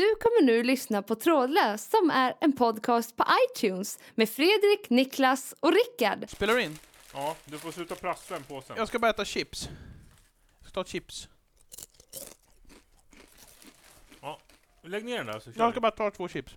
Du 0.00 0.14
kommer 0.20 0.42
nu 0.46 0.62
lyssna 0.62 1.02
på 1.02 1.14
Trådlös 1.14 1.90
som 1.90 2.10
är 2.10 2.34
en 2.40 2.52
podcast 2.52 3.16
på 3.16 3.24
iTunes 3.46 3.98
med 4.14 4.28
Fredrik, 4.28 4.90
Niklas 4.90 5.54
och 5.60 5.72
Rickard. 5.72 6.30
Spelar 6.30 6.54
du 6.54 6.62
in? 6.62 6.78
Ja, 7.14 7.36
du 7.44 7.58
får 7.58 7.72
sluta 7.72 7.94
prassla 7.94 8.36
en 8.36 8.42
påsen. 8.42 8.76
Jag 8.78 8.88
ska 8.88 8.98
bara 8.98 9.10
äta 9.10 9.24
chips. 9.24 9.68
Jag 10.60 10.70
ska 10.70 10.82
ta 10.82 10.84
chips. 10.84 11.28
Lägg 14.82 15.04
ner 15.04 15.16
den 15.16 15.26
där 15.26 15.38
så 15.38 15.52
kör 15.52 15.60
Jag 15.60 15.66
vi. 15.66 15.72
ska 15.72 15.80
bara 15.80 15.90
ta 15.90 16.10
två 16.10 16.28
chips. 16.28 16.56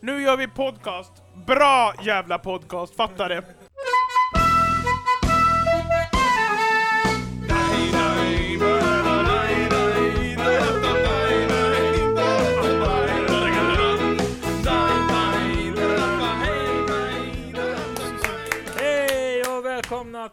Nu 0.00 0.22
gör 0.22 0.36
vi 0.36 0.48
podcast! 0.48 1.12
Bra 1.46 1.94
jävla 2.02 2.38
podcast, 2.38 2.96
fattar 2.96 3.28
det! 3.28 3.44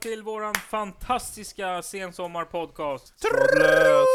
Till 0.02 0.24
våran 0.24 0.54
fantastiska 0.56 1.82
sensommarpodcast. 1.82 3.20
Trådlös! 3.22 4.08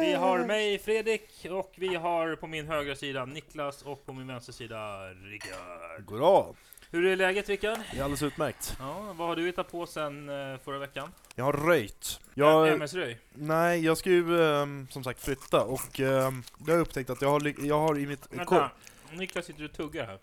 Vi 0.00 0.12
har 0.14 0.38
mig 0.46 0.78
Fredrik 0.78 1.46
och 1.50 1.72
vi 1.76 1.94
har 1.94 2.36
på 2.36 2.46
min 2.46 2.66
högra 2.66 2.96
sida 2.96 3.24
Niklas 3.24 3.82
och 3.82 4.06
på 4.06 4.12
min 4.12 4.26
vänstra 4.26 4.52
sida 4.52 5.08
Rickard. 5.08 6.04
Goddag! 6.04 6.54
Hur 6.90 7.06
är 7.06 7.16
läget 7.16 7.48
Rickard? 7.48 7.78
Det 7.92 7.98
är 7.98 8.02
alldeles 8.02 8.22
utmärkt. 8.22 8.76
Ja, 8.78 9.12
vad 9.16 9.28
har 9.28 9.36
du 9.36 9.46
hittat 9.46 9.70
på 9.72 9.86
sen 9.86 10.28
eh, 10.28 10.58
förra 10.64 10.78
veckan? 10.78 11.12
Jag 11.34 11.44
har 11.44 11.52
röjt. 11.52 12.20
Jag, 12.34 12.68
MS-röj? 12.68 13.18
nej, 13.34 13.84
jag 13.84 13.98
ska 13.98 14.10
ju 14.10 14.42
ehm, 14.44 14.86
som 14.90 15.04
sagt 15.04 15.24
flytta 15.24 15.62
och 15.62 16.00
um, 16.00 16.42
jag 16.66 16.74
har 16.74 16.80
upptäckt 16.80 17.10
att 17.10 17.22
jag 17.22 17.28
har, 17.28 17.40
ly- 17.40 17.54
jag 17.68 17.78
har 17.78 17.98
i 17.98 18.06
mitt... 18.06 18.26
Vänta, 18.30 18.70
Niklas 19.12 19.44
sitter 19.46 19.64
och 19.64 19.72
tuggar 19.72 20.06
här. 20.06 20.18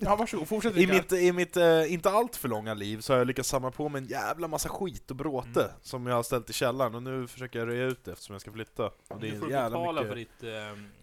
Ja, 0.00 0.16
varsågod, 0.16 0.48
fortsätt 0.48 0.76
I 0.76 0.86
mitt, 0.86 1.12
i 1.12 1.32
mitt 1.32 1.56
eh, 1.56 1.92
inte 1.92 2.10
allt 2.10 2.36
för 2.36 2.48
långa 2.48 2.74
liv 2.74 3.00
så 3.00 3.12
har 3.12 3.18
jag 3.18 3.26
lyckats 3.26 3.48
samla 3.48 3.70
på 3.70 3.88
mig 3.88 4.02
en 4.02 4.08
jävla 4.08 4.48
massa 4.48 4.68
skit 4.68 5.10
och 5.10 5.16
bråte 5.16 5.60
Mm. 5.62 5.72
som 5.82 6.06
jag 6.06 6.14
har 6.14 6.22
ställt 6.22 6.50
i 6.50 6.52
källaren 6.52 6.94
och 6.94 7.02
nu 7.02 7.26
försöker 7.26 7.58
jag 7.58 7.68
röja 7.68 7.84
ut 7.84 8.04
det 8.04 8.12
eftersom 8.12 8.34
jag 8.34 8.40
ska 8.40 8.52
flytta. 8.52 8.86
Och 8.86 9.20
det 9.20 9.28
Du 9.28 9.34
är 9.36 9.40
får 9.40 9.50
jävla 9.50 9.78
betala 9.78 10.04
för 10.04 10.14
ditt... 10.14 10.42
Eh, 10.42 10.48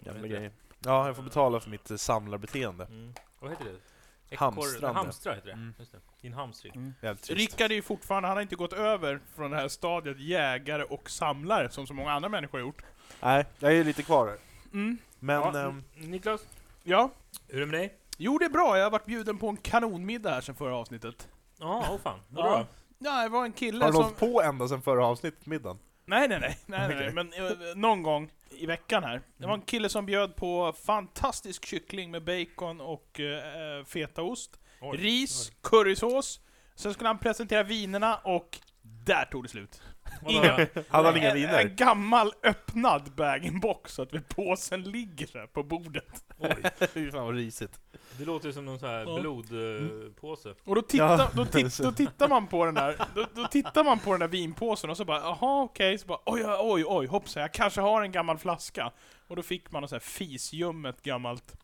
jävla 0.06 0.28
grejer. 0.28 0.52
Ja, 0.80 1.08
jag 1.08 1.16
får 1.16 1.24
betala 1.24 1.60
för 1.60 1.70
mitt 1.70 1.92
eh, 1.92 1.98
samlarbeteende. 1.98 2.86
Mm. 2.86 3.14
Vad 3.40 3.52
heter 3.52 3.66
det? 3.66 4.36
Hamstrande. 4.36 5.00
Hamstra 5.00 5.34
heter 5.34 5.48
det. 5.48 5.54
Mm. 5.54 5.74
Just 5.80 5.92
det. 5.92 5.98
Din 6.22 6.34
hamstring. 6.34 6.94
Trist. 7.02 7.30
Rickard 7.30 7.72
är 7.72 7.76
ju 7.76 7.82
fortfarande, 7.82 8.28
han 8.28 8.38
har 8.38 8.42
inte 8.42 8.56
gått 8.56 8.74
över 8.74 9.20
från 9.36 9.52
det 9.52 9.58
här 9.58 9.68
stadiet 9.68 10.20
jägare 10.20 10.84
och 10.84 11.10
samlare 11.10 11.70
som 11.70 11.88
så 11.88 11.94
många 11.94 12.12
andra 12.12 12.30
människor 12.30 12.58
har 12.58 12.66
gjort. 12.66 12.84
Nej, 13.22 13.46
jag 13.60 13.74
är 13.74 13.84
lite 13.84 14.04
kvar 14.04 14.26
där. 14.28 14.38
Mm. 14.74 14.98
Men... 15.20 15.36
ja, 15.36 15.60
ehm, 15.60 15.84
Niklas, 15.96 16.42
Ja, 16.84 17.10
hur 17.48 17.56
är 17.56 17.60
det 17.60 17.66
med 17.72 17.80
dig? 17.80 17.94
Jo 18.18 18.38
det 18.38 18.46
är 18.46 18.50
bra, 18.50 18.78
jag 18.78 18.84
har 18.86 18.92
varit 18.92 19.06
bjuden 19.06 19.38
på 19.38 19.48
en 19.50 19.58
kanonmiddag 19.58 20.30
här 20.30 20.42
sen 20.42 20.56
förra 20.56 20.76
avsnittet. 20.76 21.28
Ja, 21.60 21.88
åh 21.92 21.98
fan. 22.04 22.20
Vadå 22.30 22.48
Ja. 22.50 22.58
då? 22.58 22.66
Ja, 23.10 23.24
det 23.24 23.30
var 23.30 23.46
en 23.46 23.54
kille 23.54 23.86
har 23.86 23.92
du 23.92 23.96
som... 23.96 24.04
hållit 24.04 24.20
på 24.20 24.42
ända 24.42 24.68
sedan 24.68 24.82
förra 24.82 25.06
avsnittet, 25.06 25.46
middagen? 25.46 25.80
Nej, 26.06 26.28
nej, 26.28 26.40
nej, 26.40 26.58
nej, 26.66 26.88
nej, 26.88 26.98
Okej. 26.98 27.14
men 27.14 27.34
eh, 27.34 27.76
någon 27.76 28.04
gång 28.04 28.32
i 28.50 28.66
veckan 28.66 29.04
här. 29.04 29.22
Det 29.38 29.48
var 29.48 29.54
en 29.54 29.62
kille 29.62 29.90
som 29.90 30.06
bjöd 30.06 30.36
på 30.36 30.74
fantastisk 30.86 31.66
kyckling 31.66 32.12
med 32.12 32.24
bacon 32.24 32.82
och 32.82 33.20
eh, 33.20 33.86
fetaost, 33.86 34.60
Oj, 34.82 34.98
ris, 34.98 35.52
currysås. 35.64 36.40
Sen 36.76 36.94
skulle 36.94 37.10
han 37.10 37.18
presentera 37.20 37.64
vinerna 37.64 38.16
och 38.16 38.60
där 38.82 39.26
tog 39.26 39.44
det 39.44 39.50
slut. 39.50 39.82
Inga- 40.28 40.68
Hade 40.90 41.08
han 41.08 41.18
inga 41.18 41.30
en, 41.30 41.36
viner? 41.36 41.60
en 41.62 41.76
gammal 41.76 42.34
öppnad 42.44 43.12
bag-in-box 43.16 43.94
så 43.94 44.02
att 44.02 44.30
påsen 44.30 44.84
ligger 44.84 45.28
här 45.34 45.48
på 45.48 45.64
bordet. 45.64 46.24
Oj, 46.40 46.56
Fy 46.94 47.12
fan 47.12 47.26
vad 47.26 47.36
risigt. 47.36 47.80
det 48.18 48.26
låter 48.26 48.52
som 48.52 48.66
någon 48.66 48.80
sån 48.80 48.90
här 48.90 49.06
Ja. 49.08 49.20
blodpåse. 49.20 50.54
Och 50.64 50.76
då 50.76 50.82
tittar, 50.82 51.18
Ja. 51.20 51.30
då, 51.34 51.46
titt, 51.46 51.78
då 51.78 51.92
tittar 51.96 52.28
man 52.28 52.48
på 52.48 52.66
den 52.66 52.74
där, 52.76 52.96
då, 53.16 53.26
då 53.34 53.48
tittar 53.48 53.84
man 53.84 54.00
på 54.00 54.12
den 54.12 54.20
där 54.20 54.28
vinpåsen 54.28 54.90
och 54.90 54.98
så 54.98 55.06
bara 55.06 55.20
jaha 55.20 55.64
okej, 55.64 55.98
så 55.98 56.08
bara 56.08 56.20
oj 56.26 56.44
oj 56.60 56.84
oj, 56.88 57.08
hoppsan 57.08 57.42
jag 57.42 57.52
kanske 57.54 57.82
har 57.82 58.02
en 58.02 58.12
gammal 58.12 58.38
flaska. 58.38 58.92
Och 59.28 59.36
då 59.36 59.42
fick 59.42 59.72
man 59.72 59.82
något 59.82 59.90
så 59.90 59.96
här 59.96 60.00
fisljummet 60.02 61.02
gammalt 61.04 61.56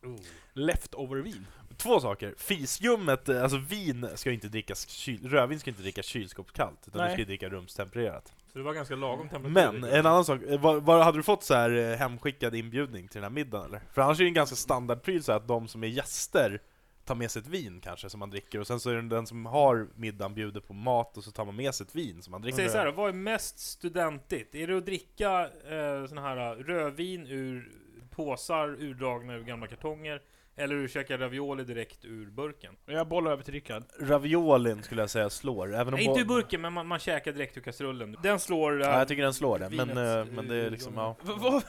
leftover-vin. 0.52 1.46
Två 1.76 2.00
saker. 2.00 2.34
Fisljummet, 2.38 3.28
eh, 3.28 3.42
alltså 3.42 3.56
vin 3.58 4.08
ska 4.14 4.30
inte 4.32 4.48
drickas, 4.48 4.88
kyl, 4.88 5.28
rödvin 5.30 5.60
ska 5.60 5.70
inte 5.70 5.82
drickas 5.82 6.06
kylskåpskallt, 6.06 6.88
utan 6.88 6.98
Nej. 7.00 7.08
du 7.08 7.12
ska 7.12 7.18
ju 7.20 7.24
dricka 7.26 7.48
rumstempererat. 7.48 8.32
Så 8.52 8.58
det 8.58 8.64
var 8.64 8.74
ganska 8.74 8.96
lagom 8.96 9.28
temperatur. 9.28 9.80
Men, 9.80 9.84
en 9.84 10.06
annan 10.06 10.24
sak, 10.24 10.42
eh, 10.42 10.60
var, 10.60 10.80
var, 10.80 11.02
hade 11.02 11.18
du 11.18 11.22
fått 11.22 11.42
så 11.42 11.54
här 11.54 11.70
eh, 11.70 11.96
hemskickad 11.96 12.54
inbjudning 12.54 13.08
till 13.08 13.20
den 13.20 13.22
här 13.22 13.30
middagen 13.30 13.66
eller? 13.66 13.80
För 13.92 14.02
annars 14.02 14.20
är 14.20 14.24
det 14.24 14.30
en 14.30 14.34
ganska 14.34 14.56
standardpryl 14.56 15.22
så 15.22 15.32
att 15.32 15.48
de 15.48 15.68
som 15.68 15.84
är 15.84 15.88
gäster 15.88 16.62
tar 17.04 17.14
med 17.14 17.30
sig 17.30 17.40
ett 17.40 17.48
vin 17.48 17.80
kanske 17.80 18.10
som 18.10 18.20
man 18.20 18.30
dricker, 18.30 18.60
och 18.60 18.66
sen 18.66 18.80
så 18.80 18.90
är 18.90 18.94
det 18.94 19.02
den 19.02 19.26
som 19.26 19.46
har 19.46 19.88
middagen 19.94 20.34
bjuder 20.34 20.60
på 20.60 20.72
mat 20.72 21.16
och 21.16 21.24
så 21.24 21.30
tar 21.30 21.44
man 21.44 21.56
med 21.56 21.74
sig 21.74 21.86
ett 21.86 21.96
vin 21.96 22.22
som 22.22 22.30
man 22.30 22.42
dricker. 22.42 22.58
Säg 22.58 22.68
så 22.68 22.78
här, 22.78 22.92
vad 22.92 23.08
är 23.08 23.12
mest 23.12 23.58
studentigt? 23.58 24.54
Är 24.54 24.66
det 24.66 24.78
att 24.78 24.86
dricka 24.86 25.40
eh, 25.44 26.06
såna 26.06 26.20
här 26.20 26.54
rödvin 26.54 27.26
ur 27.26 27.70
påsar 28.10 28.68
urdragna 28.68 29.34
ur 29.34 29.44
gamla 29.44 29.66
kartonger? 29.66 30.22
Eller 30.60 30.84
att 30.84 30.90
käka 30.90 31.18
ravioli 31.18 31.64
direkt 31.64 32.04
ur 32.04 32.26
burken? 32.26 32.74
Jag 32.86 33.08
bollar 33.08 33.30
över 33.32 33.42
till 33.42 33.54
Rickard. 33.54 33.82
Raviolin 34.00 34.82
skulle 34.82 35.02
jag 35.02 35.10
säga 35.10 35.30
slår, 35.30 35.74
även 35.74 35.94
om... 35.94 36.00
Nej, 36.00 36.04
inte 36.08 36.20
ur 36.20 36.24
burken, 36.24 36.60
men 36.60 36.72
man, 36.72 36.86
man 36.86 36.98
käkar 36.98 37.32
direkt 37.32 37.56
ur 37.56 37.60
kastrullen. 37.60 38.16
Den 38.22 38.40
slår... 38.40 38.80
Ja, 38.80 38.98
jag 38.98 39.08
tycker 39.08 39.22
den 39.22 39.34
slår 39.34 39.58
det, 39.58 39.70
men, 39.70 39.88
eh, 39.90 40.24
men 40.24 40.48
det 40.48 40.56
är 40.56 40.70
liksom, 40.70 40.94
ja. 40.96 41.16
Vad, 41.22 41.62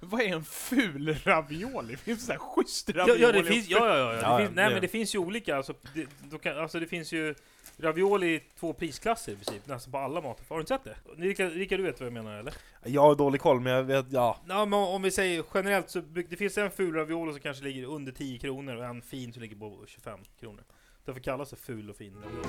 vad 0.00 0.20
är 0.20 0.28
en 0.28 0.44
ful 0.44 1.16
ravioli? 1.24 1.96
Finns 1.96 2.18
det 2.20 2.24
så 2.26 2.32
här 2.32 2.38
schysst 2.38 2.88
Ja, 2.94 3.00
ravioli? 3.02 3.22
ja, 3.22 3.32
det 3.32 3.44
finns, 3.44 3.68
ja, 3.68 3.88
ja, 3.88 3.98
ja, 3.98 4.12
det 4.12 4.20
Ja, 4.22 4.38
finns, 4.38 4.50
nej 4.54 4.64
det- 4.68 4.72
men 4.74 4.80
det 4.80 4.88
finns 4.88 5.14
ju 5.14 5.18
olika, 5.18 5.56
alltså 5.56 5.74
det, 5.94 6.06
då 6.30 6.38
kan, 6.38 6.58
alltså 6.58 6.80
det 6.80 6.86
finns 6.86 7.12
ju 7.12 7.34
ravioli 7.76 8.34
i 8.34 8.42
två 8.60 8.72
prisklasser 8.72 9.32
i 9.32 9.34
princip, 9.34 9.66
nästan 9.66 9.92
på 9.92 9.98
alla 9.98 10.20
mat. 10.20 10.42
Har 10.48 10.56
du 10.56 10.60
inte 10.60 10.74
sett 10.74 10.84
det? 10.84 10.96
Rickard, 11.16 11.52
Rickard, 11.52 11.78
du 11.78 11.82
vet 11.82 12.00
vad 12.00 12.06
jag 12.06 12.12
menar 12.12 12.38
eller? 12.38 12.54
Jag 12.84 13.02
har 13.02 13.14
dålig 13.14 13.40
koll, 13.40 13.60
men 13.60 13.72
jag 13.72 13.82
vet, 13.82 14.06
ja. 14.12 14.40
Ja, 14.48 14.64
men 14.64 14.78
om 14.78 15.02
vi 15.02 15.10
säger 15.10 15.44
generellt 15.54 15.90
så 15.90 16.00
det 16.00 16.36
finns 16.36 16.58
en 16.58 16.70
ful 16.70 16.94
ravioli 16.94 17.32
som 17.32 17.40
kanske 17.40 17.64
ligger 17.64 17.84
under 17.84 18.12
10 18.12 18.38
kronor 18.38 18.76
och 18.76 18.84
en 18.84 19.02
fin 19.02 19.32
som 19.32 19.42
ligger 19.42 19.56
på 19.56 19.84
25 19.86 20.18
kronor. 20.40 20.62
Därför 21.04 21.20
kallas 21.20 21.50
det 21.50 21.56
ful 21.56 21.90
och 21.90 21.96
fin 21.96 22.14
ravioli. 22.22 22.44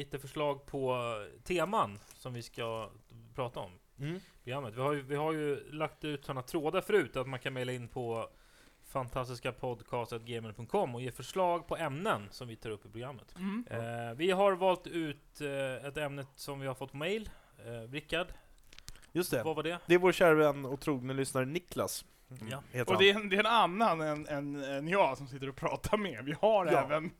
Lite 0.00 0.18
förslag 0.18 0.66
på 0.66 0.96
teman 1.44 1.98
som 2.14 2.32
vi 2.34 2.42
ska 2.42 2.90
prata 3.34 3.60
om 3.60 3.70
Mm. 3.98 4.20
programmet. 4.44 4.74
Vi 4.74 4.80
har 4.80 4.92
ju, 4.92 5.02
vi 5.02 5.16
har 5.16 5.32
ju 5.32 5.70
lagt 5.72 6.04
ut 6.04 6.24
sådana 6.24 6.42
trådar 6.42 6.80
förut 6.80 7.16
att 7.16 7.28
man 7.28 7.38
kan 7.40 7.52
mejla 7.52 7.72
in 7.72 7.88
på 7.88 8.28
fantastiska 8.88 9.52
podcast.gmail.com 9.52 10.94
och 10.94 11.02
ge 11.02 11.10
förslag 11.12 11.66
på 11.66 11.76
ämnen 11.76 12.28
som 12.30 12.48
vi 12.48 12.56
tar 12.56 12.70
upp 12.70 12.86
i 12.86 12.88
programmet. 12.88 13.34
Mm. 13.36 13.64
Eh, 13.70 14.14
vi 14.16 14.30
har 14.30 14.52
valt 14.52 14.86
ut 14.86 15.40
eh, 15.40 15.86
ett 15.88 15.96
ämne 15.96 16.26
som 16.36 16.60
vi 16.60 16.66
har 16.66 16.74
fått 16.74 16.92
mail. 16.92 17.30
Eh, 17.66 17.90
Rickard, 17.92 18.26
Just 19.12 19.30
det. 19.30 19.42
vad 19.42 19.56
var 19.56 19.62
det? 19.62 19.78
Det 19.86 19.94
är 19.94 19.98
vår 19.98 20.12
kära 20.12 20.34
vän 20.34 20.64
och 20.64 20.80
trogne 20.80 21.12
lyssnare 21.14 21.44
Niklas. 21.46 22.04
Ja. 22.50 22.84
Och 22.86 22.98
det 22.98 23.10
är, 23.10 23.14
en, 23.14 23.28
det 23.28 23.36
är 23.36 23.40
en 23.40 23.46
annan 23.46 24.00
än, 24.00 24.26
än, 24.26 24.64
än 24.64 24.88
jag 24.88 25.18
som 25.18 25.26
sitter 25.28 25.48
och 25.48 25.56
pratar 25.56 25.96
med. 25.98 26.24
Vi 26.24 26.32
har 26.40 26.66
Ja. 26.66 26.72
även 26.84 27.10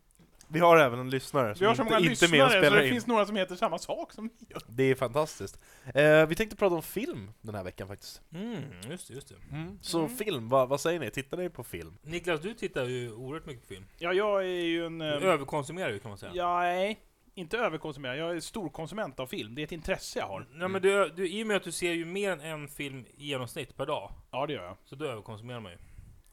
Vi 0.53 0.61
har 0.61 0.77
även 0.79 0.99
en 0.99 1.11
lyssnare 1.11 1.55
vi 1.61 1.67
har 1.67 1.75
så 1.75 1.83
inte, 1.83 1.95
många 1.95 2.11
inte 2.11 2.25
är 2.27 2.29
med 2.31 2.41
och 2.41 2.47
lyssnare 2.47 2.51
så 2.51 2.67
spelar 2.67 2.77
det 2.77 2.87
in. 2.87 2.93
finns 2.93 3.07
några 3.07 3.27
som 3.27 3.37
heter 3.37 3.57
samma 3.57 3.79
sak 3.79 4.13
som 4.13 4.31
vi 4.39 4.47
gör. 4.49 4.63
Det 4.69 4.83
är 4.85 4.95
fantastiskt. 4.95 5.61
Eh, 5.95 6.27
vi 6.27 6.35
tänkte 6.35 6.57
prata 6.57 6.75
om 6.75 6.83
film 6.83 7.31
den 7.41 7.55
här 7.55 7.65
veckan 7.65 7.89
faktiskt. 7.89 8.23
Mm, 8.35 8.63
just 8.91 9.09
det, 9.09 9.15
just 9.15 9.29
det. 9.29 9.35
Så 9.81 9.99
Mm. 9.99 10.17
film, 10.17 10.49
vad, 10.49 10.69
vad 10.69 10.81
säger 10.81 11.01
ni? 11.01 11.11
Tittar 11.11 11.37
ni 11.37 11.49
på 11.51 11.65
film? 11.65 11.99
Niklas, 12.03 12.41
du 12.41 12.55
tittar 12.55 12.85
ju 12.85 13.13
oerhört 13.13 13.47
mycket 13.47 13.63
på 13.63 13.69
film. 13.69 13.85
Ja, 13.99 14.13
jag 14.13 14.41
är 14.43 14.47
ju 14.49 14.87
en... 14.87 14.99
Du 14.99 15.07
eh, 15.07 15.25
överkonsumerar 15.25 15.91
ju 15.93 15.99
kan 15.99 16.09
man 16.09 16.19
säga. 16.19 16.33
Ja, 16.35 16.61
nej, 16.61 17.01
inte 17.35 17.59
överkonsumerad. 17.59 18.17
Jag 18.19 18.37
är 18.37 18.41
storkonsument 18.41 19.21
av 19.21 19.27
film. 19.27 19.55
Det 19.55 19.63
är 19.63 19.65
ett 19.65 19.73
intresse 19.73 20.19
jag 20.19 20.27
har. 20.27 20.47
Nej, 20.53 20.69
men 20.69 20.83
du, 20.83 21.09
du, 21.09 21.29
I 21.29 21.43
och 21.43 21.47
med 21.47 21.57
att 21.57 21.63
du 21.65 21.73
ser 21.73 21.93
ju 21.93 22.05
mer 22.05 22.31
än 22.33 22.41
en 22.41 22.69
film 22.69 23.05
i 23.17 23.27
genomsnitt 23.27 23.77
per 23.77 23.87
dag, 23.87 24.13
Ja, 24.31 24.47
det 24.47 24.53
gör 24.53 24.65
jag. 24.65 24.77
så 24.85 24.95
då 24.95 25.05
överkonsumerar 25.05 25.61
man 25.61 25.73
ju. 25.73 25.79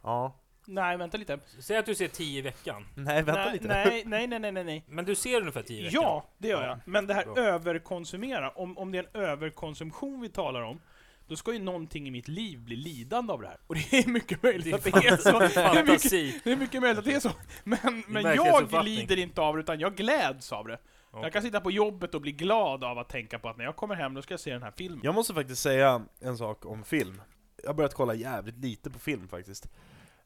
Ja. 0.04 0.40
Nej, 0.70 0.98
vänta 0.98 1.18
lite. 1.18 1.40
Säg 1.60 1.78
att 1.78 1.86
du 1.86 1.96
ser 1.96 2.08
10 2.08 2.40
i 2.40 2.42
veckan. 2.42 2.86
Nej, 2.96 3.24
vänta 3.24 3.42
nej, 3.44 3.54
lite. 3.54 3.68
Nej, 3.68 4.04
nej, 4.06 4.28
nej, 4.28 4.52
nej, 4.52 4.64
nej. 4.64 4.84
Men 4.88 5.06
du 5.06 5.16
ser 5.16 5.40
ungefär 5.42 5.62
10 5.62 5.80
i 5.80 5.84
veckan? 5.84 6.02
Ja, 6.04 6.26
det 6.38 6.48
gör 6.48 6.62
Ja. 6.62 6.68
jag. 6.68 6.80
Men 6.86 7.08
det 7.08 7.14
här 7.14 7.26
Bra. 7.26 7.38
överkonsumera, 7.44 8.50
om, 8.50 8.78
om 8.78 8.92
det 8.92 8.98
är 8.98 9.04
en 9.14 9.22
överkonsumtion 9.22 10.22
vi 10.22 10.30
talar 10.30 10.62
om, 10.62 10.80
då 11.28 11.36
ska 11.36 11.54
ju 11.54 11.60
någonting 11.60 12.08
i 12.08 12.12
mitt 12.12 12.28
liv 12.28 12.60
bli 12.60 12.76
lidande 12.76 13.34
av 13.34 13.42
det 13.42 13.48
här. 13.48 13.58
Och 13.68 13.76
det 13.76 13.94
är 13.94 14.08
mycket 14.08 14.44
möjligt 14.44 14.84
Det 14.84 14.90
är 14.90 14.94
att 14.94 15.02
det 15.02 15.08
är 15.08 15.18
så. 15.18 15.40
Det 15.40 15.80
är 15.80 15.84
mycket, 15.86 16.44
det 16.44 16.52
är 16.52 16.56
mycket 16.58 16.82
möjligt 16.82 17.00
att 17.00 17.06
det 17.06 17.14
är 17.14 17.20
så. 17.20 17.32
Men, 17.64 18.04
men 18.08 18.24
jag 18.36 18.84
lider 18.86 19.18
inte 19.20 19.42
av 19.42 19.56
det, 19.56 19.60
utan 19.60 19.80
jag 19.80 19.96
gläds 19.96 20.52
av 20.54 20.68
det. 20.68 20.78
Jag 21.22 21.34
kan 21.34 21.42
sitta 21.42 21.62
på 21.62 21.72
jobbet 21.72 22.16
och 22.16 22.22
bli 22.22 22.32
glad 22.32 22.84
av 22.84 23.00
att 23.00 23.10
tänka 23.10 23.40
på 23.40 23.50
att 23.50 23.58
när 23.58 23.66
jag 23.66 23.76
kommer 23.76 23.96
hem, 23.96 24.14
då 24.14 24.22
ska 24.22 24.34
jag 24.34 24.40
se 24.40 24.54
den 24.54 24.64
här 24.64 24.74
filmen. 24.78 25.00
Jag 25.04 25.16
måste 25.16 25.34
faktiskt 25.34 25.62
säga 25.62 26.06
en 26.20 26.38
sak 26.38 26.66
om 26.66 26.84
film. 26.84 27.22
Jag 27.64 27.70
har 27.70 27.74
börjat 27.74 27.94
kolla 27.94 28.14
jävligt 28.14 28.58
lite 28.58 28.90
på 28.90 29.00
film 29.00 29.28
faktiskt. 29.28 29.70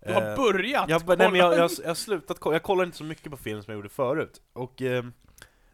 Du 0.06 0.14
har 0.14 0.22
Eh, 0.30 0.36
börjat 0.36 0.90
Jag, 0.90 1.02
bara- 1.02 1.18
nej, 1.18 1.32
men 1.32 1.40
jag, 1.40 1.50
kolla. 1.52 1.62
jag, 1.62 1.72
jag 1.84 1.88
har 1.88 1.96
slutat 1.96 2.40
kolla, 2.40 2.56
jag 2.56 2.64
kollar 2.64 2.84
inte 2.86 2.98
så 2.98 3.04
mycket 3.04 3.32
på 3.32 3.38
film 3.38 3.64
som 3.64 3.72
jag 3.72 3.78
gjorde 3.78 3.90
förut. 3.90 4.42
Och 4.54 4.82
eh, 4.82 5.04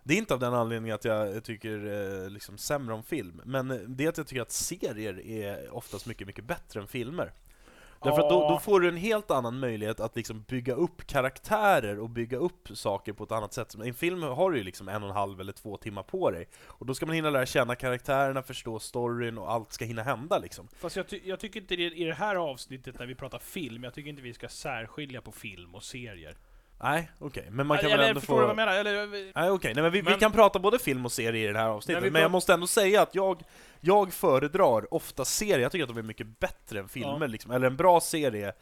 det 0.03 0.13
är 0.13 0.18
inte 0.18 0.33
av 0.33 0.39
den 0.39 0.53
anledningen 0.53 0.95
att 0.95 1.06
jag 1.06 1.44
tycker 1.44 1.85
eh, 2.24 2.29
liksom 2.29 2.57
sämre 2.57 2.94
om 2.94 3.03
film, 3.03 3.41
men 3.45 3.71
eh, 3.71 3.77
det 3.77 4.06
är 4.06 4.09
att 4.09 4.18
jag 4.18 4.27
tycker 4.27 4.41
att 4.41 4.51
serier 4.51 5.19
är 5.27 5.74
oftast 5.75 6.06
mycket, 6.06 6.27
mycket 6.27 6.45
bättre 6.45 6.79
än 6.81 6.88
filmer. 6.88 7.31
Därför 8.03 8.21
att 8.21 8.29
då, 8.29 8.49
då 8.49 8.59
får 8.59 8.79
du 8.79 8.88
en 8.88 8.97
helt 8.97 9.31
annan 9.31 9.59
möjlighet 9.59 9.99
att 9.99 10.15
liksom 10.15 10.41
bygga 10.47 10.73
upp 10.73 11.07
karaktärer 11.07 11.99
och 11.99 12.09
bygga 12.09 12.38
upp 12.38 12.69
saker 12.73 13.13
på 13.13 13.23
ett 13.23 13.31
annat 13.31 13.53
sätt. 13.53 13.75
I 13.83 13.88
en 13.88 13.94
film 13.94 14.23
har 14.23 14.51
du 14.51 14.57
ju 14.57 14.63
liksom 14.63 14.89
en 14.89 15.03
och 15.03 15.09
en 15.09 15.15
halv 15.15 15.41
eller 15.41 15.51
två 15.53 15.77
timmar 15.77 16.03
på 16.03 16.31
dig, 16.31 16.47
och 16.65 16.85
då 16.85 16.94
ska 16.94 17.05
man 17.05 17.15
hinna 17.15 17.29
lära 17.29 17.45
känna 17.45 17.75
karaktärerna, 17.75 18.44
förstå 18.44 18.79
storyn 18.79 19.38
och 19.38 19.51
allt 19.51 19.73
ska 19.73 19.85
hinna 19.85 20.03
hända 20.03 20.39
liksom. 20.39 20.67
Fast 20.79 20.95
jag, 20.95 21.07
ty 21.07 21.21
jag 21.23 21.39
tycker 21.39 21.61
inte 21.61 21.75
det 21.75 21.83
i 21.83 22.03
det 22.03 22.13
här 22.13 22.35
avsnittet 22.35 22.99
när 22.99 23.05
vi 23.05 23.15
pratar 23.15 23.39
film, 23.39 23.83
jag 23.83 23.94
tycker 23.94 24.09
inte 24.09 24.21
vi 24.21 24.33
ska 24.33 24.49
särskilja 24.49 25.21
på 25.21 25.31
film 25.31 25.75
och 25.75 25.83
serier. 25.83 26.38
Nej, 26.79 27.12
okej, 27.19 27.47
men 27.51 27.68
man 27.68 27.77
kan 27.77 27.85
Eller 27.85 27.97
väl 27.97 28.07
ändå 28.09 28.19
förstår 28.19 28.33
få... 28.35 28.39
du 28.39 28.41
vad 28.41 28.50
jag 28.50 28.56
menar? 28.56 28.74
Eller, 28.74 29.07
Nej 29.35 29.50
okej, 29.51 29.74
nej 29.74 29.83
men 29.83 29.91
vi, 29.91 30.01
vi 30.01 30.09
Men- 30.09 30.19
kan 30.19 30.31
prata 30.31 30.59
både 30.59 30.79
film 30.79 31.06
och 31.06 31.12
serie 31.12 31.50
i 31.50 31.53
det 31.53 31.59
här 31.59 31.68
avsnittet, 31.68 32.03
Men 32.03 32.13
men, 32.13 32.19
vi 32.19 32.24
jag 32.24 32.31
måste 32.31 32.53
ändå 32.53 32.68
säga 32.68 33.01
att 33.01 33.15
jag, 33.15 33.44
jag 33.79 34.13
föredrar 34.13 34.94
ofta 34.94 35.25
serier, 35.25 35.59
jag 35.59 35.71
tycker 35.71 35.83
att 35.83 35.89
de 35.89 35.97
är 35.97 36.01
mycket 36.03 36.39
bättre 36.39 36.79
än 36.79 36.89
filmer 36.89 37.18
Ja. 37.21 37.27
liksom. 37.27 37.51
Eller 37.51 37.68
en 37.68 37.75
bra 37.77 38.01
serie 38.01 38.53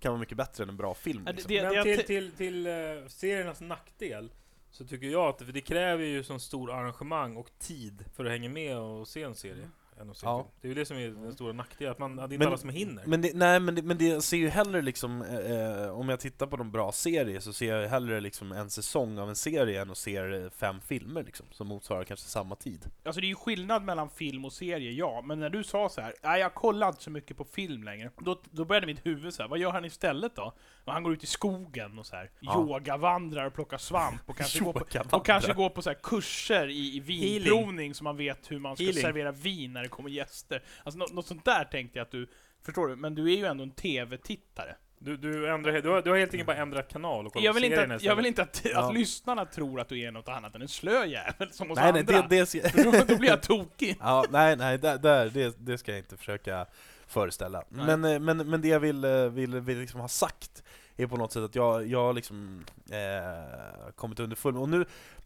kan 0.00 0.12
vara 0.12 0.20
mycket 0.20 0.36
bättre 0.36 0.62
än 0.62 0.68
en 0.68 0.76
bra 0.76 0.94
film 0.94 1.24
liksom. 1.26 1.48
det- 1.48 1.62
Men 1.62 1.72
jag 1.74 1.84
till, 1.84 1.96
te- 1.96 2.02
till, 2.06 2.30
till 2.32 2.66
uh, 2.66 3.06
seriernas 3.08 3.60
nackdel 3.60 4.32
så 4.70 4.84
tycker 4.84 5.06
jag 5.06 5.28
att 5.28 5.38
det, 5.38 5.44
det 5.44 5.60
kräver 5.60 6.04
ju 6.04 6.22
sån 6.24 6.40
stor 6.40 6.72
arrangemang 6.72 7.36
och 7.36 7.50
tid 7.58 8.04
för 8.16 8.24
att 8.24 8.30
hänga 8.30 8.48
med 8.48 8.78
och 8.78 9.08
se 9.08 9.22
en 9.22 9.34
serie. 9.34 9.68
Än 10.02 10.10
att 10.10 10.16
se 10.16 10.26
Ja. 10.26 10.46
Det 10.60 10.66
är 10.66 10.68
ju 10.68 10.74
det 10.74 10.84
som 10.86 10.96
är 10.96 11.08
den 11.08 11.32
stora 11.34 11.52
nackdelen, 11.52 11.92
att 11.92 11.98
man, 11.98 12.18
att 12.18 12.30
det 12.30 12.32
är 12.32 12.34
inte 12.34 12.38
Men- 12.38 12.48
alla 12.48 12.56
som 12.58 12.70
hinner. 12.70 13.02
Men 13.06 13.20
det, 13.22 13.30
nej 13.34 13.60
men 13.60 13.74
det, 13.74 13.82
men 13.82 13.98
det 13.98 14.22
ser 14.24 14.36
ju 14.36 14.48
hellre 14.48 14.82
liksom, 14.82 15.22
eh, 15.22 15.98
om 15.98 16.08
jag 16.08 16.20
tittar 16.20 16.46
på 16.46 16.56
de 16.56 16.70
bra 16.70 16.92
serier 16.92 17.40
så 17.40 17.52
ser 17.52 17.76
jag 17.76 17.88
hellre 17.88 18.20
liksom 18.20 18.52
en 18.52 18.70
säsong 18.70 19.18
av 19.18 19.28
en 19.28 19.36
serie 19.36 19.82
än 19.82 19.90
att 19.90 19.98
se 19.98 20.16
eh, 20.16 20.50
fem 20.56 20.80
filmer 20.80 21.22
liksom, 21.24 21.46
som 21.50 21.66
motsvarar 21.66 22.04
kanske 22.04 22.26
samma 22.28 22.56
tid. 22.56 22.86
Alltså 23.04 23.20
det 23.20 23.26
är 23.26 23.28
ju 23.28 23.34
skillnad 23.34 23.82
mellan 23.84 24.10
film 24.10 24.44
och 24.44 24.52
serie, 24.52 24.90
ja. 24.92 25.22
Men 25.26 25.40
när 25.40 25.50
du 25.50 25.64
sa 25.64 25.88
så 25.88 26.00
här, 26.00 26.14
nej 26.22 26.40
jag 26.40 26.54
kollar 26.54 26.88
inte 26.88 27.02
så 27.02 27.10
mycket 27.10 27.36
på 27.36 27.44
film 27.44 27.84
längre. 27.84 28.10
Då, 28.18 28.40
då 28.50 28.64
började 28.64 28.86
mitt 28.86 29.06
huvud 29.06 29.34
så 29.34 29.42
här, 29.42 29.48
vad 29.48 29.58
gör 29.58 29.70
han 29.70 29.84
istället 29.84 30.36
då? 30.36 30.52
Och 30.84 30.92
han 30.92 31.02
går 31.02 31.12
ut 31.12 31.22
i 31.24 31.26
skogen 31.26 31.98
och 31.98 32.06
så 32.06 32.16
här, 32.16 32.30
Ja. 32.40 32.60
yogavandrar 32.60 33.46
och 33.46 33.54
plockar 33.54 33.78
svamp 33.78 34.20
och 34.26 34.36
kanske, 34.36 34.58
går 34.64 34.72
på, 34.72 35.16
och 35.16 35.26
kanske 35.26 35.52
går 35.52 35.70
på 35.70 35.82
så 35.82 35.90
här 35.90 35.98
kurser 36.02 36.68
i, 36.68 36.96
i 36.96 37.00
vinprovning 37.00 37.94
så 37.94 38.04
man 38.04 38.16
vet 38.16 38.50
hur 38.50 38.58
man 38.58 38.76
ska 38.76 38.84
Healing. 38.84 39.02
servera 39.02 39.32
vin 39.32 39.72
när 39.72 39.82
det 39.82 39.88
kommer 39.92 40.10
gäster. 40.10 40.62
Alltså 40.84 40.98
något, 40.98 41.12
något 41.12 41.26
sånt 41.26 41.44
där 41.44 41.64
tänkte 41.64 41.98
jag 41.98 42.04
att 42.04 42.10
du, 42.10 42.28
förstår 42.64 42.88
du? 42.88 42.96
Men 42.96 43.14
du 43.14 43.32
är 43.32 43.36
ju 43.36 43.46
ändå 43.46 43.64
en 43.64 43.70
TV-tittare. 43.70 44.76
Du, 44.98 45.16
du, 45.16 45.50
ändrar, 45.50 45.72
du, 45.72 45.88
har, 45.88 46.02
du 46.02 46.10
har 46.10 46.18
helt 46.18 46.32
enkelt 46.34 46.46
bara 46.46 46.56
ändrat 46.56 46.88
kanal 46.92 47.26
och 47.26 47.32
kollat 47.32 47.44
Jag 47.44 47.52
vill 47.52 47.64
inte, 47.64 47.94
att, 47.94 48.02
jag 48.02 48.16
vill 48.16 48.26
inte 48.26 48.42
att, 48.42 48.62
Ja. 48.64 48.88
att 48.88 48.94
lyssnarna 48.94 49.44
tror 49.44 49.80
att 49.80 49.88
du 49.88 50.00
är 50.00 50.10
något 50.10 50.28
annat 50.28 50.54
än 50.54 50.62
en 50.62 50.68
slö 50.68 51.04
jävel 51.06 51.52
som 51.52 51.68
hos 51.68 51.78
Nej 51.78 51.92
nej, 51.92 52.00
andra. 52.00 52.22
det, 52.28 52.36
det 52.36 52.46
ska, 52.46 52.82
då, 52.82 53.04
då 53.08 53.16
blir 53.16 53.28
jag 53.28 53.42
tokig. 53.42 53.96
Ja, 54.00 54.24
nej, 54.30 54.56
nej, 54.56 54.78
där, 54.78 54.98
där, 54.98 55.30
det, 55.30 55.56
det 55.58 55.78
ska 55.78 55.92
jag 55.92 55.98
inte 55.98 56.16
försöka 56.16 56.66
föreställa. 57.06 57.64
Nej. 57.68 57.86
Men, 57.86 58.04
eh, 58.04 58.20
men, 58.20 58.50
men 58.50 58.60
det 58.60 58.68
jag 58.68 58.80
vill, 58.80 59.04
eh, 59.04 59.26
vill, 59.26 59.60
vill 59.60 59.78
liksom 59.78 60.00
ha 60.00 60.08
sagt 60.08 60.62
är 60.96 61.06
på 61.06 61.16
något 61.16 61.32
sätt 61.32 61.42
att 61.42 61.54
jag, 61.54 61.86
jag 61.86 61.98
har 62.02 62.12
liksom 62.12 62.64
eh, 62.90 63.92
kommit 63.96 64.20
underfund 64.20 64.54
med, 64.54 64.62
och 64.62 64.68
nu, 64.68 64.84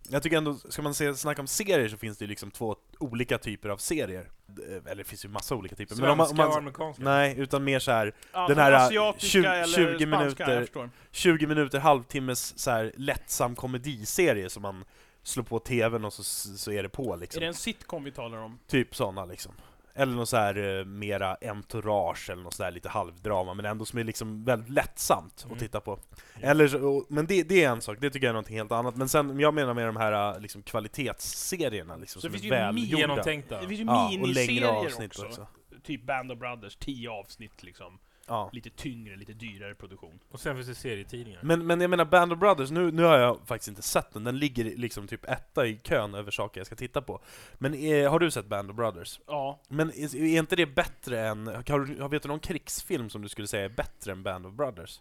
jag 0.09 0.23
tycker 0.23 0.37
ändå, 0.37 0.55
ska 0.69 0.83
man 0.83 0.95
se, 0.95 1.15
snacka 1.15 1.41
om 1.43 1.47
serier 1.47 1.89
så 1.89 1.97
finns 1.97 2.19
det 2.19 2.25
ju 2.25 2.29
liksom 2.29 2.51
två 2.51 2.77
olika 2.99 3.39
typer 3.39 3.69
av 3.69 3.77
serier. 3.77 4.31
Eh, 4.69 4.77
Eller 4.77 4.95
det 4.95 5.05
finns 5.05 5.25
ju 5.25 5.29
massa 5.29 5.55
olika 5.55 5.77
typer. 5.77 5.95
Svenska 5.95 6.13
om 6.13 6.19
man, 6.19 6.31
om 6.31 6.37
man, 6.37 6.49
och 6.49 6.57
amerikanska. 6.57 7.03
nej, 7.03 7.35
utan 7.39 7.65
mer 7.65 7.79
så 7.79 7.91
här 7.91 8.15
Ja, 8.33 8.49
Den 8.49 8.59
här, 8.59 8.73
äh, 8.73 8.83
asiatiska 8.83 9.29
20 9.29 9.47
eller 9.49 9.65
20 9.67 9.85
spanska, 9.85 10.07
minuter- 10.07 10.51
jag 10.55 10.63
förstår. 10.63 10.91
20 11.11 11.47
minuter, 11.47 11.79
halvtimmes 11.79 12.59
så 12.59 12.71
här 12.71 12.93
lättsam 12.97 13.55
komediserie 13.57 14.51
som 14.51 14.63
man 14.63 14.85
slår 15.23 15.45
på 15.45 15.59
tvn 15.59 16.05
och 16.05 16.13
så, 16.13 16.23
så 16.59 16.73
är 16.73 16.83
det 16.83 16.89
på 16.89 17.13
Är 17.15 17.17
liksom. 17.17 17.41
det 17.41 17.47
en 17.47 17.55
sitcom 17.55 18.05
vi 18.05 18.13
talar 18.13 18.39
om? 18.39 18.59
Typ 18.67 18.97
sådana 18.97 19.25
liksom. 19.25 19.53
Eller 19.97 20.13
något 20.13 20.29
så 20.29 20.37
här 20.37 20.79
eh, 20.79 20.85
mera 20.85 21.37
entourage 21.41 22.31
eller 22.31 22.43
något 22.43 22.55
så 22.55 22.63
där 22.63 22.71
lite 22.71 22.89
halvdrama, 22.89 23.55
men 23.55 23.65
ändå 23.65 23.85
som 23.85 23.99
är 23.99 24.05
liksom 24.05 24.45
väldigt 24.45 24.71
lättsamt 24.71 25.43
Mm. 25.45 25.55
att 25.55 25.61
titta 25.61 25.81
på. 25.81 25.99
Ja. 26.41 26.49
Eller 26.49 26.85
och, 26.85 27.07
men 27.09 27.27
det, 27.27 27.43
det 27.43 27.65
är 27.65 27.71
en 27.71 27.81
sak, 27.81 27.99
det 28.01 28.11
tycker 28.11 28.27
jag 28.27 28.31
är 28.31 28.35
någonting 28.35 28.57
helt 28.57 28.73
annat. 28.73 28.97
Men 28.97 29.09
sen, 29.09 29.41
jag 29.41 29.55
menar 29.55 29.75
med 29.75 29.87
de 29.87 29.97
här 29.97 30.35
eh, 30.35 30.41
liksom, 30.41 30.63
kvalitetsserierna 30.63 31.97
liksom, 31.97 32.23
Så 32.23 32.29
som 32.29 32.35
är 32.35 32.39
ju 32.39 32.51
välgjorda. 32.51 33.23
Det 33.23 33.69
finns 33.69 33.81
ju 33.81 33.85
Ja, 33.85 34.05
och 34.05 34.11
längre 34.11 34.23
miniserier 34.27 34.67
avsnitt 34.69 35.11
också. 35.11 35.27
också. 35.27 35.47
Typ 35.83 36.03
Band 36.07 36.33
of 36.33 36.39
Brothers, 36.39 36.77
10 36.77 37.11
avsnitt 37.11 37.63
liksom. 37.63 37.99
Ja. 38.29 38.51
Lite 38.53 38.71
tyngre, 38.71 39.17
lite 39.17 39.33
dyrare 39.33 39.75
produktion. 39.75 40.19
Och 40.31 40.41
sen 40.41 40.55
finns 40.57 40.69
det 40.69 40.75
serietidningar. 40.75 41.41
Men, 41.43 41.67
men 41.67 41.81
jag 41.81 41.91
menar 41.91 42.05
Band 42.05 42.33
of 42.33 42.39
Brothers, 42.39 42.71
nu, 42.71 42.91
nu 42.93 43.03
har 43.03 43.19
jag 43.19 43.39
faktiskt 43.47 43.69
inte 43.69 43.83
sett 43.83 44.13
den, 44.13 44.25
den 44.25 44.39
ligger 44.39 44.65
liksom 44.65 45.09
typ 45.09 45.25
etta 45.25 45.67
i 45.67 45.77
kön 45.77 46.15
över 46.15 46.31
saker 46.31 46.61
jag 46.61 46.67
ska 46.67 46.77
titta 46.77 47.03
på. 47.03 47.21
Men 47.55 47.75
eh, 47.75 48.11
har 48.11 48.19
du 48.19 48.31
sett 48.31 48.47
Band 48.47 48.71
of 48.71 48.77
Brothers? 48.77 49.21
Ja, 49.27 49.61
Men 49.69 49.91
är, 49.91 50.17
är 50.17 50.39
inte 50.39 50.57
det 50.57 50.67
bättre 50.67 51.27
än, 51.29 51.47
har 51.47 51.81
du, 51.81 52.09
vet 52.09 52.23
du 52.23 52.29
någon 52.29 52.41
krigsfilm 52.41 53.11
som 53.11 53.23
du 53.23 53.29
skulle 53.29 53.47
säga 53.49 53.65
är 53.65 53.69
bättre 53.69 54.13
än 54.13 54.23
Band 54.23 54.47
of 54.47 54.53
Brothers? 54.55 55.01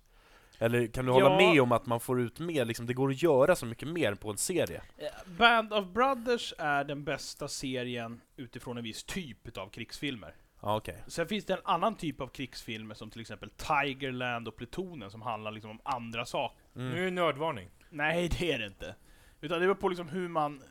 Eller 0.60 0.88
kan 0.88 1.06
du 1.06 1.12
hålla 1.12 1.30
Ja. 1.30 1.38
med 1.52 1.62
om 1.62 1.72
att 1.72 1.86
man 1.86 2.00
får 2.00 2.22
ut 2.22 2.40
mer, 2.40 2.66
liksom, 2.66 2.86
det 2.86 2.94
går 2.94 3.10
att 3.10 3.22
göra 3.24 3.56
så 3.56 3.66
mycket 3.66 3.88
mer 3.88 4.16
på 4.16 4.30
en 4.32 4.38
serie? 4.38 4.82
Eh, 4.98 5.08
Band 5.38 5.74
of 5.74 5.86
Brothers 5.88 6.54
är 6.58 6.84
den 6.84 7.04
bästa 7.04 7.48
serien 7.48 8.22
utifrån 8.38 8.78
en 8.78 8.84
viss 8.84 9.04
typ 9.04 9.58
av 9.58 9.70
krigsfilmer. 9.70 10.36
Okej. 10.68 11.04
Sen 11.08 11.28
finns 11.28 11.46
det 11.46 11.54
en 11.54 11.60
annan 11.64 11.96
typ 11.96 12.22
av 12.22 12.28
krigsfilmer 12.28 12.96
som 12.96 13.10
till 13.10 13.22
exempel 13.22 13.50
Tigerland 13.50 14.48
och 14.48 14.56
Plutonen 14.56 15.12
som 15.12 15.22
handlar 15.22 15.52
liksom 15.52 15.72
om 15.72 15.80
andra 15.84 16.26
saker. 16.26 16.58
Mm. 16.76 16.90
Nu 16.90 17.02
är 17.02 17.06
det 17.06 17.12
nördvarning. 17.12 17.70
Nej, 17.90 18.30
det 18.40 18.52
är 18.52 18.60
det 18.60 18.66
inte. 18.66 18.96
Utan 19.42 19.60
det 19.60 19.66
beror 19.66 19.76
på 19.76 19.90
liksom 19.90 20.10
hur 20.10 20.28
man... 20.28 20.64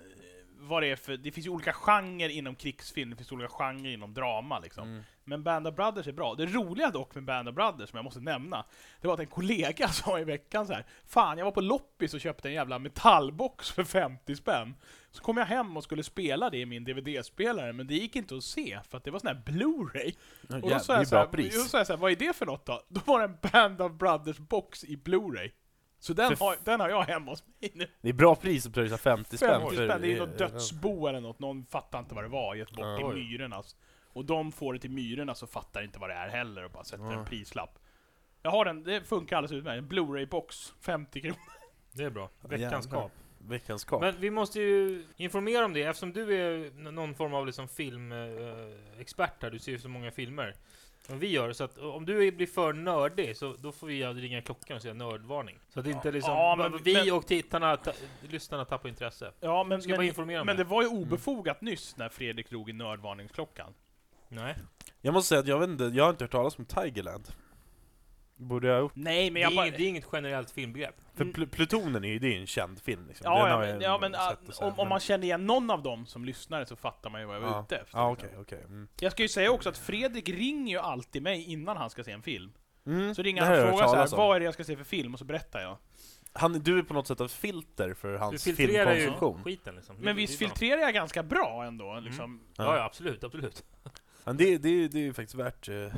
Vad 0.68 0.82
det 0.82 0.90
är 0.90 0.96
för... 0.96 1.16
Det 1.16 1.32
finns 1.32 1.46
ju 1.46 1.50
olika 1.50 1.72
genrer 1.72 2.28
inom 2.28 2.54
krigsfilm, 2.54 3.10
det 3.10 3.16
finns 3.16 3.32
olika 3.32 3.48
genrer 3.48 3.90
inom 3.92 4.14
drama 4.14 4.58
liksom. 4.58 4.88
Mm. 4.88 5.02
Men 5.24 5.42
Band 5.42 5.66
of 5.66 5.74
Brothers 5.74 6.06
är 6.06 6.12
bra. 6.12 6.34
Det 6.34 6.46
roliga 6.46 6.90
dock 6.90 7.14
med 7.14 7.24
Band 7.24 7.48
of 7.48 7.54
Brothers, 7.54 7.90
som 7.90 7.96
jag 7.96 8.04
måste 8.04 8.20
nämna, 8.20 8.64
det 9.00 9.06
var 9.06 9.14
att 9.14 9.20
en 9.20 9.26
kollega 9.26 9.88
sa 9.92 10.18
i 10.18 10.24
veckan 10.24 10.66
så 10.66 10.72
här. 10.72 10.84
Fan, 11.06 11.38
jag 11.38 11.44
var 11.44 11.52
på 11.52 11.60
loppis 11.60 12.14
och 12.14 12.20
köpte 12.20 12.48
en 12.48 12.54
jävla 12.54 12.78
metallbox 12.78 13.70
för 13.70 13.84
50 13.84 14.36
spänn. 14.36 14.74
Så 15.10 15.22
kom 15.22 15.36
jag 15.36 15.46
hem 15.46 15.76
och 15.76 15.84
skulle 15.84 16.02
spela 16.02 16.50
det 16.50 16.58
i 16.58 16.66
min 16.66 16.84
DVD-spelare, 16.84 17.72
men 17.72 17.86
det 17.86 17.94
gick 17.94 18.16
inte 18.16 18.36
att 18.36 18.44
se, 18.44 18.80
för 18.88 18.98
att 18.98 19.04
det 19.04 19.10
var 19.10 19.18
sån 19.18 19.28
här 19.28 19.42
Blu-ray. 19.46 20.14
Ja, 20.48 20.56
Och 20.56 20.70
då 20.70 20.78
sa 20.78 20.94
jag 20.94 21.06
så 21.06 21.14
bra 21.14 21.20
här, 21.20 21.26
pris. 21.26 21.54
då 21.54 21.68
sa 21.68 21.78
jag 21.78 21.86
så 21.86 21.92
här, 21.92 22.00
vad 22.00 22.12
är 22.12 22.16
det 22.16 22.36
för 22.36 22.46
något 22.46 22.66
då? 22.66 22.82
Då 22.88 23.00
var 23.04 23.18
det 23.18 23.24
en 23.24 23.38
Band 23.52 23.82
of 23.82 23.92
Brothers-box 23.92 24.84
i 24.84 24.96
Blu-ray. 24.96 25.50
Så 26.04 26.12
den 26.12 26.36
För 26.36 26.44
har, 26.44 26.56
den 26.64 26.80
har 26.80 26.88
jag 26.88 27.02
hemma 27.02 27.30
hos 27.30 27.44
mig 27.46 27.70
nu. 27.74 27.86
Det 28.00 28.08
är 28.08 28.12
bra 28.12 28.34
pris 28.34 28.66
att 28.66 28.74
pröjsa 28.74 28.98
50 28.98 29.36
spänn 29.36 29.60
50 29.60 29.76
för... 29.76 29.86
spänn, 29.86 30.00
det 30.00 30.06
är 30.06 30.08
ju 30.08 30.16
eh, 30.16 30.26
något 30.26 30.38
dödsbo 30.38 31.06
eller 31.06 31.20
något, 31.20 31.38
någon 31.38 31.66
fattar 31.66 31.98
inte 31.98 32.14
vad 32.14 32.24
det 32.24 32.28
var, 32.28 32.54
gett 32.54 32.70
bort 32.70 32.96
till 32.96 33.06
Oj. 33.06 33.14
myrornas. 33.14 33.76
Och 34.12 34.24
de 34.24 34.52
får 34.52 34.72
det 34.72 34.78
till 34.78 34.90
myrorna 34.90 35.34
så 35.34 35.46
fattar 35.46 35.82
inte 35.82 35.98
vad 35.98 36.10
det 36.10 36.14
är 36.14 36.28
heller 36.28 36.64
och 36.64 36.70
bara 36.70 36.84
sätter 36.84 37.12
en 37.12 37.24
prislapp. 37.24 37.78
Jag 38.42 38.50
har 38.50 38.64
den, 38.64 38.82
det 38.82 39.00
funkar 39.00 39.36
alldeles 39.36 39.52
utmärkt. 39.52 39.78
En 39.78 39.88
Blu-ray-box, 39.88 40.72
50 40.80 41.20
kronor. 41.20 41.36
Det 41.92 42.04
är 42.04 42.10
bra. 42.10 42.30
Veckans 42.40 42.86
kap. 42.86 43.12
Veckans 43.38 43.84
kap. 43.84 44.00
Men 44.00 44.14
vi 44.20 44.30
måste 44.30 44.60
ju 44.60 45.04
informera 45.16 45.64
om 45.64 45.72
det, 45.72 45.82
eftersom 45.82 46.12
du 46.12 46.34
är 46.34 46.70
någon 46.90 47.14
form 47.14 47.34
av 47.34 47.46
liksom 47.46 47.68
filmexpert 47.68 49.42
här, 49.42 49.50
du 49.50 49.58
ser 49.58 49.72
ju 49.72 49.78
så 49.78 49.88
många 49.88 50.10
filmer. 50.10 50.56
Som 51.06 51.18
vi 51.18 51.28
gör, 51.30 51.52
så 51.52 51.64
att 51.64 51.78
om 51.78 52.06
du 52.06 52.32
blir 52.32 52.46
för 52.46 52.72
nördig, 52.72 53.36
så 53.36 53.54
då 53.58 53.72
får 53.72 53.86
vi 53.86 54.04
ringa 54.04 54.42
klockan 54.42 54.76
och 54.76 54.82
säga 54.82 54.94
nördvarning. 54.94 55.58
Så 55.68 55.80
att 55.80 55.86
inte 55.86 56.10
liksom, 56.12 56.32
Ja, 56.32 56.56
men- 56.58 56.82
vi 56.82 56.94
men- 56.94 57.12
och 57.12 57.26
tittarna, 57.26 57.76
ta, 57.76 57.92
lyssnarna 58.28 58.64
tappar 58.64 58.88
intresse. 58.88 59.32
Ja, 59.40 59.64
men, 59.64 59.82
Ska 59.82 59.96
men, 59.96 60.02
informera 60.06 60.40
om 60.40 60.46
men 60.46 60.56
det? 60.56 60.64
det 60.64 60.68
var 60.70 60.82
ju 60.82 60.88
obefogat 60.88 61.60
nyss 61.60 61.96
när 61.96 62.08
Fredrik 62.08 62.50
drog 62.50 62.70
i 62.70 62.72
nördvarningsklockan. 62.72 63.74
Nej. 64.28 64.56
Jag 65.00 65.14
måste 65.14 65.28
säga 65.28 65.40
att 65.40 65.46
jag 65.46 65.58
vet 65.60 65.68
inte, 65.68 65.84
jag 65.84 66.04
har 66.04 66.10
inte 66.10 66.24
hört 66.24 66.30
talas 66.32 66.58
om 66.58 66.64
Tigerland. 66.64 67.24
Borde 68.44 68.66
jag 68.68 68.74
ha 68.74 68.80
gjort? 68.80 68.92
Nej, 68.94 69.30
men 69.30 69.34
Det 69.34 69.40
jag 69.40 69.52
är, 69.52 69.56
bara... 69.56 69.66
inget, 69.66 69.78
det 69.78 69.84
är 69.84 69.88
inget 69.88 70.06
generellt 70.12 70.50
filmbegrepp. 70.50 70.94
För 71.14 71.22
Mm. 71.24 71.34
Pl- 71.34 71.46
Plutonen 71.48 72.04
är 72.04 72.08
ju, 72.08 72.18
det 72.18 72.34
är 72.36 72.40
en 72.40 72.46
känd 72.46 72.80
film 72.82 73.06
liksom. 73.08 73.24
Ja, 73.24 73.48
ja, 73.48 73.58
men, 73.58 73.80
ja, 73.80 73.98
men 74.00 74.14
ah, 74.14 74.18
här, 74.18 74.36
om, 74.64 74.78
om 74.80 74.88
man 74.88 75.00
känner 75.00 75.24
igen 75.24 75.46
någon 75.46 75.70
av 75.70 75.82
dem 75.82 76.06
som 76.06 76.24
lyssnare 76.24 76.66
så 76.66 76.76
fattar 76.76 77.10
man 77.10 77.20
ju 77.20 77.26
vad 77.26 77.36
jag 77.36 77.40
var 77.40 77.48
Ja. 77.48 77.62
ute 77.66 77.76
efter. 77.76 77.98
Ja 77.98 78.10
liksom. 78.10 78.28
okej, 78.28 78.40
okej. 78.40 78.62
Mm. 78.66 78.88
Jag 79.00 79.12
ska 79.12 79.22
ju 79.22 79.28
säga 79.28 79.50
också 79.50 79.68
att 79.68 79.78
Fredrik 79.78 80.28
ringer 80.28 80.74
ju 80.74 80.78
alltid 80.80 81.22
mig 81.22 81.42
innan 81.52 81.76
han 81.76 81.90
ska 81.90 82.04
se 82.04 82.10
en 82.12 82.22
film. 82.22 82.52
Mm, 82.86 83.14
Så 83.14 83.22
ringer 83.22 83.40
det 83.42 83.46
han 83.48 83.62
och 83.62 83.68
frågar 83.68 83.86
så 84.06 84.16
här, 84.16 84.26
vad 84.26 84.36
är 84.36 84.40
det 84.40 84.44
jag 84.44 84.54
ska 84.54 84.64
se 84.64 84.76
för 84.76 84.84
film? 84.84 85.12
Och 85.14 85.18
så 85.18 85.24
berättar 85.24 85.60
jag. 85.60 85.76
Han, 86.32 86.52
du 86.52 86.78
är 86.78 86.82
på 86.82 86.94
något 86.94 87.06
sätt 87.06 87.20
ett 87.20 87.32
filter 87.32 87.94
för 87.94 88.12
Du 88.12 88.18
hans 88.18 88.44
filtrerar 88.44 88.94
ju 88.94 89.00
filmkonsumtion. 89.00 89.44
skiten 89.44 89.74
liksom. 89.74 89.96
Men 89.98 90.16
visst 90.16 90.38
filtrerar 90.38 90.80
jag 90.80 90.94
ganska 90.94 91.22
bra 91.22 91.64
ändå, 91.66 92.00
liksom. 92.00 92.40
Ja, 92.56 92.76
ja, 92.76 92.84
absolut, 92.84 93.24
absolut. 93.24 93.64
Men 94.24 94.36
det, 94.36 94.58
det, 94.58 94.88
det 94.88 94.98
är 94.98 95.02
ju 95.02 95.12
faktiskt 95.12 95.34
värt... 95.34 95.68
Eh, 95.68 95.74
värt 95.74 95.94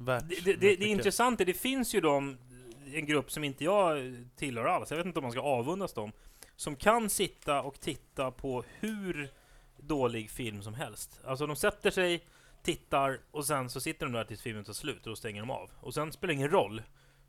Det, 0.00 0.20
det, 0.20 0.40
det, 0.44 0.56
det 0.56 0.66
är 0.66 0.70
mycket. 0.70 0.86
intressant, 0.86 1.40
är 1.40 1.44
det 1.44 1.54
finns 1.54 1.94
ju 1.94 2.00
de, 2.00 2.38
en 2.94 3.06
grupp 3.06 3.30
som 3.30 3.44
inte 3.44 3.64
jag 3.64 4.16
tillhör 4.36 4.64
alls, 4.64 4.90
jag 4.90 4.96
vet 4.96 5.06
inte 5.06 5.18
om 5.18 5.22
man 5.22 5.32
ska 5.32 5.40
avundas 5.40 5.92
dem, 5.92 6.12
som 6.56 6.76
kan 6.76 7.10
sitta 7.10 7.62
och 7.62 7.80
titta 7.80 8.30
på 8.30 8.64
hur 8.80 9.30
dålig 9.76 10.30
film 10.30 10.62
som 10.62 10.74
helst. 10.74 11.20
Alltså 11.24 11.46
de 11.46 11.56
sätter 11.56 11.90
sig, 11.90 12.24
tittar 12.62 13.20
och 13.30 13.46
sen 13.46 13.70
så 13.70 13.80
sitter 13.80 14.06
de 14.06 14.12
där 14.12 14.24
tills 14.24 14.42
filmen 14.42 14.64
tar 14.64 14.72
slut 14.72 15.06
och 15.06 15.10
då 15.10 15.16
stänger 15.16 15.40
de 15.40 15.50
av. 15.50 15.70
Och 15.80 15.94
sen 15.94 16.12
spelar 16.12 16.28
det 16.28 16.34
ingen 16.34 16.50
roll 16.50 16.82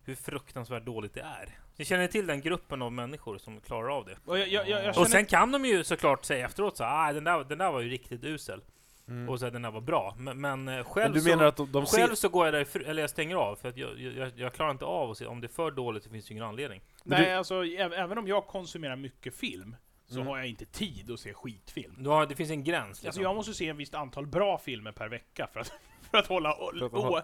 hur 0.04 0.16
fruktansvärt 0.16 0.86
dåligt 0.86 1.14
det 1.14 1.22
är. 1.22 1.58
Ni 1.76 1.86
känner 1.86 2.08
till 2.08 2.28
den 2.28 2.42
gruppen 2.42 2.82
av 2.82 2.92
människor 2.92 3.38
som 3.38 3.62
klarar 3.62 3.98
av 3.98 4.06
det? 4.06 4.18
Och 4.26 4.40
jag, 4.40 4.48
jag, 4.48 4.70
jag, 4.70 4.86
jag 4.86 4.98
Och 4.98 5.08
sen 5.08 5.26
kan 5.26 5.52
de 5.52 5.66
ju 5.66 5.84
såklart 5.84 6.26
säga 6.26 6.46
efteråt 6.46 6.78
så 6.78 6.84
ah, 6.84 7.14
den 7.14 7.24
där, 7.24 7.44
den 7.44 7.58
där 7.58 7.72
var 7.72 7.82
ju 7.82 7.90
riktigt 7.90 8.24
usel. 8.24 8.62
Mm. 9.08 9.30
Och 9.30 9.40
så 9.40 9.46
här, 9.46 9.52
den 9.52 9.62
där 9.62 9.72
var 9.72 9.82
bra. 9.82 10.16
Men, 10.18 10.42
men 10.42 10.68
eh, 10.68 10.74
Men 10.76 10.84
själv 10.84 11.14
du 11.14 11.22
så... 11.22 11.30
menar 11.30 11.46
att 11.46 11.58
de, 11.58 11.72
de 11.72 11.86
Själv 11.86 12.08
ser... 12.10 12.16
så 12.16 12.30
går 12.30 12.46
jag 12.46 12.54
där, 12.54 12.82
eller 12.88 13.02
jag 13.02 13.10
stänger 13.10 13.36
av, 13.36 13.56
för 13.56 13.70
att 13.70 13.78
jag, 13.78 14.00
jag, 14.00 14.32
jag 14.36 14.54
klarar 14.54 14.72
inte 14.72 14.86
av 14.86 15.12
att 15.12 15.18
se, 15.18 15.26
om 15.26 15.42
det 15.42 15.48
är 15.48 15.50
för 15.50 15.72
dåligt 15.72 16.04
så 16.04 16.10
finns 16.10 16.26
det 16.28 16.32
ingen 16.32 16.44
anledning. 16.46 16.82
Men 17.04 17.22
nej, 17.22 17.34
alltså, 17.36 17.66
ä- 17.66 17.92
även 17.96 18.18
om 18.18 18.28
jag 18.28 18.48
konsumerar 18.48 18.96
mycket 18.96 19.36
film, 19.36 19.76
så 20.06 20.16
Mm. 20.16 20.28
har 20.28 20.38
jag 20.38 20.48
inte 20.48 20.66
tid 20.66 21.12
att 21.12 21.20
se 21.20 21.34
skitfilm. 21.34 21.96
Du 22.04 22.10
har, 22.10 22.26
det 22.26 22.36
finns 22.36 22.50
en 22.52 22.64
gräns 22.64 22.88
liksom. 22.90 23.08
Alltså 23.08 23.22
jag 23.22 23.36
måste 23.36 23.54
se 23.54 23.68
en 23.70 23.78
visst 23.78 23.94
antal 23.96 24.28
bra 24.28 24.58
filmer 24.58 24.92
per 24.92 25.10
vecka 25.10 25.48
för 25.54 25.60
att, 25.60 25.72
för 26.12 26.18
att 26.18 26.28
hålla... 26.28 26.54
Å- 26.54 27.22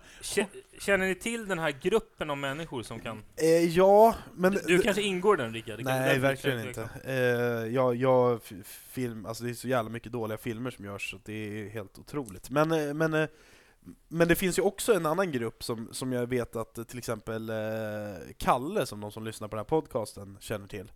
Känner 0.80 1.08
ni 1.08 1.16
till 1.16 1.48
den 1.48 1.60
här 1.60 1.72
gruppen 1.72 2.30
av 2.30 2.38
människor 2.38 2.84
som 2.84 3.00
kan... 3.00 3.24
Eh, 3.36 3.48
ja, 3.48 4.16
men... 4.36 4.54
Du 4.68 4.80
kanske 4.82 5.02
ingår 5.02 5.40
i 5.40 5.44
den 5.44 5.54
Rickard? 5.54 5.80
Nej, 5.84 6.14
du 6.16 6.20
verkligen 6.22 6.68
inte. 6.68 6.90
Eh, 7.06 7.16
jag, 7.74 7.96
jag, 7.96 8.42
film, 8.66 9.26
alltså 9.26 9.44
det 9.44 9.50
är 9.50 9.54
så 9.54 9.68
jävla 9.68 9.90
mycket 9.90 10.12
dåliga 10.12 10.38
filmer 10.38 10.72
som 10.72 10.86
görs, 10.86 11.12
så 11.12 11.20
det 11.26 11.34
är 11.34 11.70
helt 11.70 12.00
otroligt. 12.00 12.50
Men, 12.50 12.72
eh, 12.72 12.94
men, 12.94 13.14
eh, 13.14 13.30
men 14.08 14.28
det 14.28 14.36
finns 14.36 14.58
ju 14.60 14.64
också 14.64 14.94
en 14.94 15.06
annan 15.06 15.32
grupp 15.32 15.64
som, 15.64 15.90
som 15.92 16.14
jag 16.14 16.28
vet 16.28 16.56
att 16.56 16.78
eh, 16.78 16.84
till 16.84 16.98
exempel 16.98 17.50
eh, 17.50 17.56
Kalle, 18.38 18.86
som 18.86 19.02
de 19.02 19.12
som 19.12 19.24
lyssnar 19.26 19.48
på 19.48 19.56
den 19.56 19.60
här 19.60 19.70
podcasten 19.70 20.38
känner 20.40 20.68
till. 20.68 20.92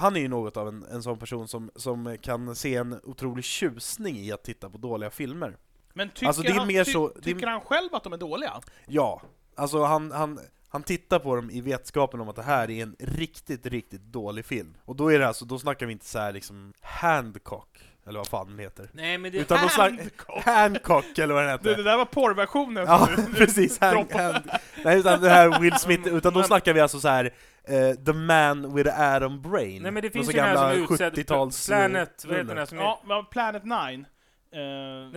Han 0.00 0.16
är 0.16 0.20
ju 0.20 0.28
något 0.28 0.56
av 0.56 0.68
en, 0.68 0.84
en 0.90 1.02
sån 1.02 1.18
person 1.18 1.48
som, 1.48 1.70
som 1.76 2.16
kan 2.22 2.54
se 2.54 2.74
en 2.74 3.00
otrolig 3.04 3.44
tjusning 3.44 4.16
i 4.18 4.32
att 4.32 4.44
titta 4.44 4.70
på 4.70 4.78
dåliga 4.78 5.10
filmer. 5.10 5.56
Men 5.94 6.08
tycker, 6.08 6.26
alltså, 6.26 6.52
han, 6.52 6.68
ty 6.68 6.84
så, 6.84 7.08
tycker 7.08 7.46
han 7.46 7.60
själv 7.60 7.94
att 7.94 8.04
de 8.04 8.12
är 8.12 8.16
dåliga? 8.16 8.52
Ja. 8.86 9.22
Alltså 9.56 9.84
han, 9.84 10.12
han, 10.12 10.40
han 10.68 10.82
tittar 10.82 11.18
på 11.18 11.36
dem 11.36 11.50
i 11.50 11.60
vetskapen 11.60 12.20
om 12.20 12.28
att 12.28 12.36
det 12.36 12.42
här 12.42 12.70
är 12.70 12.82
en 12.82 12.96
riktigt, 12.98 13.66
riktigt 13.66 14.02
dålig 14.02 14.44
film. 14.44 14.76
Och 14.84 14.96
då 14.96 15.12
är 15.12 15.18
det 15.18 15.28
alltså, 15.28 15.44
då 15.44 15.58
snackar 15.58 15.86
vi 15.86 15.92
inte 15.92 16.04
så 16.04 16.18
här 16.18 16.32
liksom 16.32 16.72
Handcock, 16.80 17.78
eller 18.06 18.18
vad 18.18 18.28
fan 18.28 18.46
den 18.46 18.58
heter. 18.58 18.90
Nej 18.92 19.18
men 19.18 19.32
det 19.32 19.38
är 19.38 19.42
Utan 19.42 19.58
Handcock! 19.58 20.44
Handcock, 20.44 21.18
eller 21.18 21.34
vad 21.34 21.42
den 21.42 21.50
heter. 21.50 21.70
Det, 21.70 21.76
det 21.76 21.82
där 21.82 21.96
var 21.96 22.04
porrversionen. 22.04 22.84
Ja, 22.86 23.08
du, 23.16 23.34
precis. 23.34 23.80
Hand, 23.80 24.12
hand, 24.12 24.50
nej, 24.84 24.98
utan 24.98 25.20
det 25.20 25.28
här 25.28 25.60
Will 25.60 25.74
Smith, 25.78 26.08
utan 26.08 26.34
då 26.34 26.42
snackar 26.42 26.74
vi 26.74 26.80
alltså 26.80 27.00
så 27.00 27.08
här 27.08 27.24
uh, 27.70 27.94
The 28.04 28.12
Man 28.12 28.74
with 28.74 28.90
the 28.90 28.96
Atom 28.96 29.42
Brain. 29.42 29.82
Nej 29.82 29.90
men 29.90 30.02
det 30.02 30.10
finns 30.10 30.28
ju 30.28 30.32
den 30.32 30.44
här 30.44 30.56
som 30.56 30.66
är 30.66 30.92
utsedd, 30.92 31.26
Planet, 31.66 32.24
vad 32.24 32.36
heter 32.36 32.48
den 32.48 32.58
här 32.58 32.66
som 32.66 32.78
är... 32.78 32.82
Ja, 32.82 33.28
Planet 33.30 33.64
9. 33.64 34.04
Det 34.52 34.58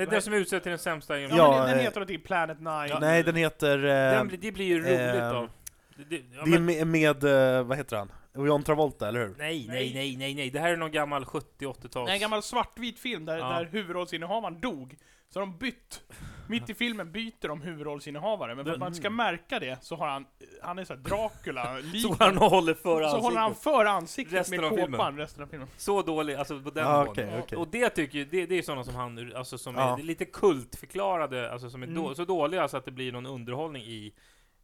är 0.01 0.05
den 0.11 0.21
som 0.21 0.33
är 0.33 0.37
utsedd 0.37 0.63
till 0.63 0.69
den 0.69 0.79
sämsta 0.79 1.19
Ja, 1.19 1.27
Ja, 1.37 1.57
men 1.57 1.67
den, 1.69 1.77
eh, 1.77 1.83
heter 1.83 1.99
någonting 1.99 2.19
Planet 2.21 2.59
Nine. 2.59 2.97
Nej, 3.01 3.23
den 3.23 3.35
heter... 3.35 3.77
Eh, 3.83 3.89
Den, 4.17 4.27
blir- 4.27 4.37
det 4.37 4.51
blir 4.51 4.65
ju 4.65 4.79
roligt 4.79 5.15
eh, 5.15 5.29
av... 5.31 5.49
Det, 5.97 6.03
det, 6.09 6.21
ja, 6.35 6.43
det 6.45 6.55
är 6.55 6.59
med, 6.59 6.87
med, 6.87 7.23
eh, 7.57 7.63
vad 7.63 7.77
heter 7.77 7.97
han? 7.97 8.11
John 8.35 8.63
Travolta, 8.63 9.07
eller 9.07 9.19
hur? 9.19 9.35
nej, 9.37 9.65
nej, 9.67 9.93
nej, 9.93 10.17
nej, 10.17 10.35
nej. 10.35 10.49
Det 10.49 10.59
här 10.59 10.71
är 10.73 10.77
någon 10.77 10.91
gammal 10.91 11.23
70-80-tals... 11.23 12.05
Nej, 12.07 12.13
en 12.15 12.19
gammal 12.21 12.43
svartvit 12.43 12.99
film 12.99 13.25
där, 13.25 13.37
Ja. 13.37 13.45
där 13.49 13.65
huvudrollsinnehavaren 13.71 14.61
dog. 14.61 14.97
Så 15.29 15.39
har 15.39 15.45
de 15.45 15.57
bytt. 15.57 16.01
Mitt 16.49 16.69
i 16.69 16.73
filmen 16.73 17.11
byter 17.11 17.47
de 17.47 17.61
huvudrollsinnehavare, 17.61 18.55
men 18.55 18.65
för 18.65 18.71
att 18.73 18.79
man 18.79 18.95
ska 18.95 19.09
märka 19.09 19.59
det 19.59 19.83
så 19.83 19.95
har 19.95 20.07
han, 20.07 20.25
han 20.61 20.79
är 20.79 20.85
såhär 20.85 20.99
Dracula, 21.01 21.77
lik, 21.83 22.01
Så 22.01 22.15
han 22.19 22.37
håller 22.37 22.73
för 22.73 23.03
så 23.09 23.17
håller 23.19 23.37
han 23.37 23.45
ansiktet. 23.49 23.63
för 23.63 23.85
ansiktet 23.85 24.33
Resten 24.39 24.61
med 24.61 24.65
av 24.71 24.75
filmen. 24.75 24.91
kåpan 24.91 25.17
resten 25.17 25.43
av 25.43 25.47
filmen. 25.47 25.67
Så 25.77 26.01
dålig, 26.01 26.33
alltså 26.35 26.59
på 26.61 26.69
den 26.69 26.83
Ja, 26.83 26.91
nivån. 26.99 27.07
okej, 27.11 27.39
okej. 27.43 27.57
Och 27.57 27.67
det 27.67 27.89
tycker 27.89 28.19
jag, 28.19 28.27
det, 28.31 28.45
det 28.45 28.57
är 28.57 28.61
sådana 28.61 28.83
som 28.83 28.95
han, 28.95 29.33
alltså 29.35 29.57
som 29.57 29.75
Ja. 29.75 29.97
är 29.99 30.03
lite 30.03 30.25
kultförklarade, 30.25 31.51
alltså 31.51 31.69
som 31.69 31.83
är 31.83 31.87
Mm. 31.87 32.03
då, 32.03 32.15
så 32.15 32.25
dåliga 32.25 32.67
så 32.67 32.77
att 32.77 32.85
det 32.85 32.91
blir 32.91 33.11
någon 33.11 33.25
underhållning 33.25 33.83
i 33.83 34.13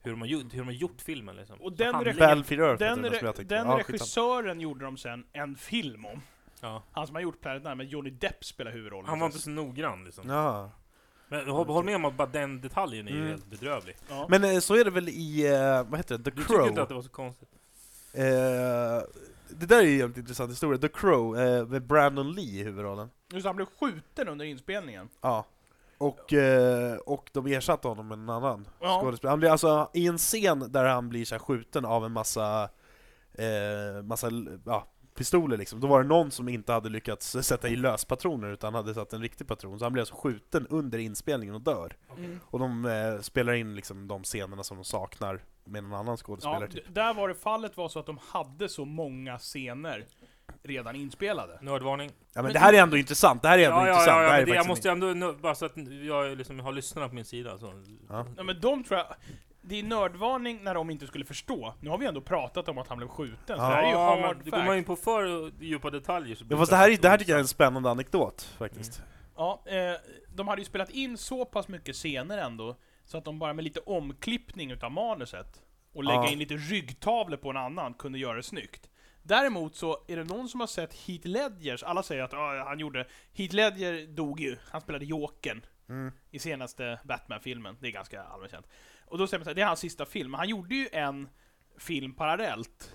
hur 0.01 0.11
de 0.11 0.21
har 0.21 0.27
gjort, 0.27 0.43
hur 0.53 0.57
de 0.59 0.65
har 0.65 0.71
gjort 0.73 1.01
filmen 1.01 1.35
liksom. 1.35 1.61
Och 1.61 1.73
den 1.73 1.93
handlingen- 1.95 2.19
Battlefield 2.19 2.63
Earth 2.63 2.79
Den, 2.79 3.01
den 3.01 3.11
re- 3.13 3.19
tänkte. 3.19 3.43
den 3.55 3.67
Ja, 3.67 3.77
regissören 3.77 4.61
gjorde 4.61 4.85
de 4.85 4.97
sen 4.97 5.25
en 5.33 5.55
film 5.55 6.05
om. 6.05 6.21
ja. 6.61 6.83
Han 6.91 7.07
som 7.07 7.15
har 7.15 7.21
gjort 7.21 7.41
Planet 7.41 7.63
Nine, 7.63 7.75
men 7.77 7.87
Johnny 7.87 8.09
Depp 8.09 8.43
spelar 8.45 8.71
huvudrollen. 8.71 9.09
Han 9.09 9.19
var 9.19 9.25
inte 9.25 9.39
så 9.39 9.49
noggrann 9.49 10.03
liksom. 10.05 10.29
Ja. 10.29 10.71
Men 11.31 11.47
håll, 11.49 11.67
håll 11.67 11.85
med 11.85 11.95
om 11.95 12.05
att 12.05 12.13
bara 12.13 12.27
den 12.27 12.61
detaljen 12.61 13.07
är 13.07 13.11
ju 13.11 13.17
Mm. 13.17 13.29
helt 13.29 13.45
bedrövlig. 13.45 13.95
Ja. 14.09 14.25
Men 14.29 14.43
eh, 14.43 14.59
så 14.59 14.75
är 14.75 14.83
det 14.83 14.91
väl 14.91 15.09
i, 15.09 15.47
eh, 15.47 15.83
vad 15.83 15.99
heter 15.99 16.17
det, 16.17 16.23
The 16.23 16.29
Du 16.29 16.41
tycker 16.41 16.53
inte 16.61 16.69
Crow? 16.73 16.79
att 16.79 16.89
det 16.89 16.95
var 16.95 17.01
så 17.01 17.09
konstigt? 17.09 17.49
Eh, 18.13 18.23
det 19.49 19.65
där 19.65 19.77
är 19.79 19.83
ju 19.83 19.91
en 19.93 19.97
jävligt 19.99 20.17
intressant 20.17 20.51
historia. 20.51 20.77
The 20.79 20.87
Crow, 20.87 21.39
eh, 21.39 21.67
med 21.67 21.81
Brandon 21.83 22.31
Lee 22.31 22.59
i 22.59 22.63
huvudrollen. 22.63 23.09
Just 23.33 23.45
han 23.47 23.55
blev 23.55 23.65
skjuten 23.79 24.27
under 24.27 24.45
inspelningen. 24.45 25.09
Ja. 25.21 25.45
Och, 25.99 26.33
eh, 26.33 26.97
och 26.97 27.29
de 27.33 27.47
ersatte 27.47 27.87
honom 27.87 28.07
med 28.07 28.17
en 28.17 28.29
annan 28.29 28.67
Ja. 28.81 28.99
skådespelare. 29.01 29.31
Han 29.31 29.39
blir 29.39 29.49
alltså, 29.49 29.89
i 29.93 30.07
en 30.07 30.17
scen 30.17 30.71
där 30.71 30.85
han 30.85 31.09
blir 31.09 31.25
så 31.25 31.35
här 31.35 31.39
skjuten 31.39 31.85
av 31.85 32.05
en 32.05 32.11
massa, 32.11 32.69
eh, 33.33 34.03
massa 34.03 34.29
ja, 34.65 34.87
pistoler 35.15 35.57
liksom, 35.57 35.79
då 35.79 35.87
var 35.87 36.01
det 36.03 36.07
någon 36.09 36.31
som 36.31 36.49
inte 36.49 36.73
hade 36.73 36.89
lyckats 36.89 37.31
sätta 37.41 37.67
i 37.69 37.75
löspatroner 37.75 38.47
utan 38.51 38.73
hade 38.73 38.93
satt 38.93 39.13
en 39.13 39.21
riktig 39.21 39.47
patron, 39.47 39.79
så 39.79 39.85
han 39.85 39.93
blev 39.93 40.01
alltså 40.01 40.15
skjuten 40.15 40.67
under 40.69 40.99
inspelningen 40.99 41.55
och 41.55 41.61
dör. 41.61 41.97
Mm. 42.17 42.39
Och 42.45 42.59
de 42.59 42.85
eh, 42.85 43.19
spelar 43.21 43.53
in 43.53 43.75
liksom 43.75 44.07
de 44.07 44.23
scenerna 44.23 44.63
som 44.63 44.77
de 44.77 44.83
saknar 44.83 45.41
med 45.63 45.83
en 45.83 45.93
annan 45.93 46.17
skådespelare 46.17 46.61
Ja, 46.65 46.67
typ. 46.71 46.95
där 46.95 47.13
var 47.13 47.27
det 47.27 47.35
fallet 47.35 47.77
var 47.77 47.89
så 47.89 47.99
att 47.99 48.05
de 48.05 48.19
hade 48.27 48.69
så 48.69 48.85
många 48.85 49.37
scener 49.37 50.05
redan 50.63 50.95
inspelade. 50.95 51.57
Nördvarning. 51.61 52.11
Ja 52.33 52.41
men 52.41 52.53
det 52.53 52.59
här 52.59 52.73
är 52.73 52.81
ändå 52.81 52.97
intressant, 52.97 53.41
det 53.41 53.47
här 53.47 53.57
är 53.59 53.65
ändå 53.65 53.77
Ja, 53.77 53.87
ja, 53.87 53.91
intressant. 53.93 54.07
ja, 54.07 54.21
det 54.21 54.23
ja 54.25 54.29
här 54.31 54.37
är 54.41 54.41
men 54.41 54.49
det, 54.49 54.55
jag 54.55 54.65
faktiskt 54.65 54.69
måste 54.69 54.89
ändå, 54.91 55.07
nu- 55.07 55.33
bara 55.41 55.55
så 55.55 55.65
att 55.65 55.73
jag 56.07 56.37
liksom 56.37 56.59
har 56.59 56.71
lyssnarna 56.71 57.09
på 57.09 57.15
min 57.15 57.25
sida 57.25 57.57
så. 57.57 57.73
Ja. 58.09 58.25
Ja, 58.37 58.43
men 58.43 58.61
de 58.61 58.83
tror 58.83 58.97
jag... 58.99 59.07
Det 59.61 59.79
är 59.79 59.83
nördvarning 59.83 60.59
när 60.63 60.73
de 60.73 60.89
inte 60.89 61.07
skulle 61.07 61.25
förstå. 61.25 61.73
Nu 61.81 61.89
har 61.89 61.97
vi 61.97 62.05
ändå 62.05 62.21
pratat 62.21 62.69
om 62.69 62.77
att 62.77 62.87
han 62.87 62.97
blev 62.97 63.07
skjuten, 63.07 63.37
så 63.45 63.53
Ja, 63.63 63.69
det 63.69 63.75
här 63.75 63.83
är 63.83 63.87
ju 63.87 63.91
Ja, 63.93 64.21
hard 64.27 64.37
men 64.43 64.49
går 64.51 64.57
man 64.65 64.77
in 64.77 64.85
fact. 64.85 64.87
på 64.87 64.95
för 65.11 65.51
djupa 65.63 65.89
detaljer 65.89 66.35
så 66.35 66.45
blir 66.45 66.57
Ja, 66.57 66.61
fast 66.61 66.69
det 66.71 66.75
här, 66.77 66.89
är- 66.91 66.97
det 66.97 67.09
här 67.09 67.17
tycker 67.17 67.31
jag 67.31 67.37
är 67.37 67.41
en 67.41 67.47
spännande 67.47 67.89
anekdot 67.89 68.41
faktiskt. 68.57 69.01
Ja, 69.35 69.61
eh, 69.65 69.75
de 70.35 70.47
hade 70.47 70.61
ju 70.61 70.65
spelat 70.65 70.89
in 70.89 71.17
så 71.17 71.45
pass 71.45 71.67
mycket 71.67 71.95
scener 71.95 72.37
ändå, 72.37 72.75
så 73.05 73.17
att 73.17 73.25
de 73.25 73.39
bara 73.39 73.53
med 73.53 73.63
lite 73.63 73.79
omklippning 73.79 74.71
utav 74.71 74.91
manuset 74.91 75.61
och 75.93 76.03
lägga 76.03 76.17
Ja. 76.23 76.29
in 76.29 76.39
lite 76.39 76.53
ryggtavlor 76.53 77.37
på 77.37 77.49
en 77.49 77.57
annan 77.57 77.93
kunde 77.93 78.19
göra 78.19 78.35
det 78.37 78.43
snyggt. 78.43 78.88
Däremot 79.29 79.75
så 79.75 79.97
är 80.07 80.15
det 80.17 80.23
någon 80.23 80.49
som 80.49 80.59
har 80.59 80.67
sett 80.67 80.93
Heath 80.93 81.27
Ledgers, 81.27 81.83
alla 81.83 82.03
säger 82.03 82.23
att 82.23 82.33
ah, 82.33 82.63
han 82.67 82.79
gjorde... 82.79 83.05
Heath 83.33 83.55
Ledger 83.55 84.07
dog 84.07 84.39
ju, 84.39 84.57
han 84.71 84.81
spelade 84.81 85.05
Jokern 85.05 85.65
Mm. 85.89 86.11
i 86.31 86.39
senaste 86.39 86.99
Batman-filmen, 87.03 87.77
det 87.79 87.87
är 87.87 87.91
ganska 87.91 88.23
allmänt 88.23 88.51
känt. 88.51 88.67
Och 89.05 89.17
då 89.17 89.27
säger 89.27 89.39
man 89.39 89.43
så 89.45 89.49
här, 89.49 89.55
det 89.55 89.61
är 89.61 89.65
hans 89.65 89.79
sista 89.79 90.05
film, 90.05 90.33
han 90.33 90.49
gjorde 90.49 90.75
ju 90.75 90.87
en 90.91 91.29
film 91.77 92.13
parallellt 92.13 92.93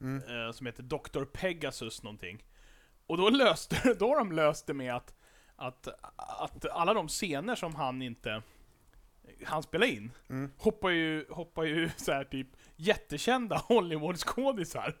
Mm. 0.00 0.46
eh, 0.46 0.52
som 0.52 0.66
heter 0.66 0.82
Dr. 0.82 1.24
Pegasus 1.24 2.02
någonting. 2.02 2.44
Och 3.06 3.16
då 3.16 3.28
löste 3.30 3.94
då 3.98 4.08
har 4.08 4.18
de 4.18 4.32
löst 4.32 4.66
det 4.66 4.74
med 4.74 4.94
att, 4.96 5.14
att, 5.56 5.88
att 6.16 6.64
alla 6.70 6.94
de 6.94 7.08
scener 7.08 7.54
som 7.54 7.74
han 7.74 8.02
inte 8.02 8.42
han 9.46 9.62
spelade 9.62 9.92
in, 9.92 10.12
Mm. 10.30 10.50
hoppar 10.58 10.90
ju, 10.90 11.26
hoppar 11.30 11.64
ju 11.64 11.90
så 11.96 12.12
här 12.12 12.24
typ 12.24 12.48
jättekända 12.76 13.56
Hollywoodskådisar. 13.56 14.94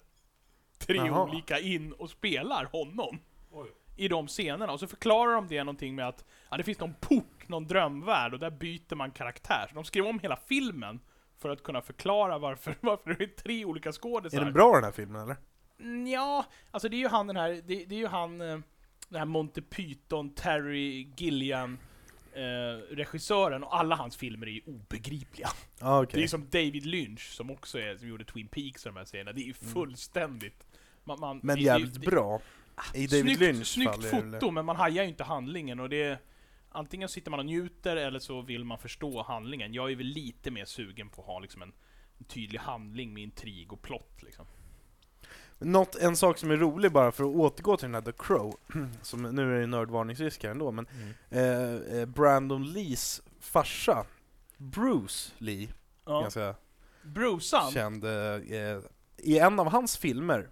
Tre 0.86 0.96
Jaha. 0.96 1.24
olika 1.24 1.58
in 1.58 1.92
och 1.92 2.10
spelar 2.10 2.64
honom. 2.64 3.18
Oj. 3.52 3.68
I 3.96 4.08
de 4.08 4.26
scenerna. 4.28 4.72
Och 4.72 4.80
så 4.80 4.86
förklarar 4.86 5.34
de 5.34 5.48
det 5.48 5.64
någonting 5.64 5.94
med 5.94 6.08
att 6.08 6.24
ja, 6.50 6.56
det 6.56 6.62
finns 6.62 6.80
någon 6.80 6.94
port, 7.00 7.48
någon 7.48 7.66
drömvärld, 7.66 8.32
och 8.34 8.38
där 8.40 8.50
byter 8.50 8.94
man 8.94 9.10
karaktär. 9.10 9.66
Så 9.68 9.74
de 9.74 9.84
skrev 9.84 10.06
om 10.06 10.18
hela 10.18 10.36
filmen 10.36 11.00
för 11.38 11.48
att 11.48 11.62
kunna 11.62 11.82
förklara 11.82 12.38
varför, 12.38 12.74
varför 12.80 13.14
det 13.14 13.24
är 13.24 13.28
tre 13.28 13.64
olika 13.64 13.92
skådisar. 13.92 14.40
Är 14.40 14.44
den 14.44 14.52
bra 14.52 14.74
den 14.74 14.84
här 14.84 14.92
filmen 14.92 15.22
eller? 15.22 15.36
Mm, 15.80 16.06
Ja, 16.06 16.44
alltså 16.70 16.88
det 16.88 16.96
är 16.96 16.98
ju 16.98 17.08
han 17.08 17.26
den 17.26 17.36
här, 17.36 17.50
det, 17.50 17.84
det 17.84 17.94
är 17.94 17.98
ju 17.98 18.06
han, 18.06 18.40
eh, 18.40 18.58
den 19.08 19.18
här 19.18 19.24
Monty 19.24 19.60
Python, 19.60 20.34
Terry 20.34 21.08
Gilliam, 21.16 21.78
eh, 22.32 22.94
regissören, 22.94 23.64
och 23.64 23.76
alla 23.78 23.96
hans 23.96 24.16
filmer 24.16 24.46
är 24.46 24.50
ju 24.50 24.60
obegripliga. 24.66 25.48
Ja 25.80 26.06
Det 26.10 26.22
är 26.22 26.26
som 26.28 26.48
David 26.50 26.86
Lynch, 26.86 27.30
som 27.30 27.50
också 27.50 27.78
är, 27.78 27.96
som 27.96 28.08
gjorde 28.08 28.24
Twin 28.24 28.48
Peaks 28.48 28.86
och 28.86 28.92
de 28.92 28.98
här 28.98 29.04
serierna, 29.04 29.32
det 29.32 29.40
är 29.40 29.44
ju 29.46 29.54
fullständigt... 29.54 30.66
Man, 31.10 31.20
man. 31.20 31.40
Men 31.42 31.56
det- 31.56 31.62
jävligt 31.62 31.94
det, 31.94 32.00
bra. 32.10 32.40
I 32.94 33.06
David 33.06 33.24
snyggt, 33.24 33.40
Lynch 33.40 33.66
Snyggt 33.66 34.04
fall 34.04 34.32
foto, 34.32 34.50
men 34.50 34.64
man 34.64 34.76
hajar 34.76 35.02
ju 35.02 35.08
inte 35.08 35.24
handlingen 35.24 35.80
och 35.80 35.88
det 35.88 36.02
är, 36.02 36.18
Antingen 36.72 37.08
sitter 37.08 37.30
man 37.30 37.40
och 37.40 37.46
njuter 37.46 37.96
eller 37.96 38.18
så 38.18 38.42
vill 38.42 38.64
man 38.64 38.78
förstå 38.78 39.22
handlingen. 39.22 39.74
Jag 39.74 39.92
är 39.92 39.96
väl 39.96 40.06
lite 40.06 40.50
mer 40.50 40.64
sugen 40.64 41.08
på 41.08 41.20
att 41.20 41.26
ha 41.26 41.38
liksom 41.40 41.62
en, 41.62 41.72
en 42.18 42.24
tydlig 42.24 42.58
handling 42.58 43.14
med 43.14 43.22
intrig 43.22 43.72
och 43.72 43.82
plott 43.82 44.22
liksom. 44.22 44.46
Något, 45.58 45.94
en 45.96 46.16
sak 46.16 46.38
som 46.38 46.50
är 46.50 46.56
rolig 46.56 46.92
bara 46.92 47.12
för 47.12 47.24
att 47.24 47.36
återgå 47.36 47.76
till 47.76 47.86
den 47.88 47.94
här 47.94 48.02
The 48.02 48.12
Crow, 48.18 48.54
som 49.02 49.22
nu 49.22 49.56
är 49.56 49.60
det 49.60 49.66
nördvarningsrisk 49.66 50.42
här 50.44 50.50
ändå, 50.50 50.72
men 50.72 50.86
Mm. 50.86 51.14
eh, 51.90 51.98
eh, 52.00 52.06
Brandon 52.06 52.72
Lees 52.72 53.22
farsa, 53.40 54.04
Bruce 54.56 55.32
Lee, 55.38 55.68
Ja. 56.06 56.20
ganska 56.20 56.54
Brucean, 57.02 57.70
känd, 57.72 58.04
eh, 58.04 58.34
eh, 58.34 58.78
i 59.18 59.38
en 59.38 59.60
av 59.60 59.70
hans 59.70 59.96
filmer 59.96 60.48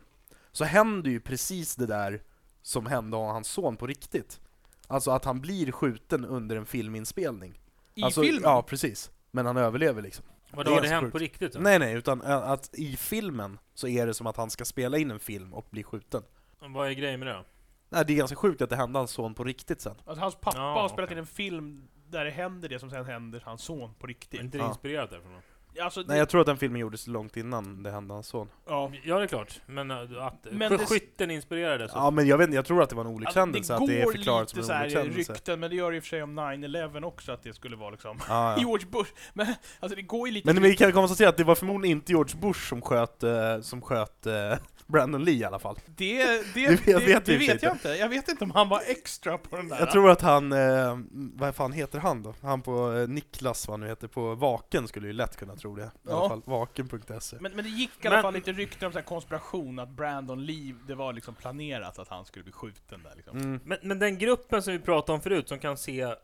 så 0.52 0.64
händer 0.64 1.10
ju 1.10 1.20
precis 1.20 1.76
det 1.76 1.86
där 1.86 2.22
som 2.62 2.86
hände 2.86 3.16
hans 3.16 3.48
son 3.48 3.76
på 3.76 3.86
riktigt. 3.86 4.40
Alltså 4.86 5.10
att 5.10 5.24
han 5.24 5.40
blir 5.40 5.72
skjuten 5.72 6.24
under 6.24 6.56
en 6.56 6.66
filminspelning. 6.66 7.60
i 7.94 8.02
alltså, 8.02 8.22
filmen? 8.22 8.42
Ja, 8.44 8.62
precis. 8.62 9.10
Men 9.30 9.46
han 9.46 9.56
överlever 9.56 10.02
liksom. 10.02 10.24
Vadå, 10.52 10.70
är 10.70 10.74
har 10.74 10.82
det 10.82 10.88
hänt 10.88 11.12
på 11.12 11.18
riktigt? 11.18 11.52
då? 11.52 11.60
Nej 11.60 11.78
nej, 11.78 11.94
utan 11.94 12.22
ä, 12.22 12.34
att 12.34 12.74
i 12.74 12.96
filmen 12.96 13.58
så 13.74 13.88
är 13.88 14.06
det 14.06 14.14
som 14.14 14.26
att 14.26 14.36
han 14.36 14.50
ska 14.50 14.64
spela 14.64 14.98
in 14.98 15.10
en 15.10 15.18
film 15.20 15.54
och 15.54 15.66
bli 15.70 15.82
skjuten. 15.82 16.22
Vad 16.60 16.88
är 16.88 16.92
grejen 16.92 17.20
med 17.20 17.26
det? 17.28 17.44
Nej, 17.90 18.04
det 18.06 18.12
är 18.12 18.16
ganska 18.16 18.36
sjukt 18.36 18.62
att 18.62 18.70
det 18.70 18.76
hände 18.76 18.98
hans 18.98 19.10
son 19.10 19.34
på 19.34 19.44
riktigt 19.44 19.80
sen. 19.80 19.94
Alltså, 20.06 20.22
hans 20.22 20.34
pappa 20.34 20.58
Ja, 20.58 20.80
har 20.80 20.88
spelat 20.88 21.08
okej. 21.08 21.12
in 21.14 21.18
en 21.18 21.26
film 21.26 21.88
där 22.08 22.24
det 22.24 22.30
händer 22.30 22.68
det 22.68 22.78
som 22.78 22.90
sen 22.90 23.04
händer 23.04 23.42
hans 23.44 23.62
son 23.62 23.94
på 23.94 24.06
Är 24.06 24.08
riktigt. 24.08 24.40
inte 24.40 24.58
det 24.58 24.62
Ja. 24.64 24.68
inspirerat 24.68 25.10
därifrån? 25.10 25.40
Alltså, 25.82 26.02
det, 26.02 26.08
Nej, 26.08 26.18
jag 26.18 26.28
tror 26.28 26.40
att 26.40 26.46
den 26.46 26.56
filmen 26.56 26.80
gjordes 26.80 27.06
långt 27.06 27.36
innan 27.36 27.82
det 27.82 27.90
hände 27.90 28.14
hans 28.14 28.26
son. 28.26 28.48
ja. 28.66 28.92
Ja, 29.04 29.18
det 29.18 29.22
är 29.22 29.26
klart. 29.26 29.60
Men 29.66 29.90
äh, 29.90 29.96
att 30.26 30.46
Men 30.50 30.72
det- 30.72 30.78
skytten 30.78 31.30
inspirerades. 31.30 31.90
Ja, 31.94 32.10
men 32.10 32.26
jag 32.26 32.38
vet 32.38 32.54
jag 32.54 32.64
tror 32.64 32.82
att 32.82 32.88
det 32.90 32.96
var 32.96 33.02
en 33.04 33.06
Alltså, 33.08 33.16
olyckshändelse, 33.16 33.74
att 33.74 33.86
det 33.86 34.02
är 34.02 34.06
förklarat 34.12 34.50
som 34.50 34.56
lite 34.56 34.66
så 34.66 34.72
en 34.72 34.78
här 34.78 34.84
olyckshändelse. 34.84 35.32
rykten, 35.32 35.60
men 35.60 35.70
det 35.70 35.76
gör 35.76 35.90
det 35.90 35.96
i 35.96 36.00
och 36.00 36.04
för 36.04 36.08
sig 36.08 36.22
om 36.22 36.38
9-11 36.40 37.04
också, 37.04 37.32
att 37.32 37.42
det 37.42 37.52
skulle 37.54 37.76
vara 37.76 37.90
liksom 37.90 38.18
Ja, 38.28 38.52
ja. 38.52 38.56
George 38.60 38.86
Bush. 38.90 39.10
Men 39.34 39.46
alltså 39.80 39.96
det 39.96 40.02
går 40.02 40.28
ju 40.28 40.34
lite... 40.34 40.52
Men 40.52 40.62
vi 40.62 40.76
kan 40.76 40.92
konstatera 40.92 41.28
att 41.28 41.36
det 41.36 41.44
var 41.44 41.54
förmodligen 41.54 41.96
inte 41.98 42.12
George 42.12 42.34
Bush 42.40 42.68
som 42.68 42.82
sköt, 42.82 43.22
eh, 43.22 43.60
som 43.60 43.82
sköt 43.82 44.26
eh, 44.26 44.32
Brandon 44.86 45.24
Lee 45.24 45.34
i 45.34 45.44
alla 45.44 45.58
fall. 45.58 45.78
det, 45.86 46.24
det, 46.24 46.42
Det 46.54 46.76
det, 46.84 46.92
vet- 46.94 47.08
vet 47.08 47.24
det, 47.26 47.36
vet 47.36 47.50
inte. 47.52 47.66
jag 47.66 47.74
inte. 47.74 47.88
Jag 47.88 48.08
vet 48.08 48.28
inte 48.28 48.44
om 48.44 48.50
han 48.50 48.68
var 48.68 48.80
extra 48.86 49.38
på 49.38 49.56
den 49.56 49.68
där. 49.68 49.78
Jag 49.78 49.90
tror 49.90 50.10
att 50.10 50.20
han, 50.22 50.52
eh, 50.52 50.98
vad 51.34 51.54
fan 51.54 51.72
heter 51.72 51.98
han 51.98 52.22
då? 52.22 52.34
Han 52.42 52.62
på 52.62 52.92
eh, 52.92 53.08
Niklas, 53.08 53.68
vad 53.68 53.72
han 53.72 53.80
nu 53.80 53.86
heter, 53.88 54.08
på 54.08 54.34
Vaken 54.34 54.88
skulle 54.88 55.06
ju 55.06 55.12
lätt 55.12 55.36
kunna 55.36 55.56
tro 55.56 55.67
det. 55.76 55.84
I 55.84 55.88
Ja. 56.02 56.18
alla 56.20 56.28
fall, 56.28 56.42
vaken.se. 56.44 57.36
Men, 57.40 57.52
men 57.56 57.64
det 57.64 57.70
gick 57.70 57.90
i 58.04 58.06
alla 58.06 58.16
Men- 58.16 58.22
fall 58.22 58.34
lite 58.34 58.52
rykten 58.52 58.86
om 58.86 58.92
så 58.92 58.98
här 58.98 59.06
konspiration, 59.06 59.78
att 59.78 59.88
Brandon 59.88 60.44
Lee, 60.46 60.74
det 60.86 60.94
var 60.94 61.12
liksom 61.12 61.34
planerat 61.34 61.98
att 61.98 62.08
han 62.08 62.24
skulle 62.24 62.42
bli 62.42 62.52
skjuten 62.52 63.02
där 63.02 63.12
liksom. 63.16 63.38
Mm. 63.38 63.60
Men, 63.64 63.78
men 63.82 63.98
den 63.98 64.18
gruppen 64.18 64.62
som 64.62 64.72
vi 64.72 64.78
pratade 64.78 65.14
om 65.14 65.20
förut, 65.20 65.48
som 65.48 65.58
kan 65.58 65.76
se 65.76 66.00
eh, 66.00 66.14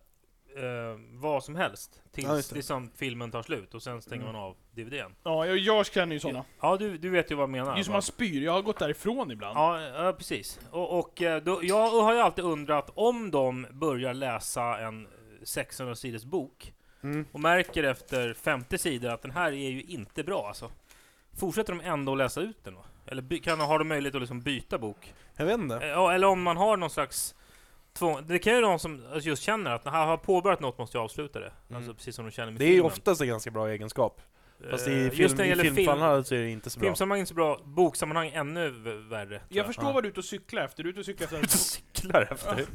vad 1.13 1.45
som 1.45 1.57
helst 1.57 2.03
tills 2.13 2.27
Ja, 2.51 2.57
liksom, 2.57 2.91
filmen 2.97 3.31
tar 3.31 3.43
slut 3.43 3.75
och 3.75 3.83
sen 3.83 4.03
stänger 4.03 4.23
Mm. 4.23 4.33
man 4.35 4.43
av 4.43 4.57
DVDn. 4.71 5.15
Ja, 5.23 5.47
jag, 5.47 5.59
jag 5.59 5.87
känner 5.87 6.13
ju 6.15 6.21
sådana. 6.21 6.45
Ja, 6.61 6.77
du, 6.77 6.99
du 6.99 7.09
vet 7.11 7.31
ju 7.31 7.35
vad 7.35 7.43
jag 7.43 7.51
menar. 7.51 7.75
Det 7.75 7.81
är 7.81 7.85
som 7.85 7.93
man 7.93 8.03
spyr, 8.03 8.43
jag 8.45 8.53
har 8.53 8.63
gått 8.63 8.79
därifrån 8.79 9.31
ibland. 9.31 9.59
Ja, 9.59 9.81
ja 9.81 10.13
precis. 10.13 10.61
Och, 10.71 10.99
och 10.99 11.23
eh, 11.23 11.43
då, 11.43 11.61
jag 11.63 11.91
har 12.03 12.15
ju 12.15 12.21
alltid 12.21 12.45
undrat 12.45 12.91
om 12.95 13.31
de 13.31 13.67
börjar 13.71 14.15
läsa 14.15 14.79
en 14.79 15.09
600 15.43 15.95
sidors 15.95 16.25
bok 16.25 16.73
Mm. 17.05 17.25
och 17.33 17.41
märker 17.41 17.85
efter 17.85 18.35
50 18.35 18.79
sidor 18.79 19.11
att 19.11 19.23
den 19.23 19.31
här 19.31 19.53
är 19.53 19.71
ju 19.71 19.83
inte 19.83 20.25
bra 20.25 20.49
alltså. 20.49 20.71
Fortsätter 21.39 21.73
de 21.75 21.81
ändå 21.85 22.13
att 22.13 22.19
läsa 22.19 22.41
ut 22.41 22.65
den 22.65 22.75
då? 22.75 22.85
Eller 23.07 23.23
by, 23.23 23.39
kan, 23.39 23.61
har 23.61 23.79
de 23.79 23.89
möjlighet 23.89 24.15
att 24.15 24.21
liksom 24.23 24.41
byta 24.41 24.79
bok? 24.79 25.15
Jag 25.37 25.47
vet 25.47 25.59
inte. 25.59 25.77
Eh, 25.77 25.89
Ja, 25.89 26.13
eller 26.13 26.27
om 26.27 26.43
man 26.43 26.57
har 26.57 26.77
någon 26.77 26.91
slags 26.91 27.35
tvång. 27.93 28.27
Det 28.27 28.39
kan 28.39 28.53
ju 28.55 28.61
vara 28.61 28.71
någon 28.71 28.79
som 28.79 29.03
just 29.21 29.43
känner 29.43 29.71
att 29.71 29.85
när 29.85 29.93
jag 29.99 30.07
har 30.07 30.17
påbörjat 30.17 30.61
något 30.61 30.79
måste 30.79 30.97
jag 30.99 31.05
avsluta 31.05 31.41
det. 31.41 31.53
Mm. 31.69 31.77
Alltså 31.77 31.95
precis 31.95 32.17
som 32.17 32.25
de 32.25 32.31
känner 32.31 32.53
med 32.53 32.61
Det 32.61 32.65
är 32.65 32.69
ju 32.69 32.73
filmen. 32.75 32.87
oftast 32.93 33.21
en 33.21 33.29
ganska 33.29 33.51
bra 33.51 33.69
egenskap. 33.71 34.21
Fast 34.71 34.87
Eh, 34.87 34.93
i, 34.95 35.05
just 35.05 35.17
film, 35.17 35.31
när 35.31 35.37
det 35.37 35.45
i 35.45 35.49
gäller 35.49 35.63
film, 35.65 35.75
filmfallen 35.77 36.25
så 36.25 36.35
är 36.35 36.39
det 36.39 36.51
inte 36.51 36.71
så 36.71 36.81
bra. 36.81 36.87
filmsammanhang 36.89 37.21
är 37.23 37.27
så 37.27 37.35
bra, 37.35 37.61
boksammanhang 37.65 38.29
ännu 38.35 38.71
v- 38.71 38.95
värre. 38.95 39.27
tror 39.39 39.41
Jag 39.49 39.67
förstår 39.67 39.85
Ja. 39.85 39.93
vad 39.93 40.03
du 40.03 40.07
är 40.09 40.11
ute 40.11 40.21
och 40.21 40.25
cyklar 40.25 40.63
efter, 40.65 40.83
du 40.83 40.89
är 40.89 40.91
ute 40.91 41.01
och 41.01 41.07
cyklar 41.07 41.27
efter... 41.27 41.39
Ute 41.39 41.55
och 41.55 41.61
cyklar 41.61 42.29
efter. 42.33 42.67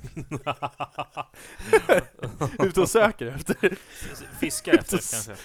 Ute 2.66 2.82
och 2.82 2.90
söker 2.90 3.26
efter. 3.26 3.78
Fiskar 4.40 4.74
efter 4.74 4.98
kanske. 4.98 5.36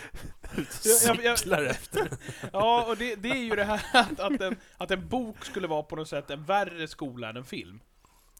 Jag- 1.06 1.16
jag- 1.16 1.24
jag- 1.24 1.38
Cyklar 1.38 1.64
efter. 1.64 2.08
Ja, 2.52 2.84
och 2.88 2.96
det, 2.96 3.14
det 3.14 3.28
är 3.30 3.34
ju 3.44 3.50
det 3.56 3.64
här 3.64 3.80
att, 3.92 4.20
att, 4.20 4.40
en, 4.40 4.56
att 4.76 4.90
en 4.90 5.08
bok 5.08 5.44
skulle 5.44 5.66
vara 5.66 5.82
på 5.82 5.96
något 5.96 6.08
sätt 6.08 6.30
en 6.30 6.44
värre 6.44 6.88
skola 6.88 7.28
än 7.28 7.36
en 7.36 7.44
film. 7.44 7.80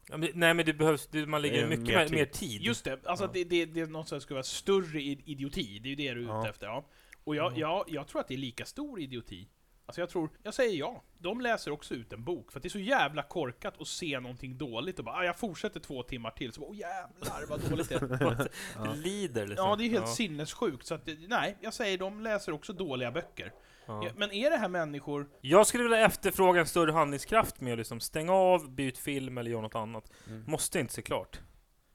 Ja, 0.09 0.17
men, 0.17 0.29
nej 0.33 0.53
men 0.53 0.65
det 0.65 0.73
behövs, 0.73 1.07
det, 1.11 1.25
man 1.25 1.41
lägger 1.41 1.63
Eh, 1.63 1.69
mycket 1.69 1.85
mer 1.85 1.95
mer, 1.97 2.05
tid. 2.07 2.17
mer 2.17 2.25
tid. 2.25 2.61
Just 2.61 2.83
det, 2.85 3.05
alltså 3.05 3.25
Ja. 3.25 3.31
det, 3.33 3.43
det, 3.43 3.65
det 3.65 3.81
är 3.81 3.85
något 3.87 4.07
som 4.09 4.21
skulle 4.21 4.35
vara 4.35 4.43
större 4.43 5.01
i- 5.01 5.21
idioti, 5.25 5.79
det 5.79 5.87
är 5.87 5.89
ju 5.89 5.95
det 5.95 6.03
du 6.13 6.19
är 6.19 6.23
ute 6.23 6.31
Ja. 6.31 6.49
efter. 6.49 6.67
Ja. 6.67 6.85
Och 7.25 7.35
jag, 7.35 7.47
Mm. 7.47 7.59
jag, 7.59 7.83
jag 7.87 8.07
tror 8.07 8.21
att 8.21 8.27
det 8.27 8.33
är 8.33 8.37
lika 8.37 8.65
stor 8.65 9.01
idioti. 9.01 9.47
Alltså 9.87 10.01
jag 10.01 10.09
tror, 10.09 10.29
jag 10.43 10.53
säger 10.53 10.77
ja. 10.79 11.03
De 11.17 11.41
läser 11.41 11.71
också 11.71 11.93
ut 11.93 12.13
en 12.13 12.23
bok, 12.23 12.51
för 12.51 12.59
att 12.59 12.63
det 12.63 12.67
är 12.67 12.69
så 12.69 12.79
jävla 12.79 13.23
korkat 13.23 13.81
att 13.81 13.87
se 13.87 14.19
någonting 14.19 14.57
dåligt 14.57 14.99
och 14.99 15.05
bara 15.05 15.15
ah, 15.15 15.23
jag 15.23 15.39
fortsätter 15.39 15.79
två 15.79 16.03
timmar 16.03 16.31
till, 16.31 16.53
så 16.53 16.61
bara 16.61 16.69
åh 16.69 16.77
jävlar 16.77 17.45
vad 17.49 17.69
dåligt 17.69 17.89
det 17.89 17.95
är. 17.95 18.49
Det 18.87 18.95
lider 18.95 19.47
liksom. 19.47 19.67
Ja, 19.69 19.75
det 19.75 19.83
är 19.83 19.89
helt 19.89 20.09
sinnessjukt. 20.09 20.85
Så 20.85 20.95
att, 20.95 21.09
nej, 21.27 21.57
jag 21.61 21.73
säger 21.73 21.97
de 21.97 22.21
läser 22.21 22.51
också 22.51 22.73
dåliga 22.73 23.11
böcker. 23.11 23.53
Ja. 23.85 24.05
Ja, 24.05 24.11
Men 24.17 24.31
är 24.31 24.49
det 24.49 24.57
här 24.57 24.69
människor... 24.69 25.29
Jag 25.41 25.67
skulle 25.67 25.83
vilja 25.83 25.99
efterfråga 26.05 26.59
en 26.59 26.67
större 26.67 26.91
handlingskraft 26.91 27.61
med 27.61 27.73
att 27.73 27.77
liksom 27.77 27.99
stänga 27.99 28.33
av, 28.33 28.69
byt 28.75 28.97
film 28.97 29.37
eller 29.37 29.51
göra 29.51 29.61
något 29.61 29.75
annat. 29.75 30.11
Mm. 30.27 30.43
Måste 30.47 30.79
inte 30.79 30.93
se 30.93 31.01
klart. 31.01 31.39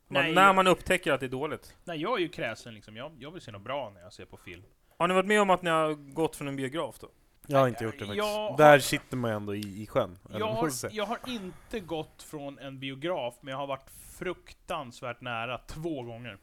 Man, 0.09 0.23
Nej, 0.23 0.35
när 0.35 0.53
man 0.53 0.67
upptäcker 0.67 1.13
att 1.13 1.21
det 1.21 1.27
är 1.27 1.31
dåligt. 1.31 1.77
Nej, 1.85 2.01
jag 2.01 2.17
är 2.19 2.23
ju 2.23 2.29
kräsen 2.29 2.75
liksom. 2.75 2.97
Jag, 2.97 3.17
jag 3.19 3.31
vill 3.31 3.43
se 3.43 3.51
något 3.53 3.63
bra 3.63 3.91
när 3.91 4.01
jag 4.01 4.13
ser 4.13 4.25
på 4.25 4.37
film. 4.37 4.63
Har 5.01 5.09
ni 5.09 5.15
varit 5.15 5.27
med 5.27 5.41
om 5.43 5.51
att 5.51 5.63
ni 5.63 5.71
har 5.71 5.95
gått 5.95 6.37
från 6.37 6.49
en 6.49 6.57
biograf 6.57 6.99
då? 7.01 7.09
Jag 7.47 7.59
har 7.59 7.69
inte 7.69 7.85
gjort 7.85 7.93
det 7.99 7.99
faktiskt. 7.99 8.17
Jag 8.17 8.25
har- 8.51 8.57
Där 8.57 8.79
sitter 8.79 9.17
man 9.17 9.31
ju 9.31 9.37
ändå 9.37 9.55
i, 9.55 9.83
i 9.83 9.87
sjön. 9.87 10.19
eller 10.29 10.39
Jag 10.39 10.47
vad 10.47 10.55
har, 10.57 10.63
man 10.63 10.71
ska 10.71 10.89
säga. 10.89 10.97
jag 10.97 11.07
har 11.07 11.19
inte 11.27 11.81
gått 11.81 12.23
från 12.23 12.59
en 12.59 12.79
biograf, 12.81 13.35
men 13.41 13.51
jag 13.53 13.59
har 13.59 13.67
varit 13.67 13.91
fruktansvärt 14.19 15.21
nära 15.21 15.59
två 15.59 16.03
gånger. 16.03 16.39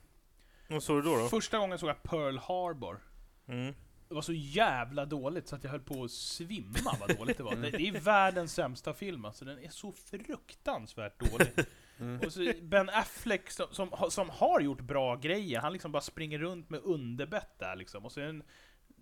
Vad 0.67 0.83
såg 0.83 0.97
du 1.03 1.09
då? 1.09 1.17
då? 1.17 1.27
Första 1.27 1.57
gången 1.57 1.79
såg 1.79 1.89
jag 1.89 2.03
Pearl 2.03 2.37
Harbor. 2.37 2.99
Mm. 3.47 3.73
Det 4.07 4.15
var 4.15 4.21
så 4.21 4.33
jävla 4.33 5.05
dåligt 5.05 5.47
så 5.47 5.55
att 5.55 5.63
jag 5.63 5.71
höll 5.71 5.79
på 5.79 6.03
att 6.03 6.11
svimma 6.11 6.95
vad 6.99 7.17
dåligt 7.17 7.37
det 7.37 7.43
var. 7.43 7.55
Det, 7.55 7.71
det 7.71 7.87
är 7.87 7.99
världens 7.99 8.53
sämsta 8.53 8.93
film 8.93 9.25
alltså, 9.25 9.45
den 9.45 9.59
är 9.63 9.69
så 9.69 9.91
fruktansvärt 9.91 11.19
dålig. 11.31 11.47
Mm. 11.99 12.19
Och 12.25 12.33
så 12.33 12.51
Ben 12.61 12.89
Affleck 12.89 13.49
som, 13.51 13.67
som, 13.71 13.89
har- 13.91 14.09
som 14.09 14.29
har 14.29 14.59
gjort 14.61 14.81
bra 14.81 15.15
grejer, 15.15 15.59
han 15.59 15.73
liksom 15.73 15.91
bara 15.91 16.01
springer 16.01 16.39
runt 16.39 16.69
med 16.69 16.79
underbett 16.83 17.59
där 17.59 17.75
liksom. 17.75 18.05
Och 18.05 18.11
så 18.11 18.19
är 18.19 18.23
det 18.23 18.29
en, 18.29 18.43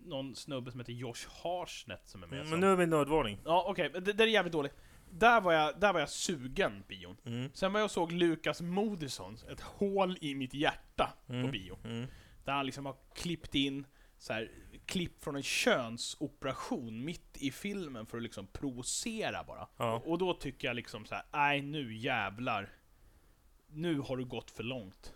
någon 0.06 0.36
snubbe 0.36 0.72
som 0.72 0.80
heter 0.80 0.94
Josh 0.94 1.28
Harsnett 1.44 2.08
som 2.08 2.24
är 2.24 2.28
med. 2.28 2.38
Men 2.40 2.48
som- 2.48 2.60
nu 2.60 2.68
är 2.72 2.76
vi 2.76 2.84
i 2.84 2.88
nödvarning. 2.88 3.40
Ja 3.46 3.66
okej, 3.68 3.90
men 3.94 4.04
det, 4.04 4.14
det 4.14 4.24
är 4.24 4.28
jävligt 4.28 4.54
dåligt. 4.54 4.76
Där 5.12 5.42
var 5.42 5.54
jag, 5.54 5.80
där 5.80 5.94
var 5.94 6.00
jag 6.00 6.10
sugen 6.10 6.84
bion. 6.88 7.18
Mm. 7.26 7.50
Sen 7.54 7.74
var 7.74 7.80
jag 7.80 7.86
och 7.86 7.92
såg 7.92 8.12
Lukas 8.12 8.62
Moodysson, 8.62 9.38
Ett 9.52 9.62
hål 9.62 10.18
i 10.22 10.36
mitt 10.36 10.54
hjärta, 10.54 11.14
på 11.28 11.34
Mm. 11.34 11.52
bio. 11.52 11.78
Mm. 11.84 12.08
Där 12.46 12.54
han 12.54 12.66
liksom 12.66 12.86
har 12.86 12.96
klippt 13.16 13.56
in 13.56 13.86
så 14.18 14.34
här, 14.34 14.52
klipp 14.86 15.24
från 15.24 15.36
en 15.36 15.44
könsoperation 15.44 17.06
mitt 17.06 17.38
i 17.38 17.52
filmen 17.52 18.06
för 18.06 18.18
att 18.18 18.24
liksom 18.24 18.48
provocera 18.48 19.44
bara. 19.44 19.68
Ja. 19.78 20.02
Och 20.06 20.18
då 20.18 20.34
tycker 20.34 20.68
jag 20.68 20.76
liksom 20.76 21.06
så 21.06 21.16
här: 21.16 21.24
nej 21.34 21.62
nu 21.62 21.96
jävlar. 21.96 22.70
Nu 23.76 24.00
har 24.00 24.18
du 24.18 24.26
gått 24.26 24.52
för 24.52 24.64
långt. 24.64 25.14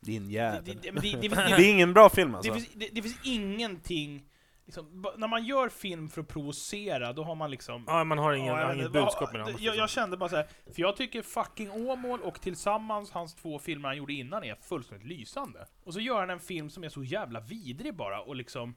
Din 0.00 0.26
Det, 0.26 0.32
jävel. 0.32 0.64
det, 0.64 0.72
det, 0.72 0.90
det, 0.90 1.00
det, 1.00 1.28
Det 1.28 1.28
det, 1.56 1.64
är 1.66 1.70
ingen 1.70 1.92
bra 1.92 2.08
film 2.08 2.30
det, 2.30 2.36
alltså. 2.36 2.54
finns, 2.54 2.68
det, 2.74 2.88
det 2.92 3.02
finns 3.02 3.20
ingenting, 3.24 4.26
liksom, 4.66 5.06
när 5.16 5.28
man 5.28 5.44
gör 5.44 5.68
film 5.68 6.08
för 6.08 6.20
att 6.20 6.28
provocera, 6.28 7.12
då 7.12 7.24
har 7.24 7.34
man 7.34 7.50
liksom 7.50 7.84
ja, 7.86 8.04
man 8.04 8.18
har 8.18 8.32
ingen, 8.32 8.54
Ja, 8.56 8.66
har 8.66 8.74
inget 8.74 8.92
budskap 8.92 9.32
med 9.32 9.46
det. 9.46 9.54
Jag, 9.58 9.76
jag 9.76 9.90
kände 9.90 10.16
bara 10.16 10.28
så 10.28 10.36
här, 10.36 10.46
för 10.74 10.82
jag 10.82 10.96
tycker 10.96 11.22
fucking 11.22 11.70
Åmål 11.70 12.20
och 12.20 12.40
tillsammans 12.40 13.10
hans 13.10 13.34
två 13.34 13.58
filmer 13.58 13.88
han 13.88 13.96
gjorde 13.96 14.12
innan 14.12 14.44
är 14.44 14.54
fullständigt 14.54 15.06
lysande. 15.06 15.66
Och 15.84 15.94
så 15.94 16.00
gör 16.00 16.20
han 16.20 16.30
en 16.30 16.40
film 16.40 16.70
som 16.70 16.84
är 16.84 16.88
så 16.88 17.04
jävla 17.04 17.40
vidrig 17.40 17.94
bara 17.94 18.20
och 18.20 18.36
liksom, 18.36 18.74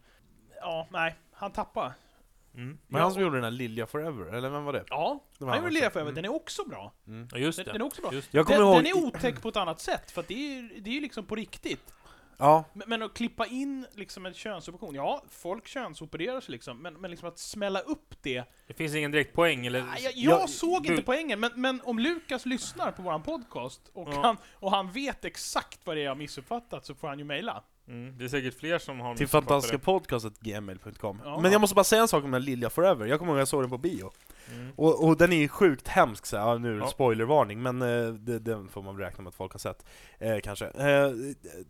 ja, 0.62 0.88
nej, 0.92 1.16
han 1.32 1.52
tappar. 1.52 1.94
Mm. 2.56 2.78
Men 2.88 3.02
han 3.02 3.12
som 3.14 3.22
gjorde 3.22 3.36
den 3.38 3.44
här 3.44 3.52
Lilja 3.52 3.86
Forever, 3.86 4.26
eller 4.34 4.50
vem 4.50 4.64
var 4.64 4.74
det? 4.74 4.84
Ja, 4.90 5.24
var 5.38 5.48
han 5.50 5.58
gjorde 5.58 5.70
också. 5.70 5.90
Forever, 5.90 6.02
Mm. 6.02 6.16
den 6.16 6.26
är 6.26 6.36
också 6.36 6.64
bra. 6.70 6.94
Mm. 7.08 7.28
Ja, 7.32 7.38
just 7.38 7.58
Den, 7.58 7.66
det. 7.66 7.72
den 7.72 7.82
är 7.82 7.86
också 7.86 8.02
bra. 8.02 8.14
Just 8.14 8.32
det. 8.32 8.38
Jag 8.38 8.46
kommer 8.46 8.60
Den, 8.60 8.68
ihåg... 8.68 8.78
den 8.78 8.86
är 8.86 9.08
otäck 9.08 9.42
på 9.42 9.50
ett 9.50 9.56
annat 9.58 9.82
sätt, 9.82 10.12
för 10.12 10.22
att 10.22 10.28
det 10.28 10.34
är 10.34 10.62
ju 10.62 10.80
det 10.82 10.90
är 10.90 10.94
ju 10.94 11.02
liksom 11.02 11.26
på 11.26 11.36
riktigt. 11.36 11.94
Ja, 12.38 12.64
Men, 12.74 12.90
men 12.90 13.02
att 13.02 13.14
klippa 13.14 13.46
in 13.46 13.86
liksom 13.92 14.26
en 14.26 14.34
könsoperation, 14.34 14.96
ja, 14.96 15.24
folk 15.30 15.68
könsopererar 15.68 16.42
sig 16.42 16.52
liksom, 16.52 16.78
men, 16.82 16.94
men 16.94 17.12
liksom 17.12 17.28
att 17.30 17.40
smälla 17.40 17.80
upp 17.80 18.16
det 18.22 18.44
Det 18.68 18.74
finns 18.74 18.96
ingen 18.96 19.12
direkt 19.12 19.34
poäng 19.34 19.66
eller... 19.66 19.84
Nej, 19.84 20.04
Jag, 20.04 20.14
jag 20.16 20.42
Jag- 20.42 20.50
såg 20.50 20.86
inte 20.86 20.96
du- 20.96 21.02
poängen, 21.02 21.40
men, 21.40 21.52
men 21.56 21.82
om 21.84 22.00
Lukas 22.00 22.46
lyssnar 22.46 22.92
på 22.92 23.02
våran 23.02 23.24
podcast 23.24 23.82
och, 23.94 24.08
Ja. 24.12 24.22
han, 24.24 24.38
och 24.54 24.72
han 24.72 24.92
vet 24.92 25.26
exakt 25.26 25.80
vad 25.84 25.96
det 25.98 26.02
är 26.02 26.06
jag 26.06 26.18
missuppfattat 26.18 26.86
så 26.86 26.96
får 26.96 27.08
han 27.08 27.20
ju 27.20 27.26
mejla. 27.26 27.64
Mm. 27.88 28.18
Det 28.18 28.24
är 28.24 28.28
säkert 28.28 28.60
fler 28.60 28.78
som 28.80 29.00
har 29.00 29.16
till 29.16 29.24
missuppfattat 29.24 29.48
fantastiskapodcast.gmail.com 29.50 31.22
Ja. 31.26 31.40
Men 31.42 31.52
jag 31.52 31.62
måste 31.62 31.76
bara 31.76 31.84
säga 31.84 32.02
en 32.02 32.08
sak 32.08 32.24
om 32.24 32.32
den 32.32 32.42
här 32.42 32.48
Lilja 32.48 32.70
Forever, 32.70 33.06
jag 33.06 33.20
kommer 33.20 33.32
ihåg 33.32 33.38
att 33.38 33.42
jag 33.42 33.48
såg 33.48 33.64
den 33.64 33.70
på 33.70 33.78
bio. 33.78 34.12
Mm. 34.54 34.72
Och, 34.76 35.08
och 35.08 35.18
den 35.18 35.34
är 35.34 35.38
ju 35.38 35.48
sjukt 35.48 35.88
hemsk 35.88 36.26
så 36.26 36.36
ja, 36.36 36.58
nu 36.58 36.70
är 36.70 36.74
det 36.74 36.80
Ja. 36.80 36.88
spoilervarning, 36.88 37.62
men 37.62 37.82
eh, 37.82 38.14
det, 38.14 38.40
den 38.40 38.68
får 38.70 38.82
man 38.82 38.98
räkna 38.98 39.24
med 39.24 39.30
att 39.30 39.36
folk 39.36 39.52
har 39.52 39.60
sett, 39.60 39.86
eh, 40.20 40.38
kanske. 40.44 40.66
Eh, 40.66 41.10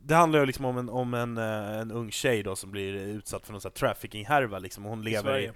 det 0.04 0.16
handlar 0.16 0.40
ju 0.40 0.46
liksom 0.46 0.66
om 0.66 0.78
en, 0.78 0.90
om 0.90 1.14
en, 1.14 1.38
eh, 1.38 1.80
en 1.80 1.92
ung 1.92 2.12
tjej 2.12 2.44
då 2.44 2.56
som 2.56 2.72
blir 2.72 2.94
utsatt 2.94 3.46
för 3.46 3.52
någon 3.54 3.62
sån 3.62 3.72
här 3.76 3.88
trafficking-härva 3.88 4.60
liksom, 4.60 4.86
och 4.86 4.90
hon 4.90 5.02
lever 5.04 5.20
i, 5.20 5.22
Sverige. 5.24 5.54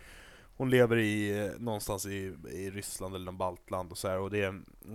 Hon 0.58 0.70
lever 0.70 0.98
i, 0.98 1.52
någonstans 1.60 2.06
i, 2.06 2.34
i 2.54 2.70
Ryssland 2.70 3.16
eller 3.16 3.26
någon 3.26 3.38
baltland 3.38 3.92
och 3.92 3.98
så 3.98 4.08
här, 4.08 4.20
och 4.20 4.30
det 4.30 4.44
är, 4.44 4.50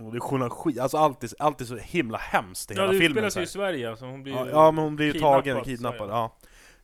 och 0.05 0.11
det 0.11 0.17
är 0.17 0.19
journal- 0.19 0.79
alltså 0.81 0.97
allt 0.97 1.23
är, 1.23 1.29
allt 1.39 1.61
är 1.61 1.65
så 1.65 1.77
himla 1.77 2.17
hemskt 2.17 2.71
i 2.71 2.73
Ja, 2.73 2.81
hela 2.81 2.93
det 2.93 2.99
filmen 2.99 3.23
utspelar 3.25 3.29
så 3.29 3.33
sig 3.33 3.41
här. 3.41 3.45
i 3.45 3.73
Sverige, 3.73 3.89
alltså 3.89 4.05
hon 4.05 4.23
blir 4.23 4.33
Ja, 4.33 4.47
ja 4.49 4.71
men 4.71 4.83
hon 4.83 4.95
blir 4.95 5.13
ju 5.13 5.19
tagen, 5.19 5.57
så 5.57 5.63
kidnappad, 5.63 6.09
ja. 6.09 6.35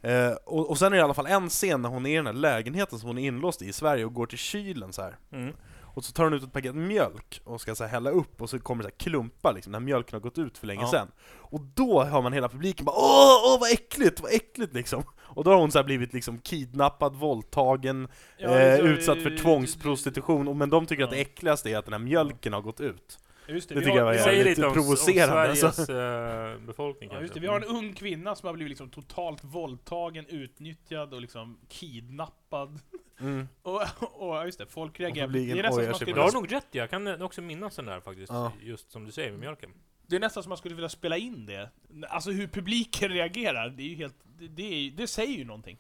ja. 0.02 0.10
Eh, 0.10 0.34
och, 0.46 0.70
och 0.70 0.78
sen 0.78 0.88
är 0.88 0.92
det 0.92 0.98
i 0.98 1.02
alla 1.04 1.14
fall 1.14 1.28
en 1.28 1.50
scen 1.50 1.82
när 1.82 1.90
hon 1.90 2.06
är 2.06 2.10
i 2.10 2.16
den 2.16 2.26
här 2.26 2.34
lägenheten 2.34 3.00
som 3.00 3.08
hon 3.08 3.18
är 3.18 3.28
inlåst 3.28 3.62
i 3.62 3.66
i 3.68 3.74
Sverige 3.74 4.06
och 4.06 4.14
går 4.14 4.26
till 4.26 4.38
kylen 4.38 4.94
så 4.94 5.02
här. 5.02 5.16
Mm. 5.32 5.54
Och 5.94 6.06
så 6.06 6.12
tar 6.14 6.24
hon 6.24 6.34
ut 6.34 6.44
ett 6.44 6.54
paket 6.54 6.76
mjölk 6.76 7.42
och 7.44 7.62
ska 7.62 7.76
så 7.76 7.84
här, 7.84 7.92
hälla 7.92 8.10
upp 8.10 8.42
och 8.42 8.50
så 8.50 8.60
kommer 8.60 8.84
det 8.84 8.90
så 8.90 8.96
klumpar 9.04 9.54
liksom, 9.54 9.72
när 9.72 9.80
mjölken 9.80 10.16
har 10.16 10.20
gått 10.22 10.38
ut 10.38 10.58
för 10.58 10.68
länge 10.68 10.82
Ja. 10.82 10.88
sedan. 10.92 11.08
Och 11.38 11.62
då 11.62 12.04
hör 12.04 12.22
man 12.22 12.34
hela 12.34 12.50
publiken 12.50 12.86
bara 12.86 12.96
åh, 12.96 13.42
åh 13.54 13.60
vad 13.60 13.72
äckligt, 13.72 14.22
vad 14.22 14.34
äckligt 14.34 14.74
liksom. 14.74 15.04
Och 15.22 15.44
då 15.44 15.52
har 15.52 15.58
hon 15.58 15.72
så 15.72 15.84
blivit 15.84 16.14
liksom 16.14 16.38
kidnappad, 16.40 17.16
våldtagen, 17.16 18.08
Ja, 18.38 18.50
eh, 18.50 18.80
utsatt 18.80 19.22
för 19.24 19.38
tvångsprostitution, 19.38 20.48
och, 20.48 20.56
men 20.56 20.70
de 20.70 20.86
tycker 20.86 21.04
att 21.04 21.10
det 21.10 21.16
Ja. 21.16 21.22
äckligaste 21.22 21.70
är 21.70 21.78
att 21.78 21.86
den 21.86 21.94
här 21.94 22.00
mjölken 22.00 22.54
har 22.54 22.62
gått 22.62 22.82
ut. 22.82 23.20
Just 23.54 23.70
det, 23.70 23.76
Det 23.76 23.80
vi 23.80 23.86
tycker 23.86 24.02
har, 24.02 24.14
jag 24.14 24.20
var 24.20 24.24
säger 24.24 24.46
lite 24.46 24.62
om, 24.62 24.68
om 24.68 24.74
provocerande, 24.74 25.56
Sveriges 25.56 25.90
eh, 25.90 26.60
befolkning 26.60 27.10
Ja, 27.14 27.22
just 27.22 27.34
det, 27.34 27.40
vi 27.40 27.48
har 27.48 27.62
en 27.62 27.64
ung 27.64 27.94
kvinna 27.94 28.36
som 28.36 28.48
har 28.48 28.54
blivit 28.54 28.70
liksom 28.70 28.90
totalt 28.90 29.44
våldtagen, 29.44 30.26
utnyttjad 30.28 31.14
och 31.14 31.22
liksom 31.22 31.60
kidnappad. 31.70 32.80
Mm. 33.20 33.48
Och, 33.62 33.82
och 34.02 34.46
just 34.46 34.60
det, 34.60 34.66
folk 34.66 35.00
reagerar. 35.00 35.28
Det 35.28 35.52
är, 35.52 35.56
nästan 35.56 35.74
som 35.74 35.86
man 35.86 35.96
skulle 35.96 36.14
Du 36.14 36.22
har 36.22 36.32
nog 36.32 36.52
rätt 36.52 36.68
jag 36.72 36.90
kan 36.90 37.22
också 37.22 37.42
minnas 37.42 37.76
den 37.76 37.86
där 37.86 38.00
faktiskt, 38.00 38.32
Ja. 38.32 38.52
just 38.62 38.92
som 38.92 39.06
du 39.06 39.12
säger 39.12 39.32
med 39.32 39.40
mjölken. 39.40 39.70
det 40.08 40.16
är 40.16 40.20
nästan 40.20 40.44
som 40.44 40.50
man 40.50 40.58
skulle 40.58 40.76
vilja 40.76 40.90
spela 40.90 41.18
in 41.18 41.46
det. 41.46 41.70
Alltså 42.10 42.32
hur 42.32 42.48
publiken 42.48 43.10
reagerar, 43.10 43.70
det 43.70 43.84
är 43.84 43.88
ju 43.88 43.96
helt... 43.96 44.16
Det, 44.40 44.48
det, 44.48 44.64
är, 44.64 44.92
det 44.92 45.08
säger 45.08 45.38
ju 45.38 45.46
någonting. 45.46 45.78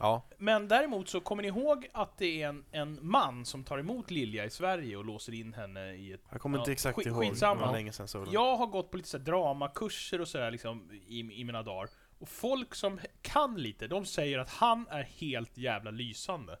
Ja. 0.00 0.22
Men 0.38 0.68
däremot 0.68 1.08
så 1.08 1.20
kommer 1.20 1.42
ni 1.42 1.48
ihåg 1.48 1.88
att 1.92 2.18
det 2.18 2.42
är 2.42 2.48
en, 2.48 2.64
en 2.70 2.98
man 3.02 3.44
som 3.44 3.64
tar 3.64 3.78
emot 3.78 4.10
Lilja 4.10 4.44
i 4.44 4.50
Sverige 4.50 4.96
och 4.96 5.04
låser 5.04 5.34
in 5.34 5.54
henne 5.54 5.92
i 5.92 6.12
ett... 6.12 6.20
Jag 6.30 6.40
kommer 6.40 6.58
inte 6.58 6.70
Ja, 6.70 6.72
exakt 6.72 6.96
skit- 6.98 7.06
ihåg, 7.06 7.20
skitsamma. 7.22 7.60
det 7.60 7.66
var 7.66 7.72
länge 7.72 7.92
sedan 7.92 8.08
så. 8.08 8.26
Jag 8.32 8.56
har 8.56 8.66
gått 8.66 8.90
på 8.90 8.96
lite 8.96 9.08
så 9.08 9.18
här 9.18 9.24
dramakurser 9.24 10.20
och 10.20 10.28
sådär 10.28 10.50
liksom 10.50 10.90
i, 11.06 11.40
i 11.40 11.44
mina 11.44 11.62
dagar. 11.62 11.88
Och 12.18 12.28
folk 12.28 12.74
som 12.74 13.00
kan 13.22 13.54
lite, 13.54 13.86
de 13.88 14.04
säger 14.04 14.38
att 14.38 14.50
han 14.50 14.86
är 14.90 15.02
helt 15.02 15.58
jävla 15.58 15.90
lysande. 15.90 16.52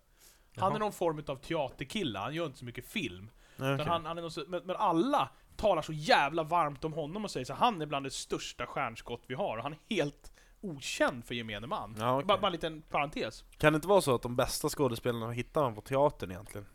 Han 0.56 0.68
Jaha. 0.68 0.74
är 0.74 0.78
någon 0.78 0.92
form 0.92 1.24
av 1.28 1.36
teaterkille, 1.36 2.18
han 2.18 2.34
gör 2.34 2.46
inte 2.46 2.58
så 2.58 2.64
mycket 2.64 2.86
film. 2.86 3.30
Nej, 3.56 3.74
okej. 3.74 3.86
han, 3.86 4.06
han 4.06 4.18
är 4.18 4.22
någon, 4.22 4.30
så- 4.30 4.44
men, 4.48 4.62
men 4.64 4.76
alla 4.76 5.28
talar 5.56 5.82
så 5.82 5.92
jävla 5.92 6.42
varmt 6.42 6.84
om 6.84 6.92
honom 6.92 7.24
och 7.24 7.30
säger 7.30 7.44
så 7.46 7.54
han 7.54 7.82
är 7.82 7.86
bland 7.86 8.06
det 8.06 8.10
största 8.10 8.66
stjärnskott 8.66 9.22
vi 9.26 9.34
har, 9.34 9.56
och 9.56 9.62
han 9.62 9.72
är 9.72 9.94
helt 9.96 10.32
okänd 10.60 11.24
för 11.24 11.34
gemene 11.34 11.66
man. 11.66 11.96
Ja, 11.98 12.14
okej. 12.14 12.26
bara, 12.26 12.38
bara 12.38 12.46
en 12.46 12.52
liten 12.52 12.82
parentes. 12.82 13.44
Kan 13.58 13.72
det 13.72 13.76
inte 13.76 13.88
vara 13.88 14.00
så 14.00 14.14
att 14.14 14.22
de 14.22 14.36
bästa 14.36 14.68
skådespelarna 14.68 15.30
hittar 15.32 15.62
man 15.62 15.74
på 15.74 15.80
teatern 15.80 16.30
egentligen? 16.30 16.66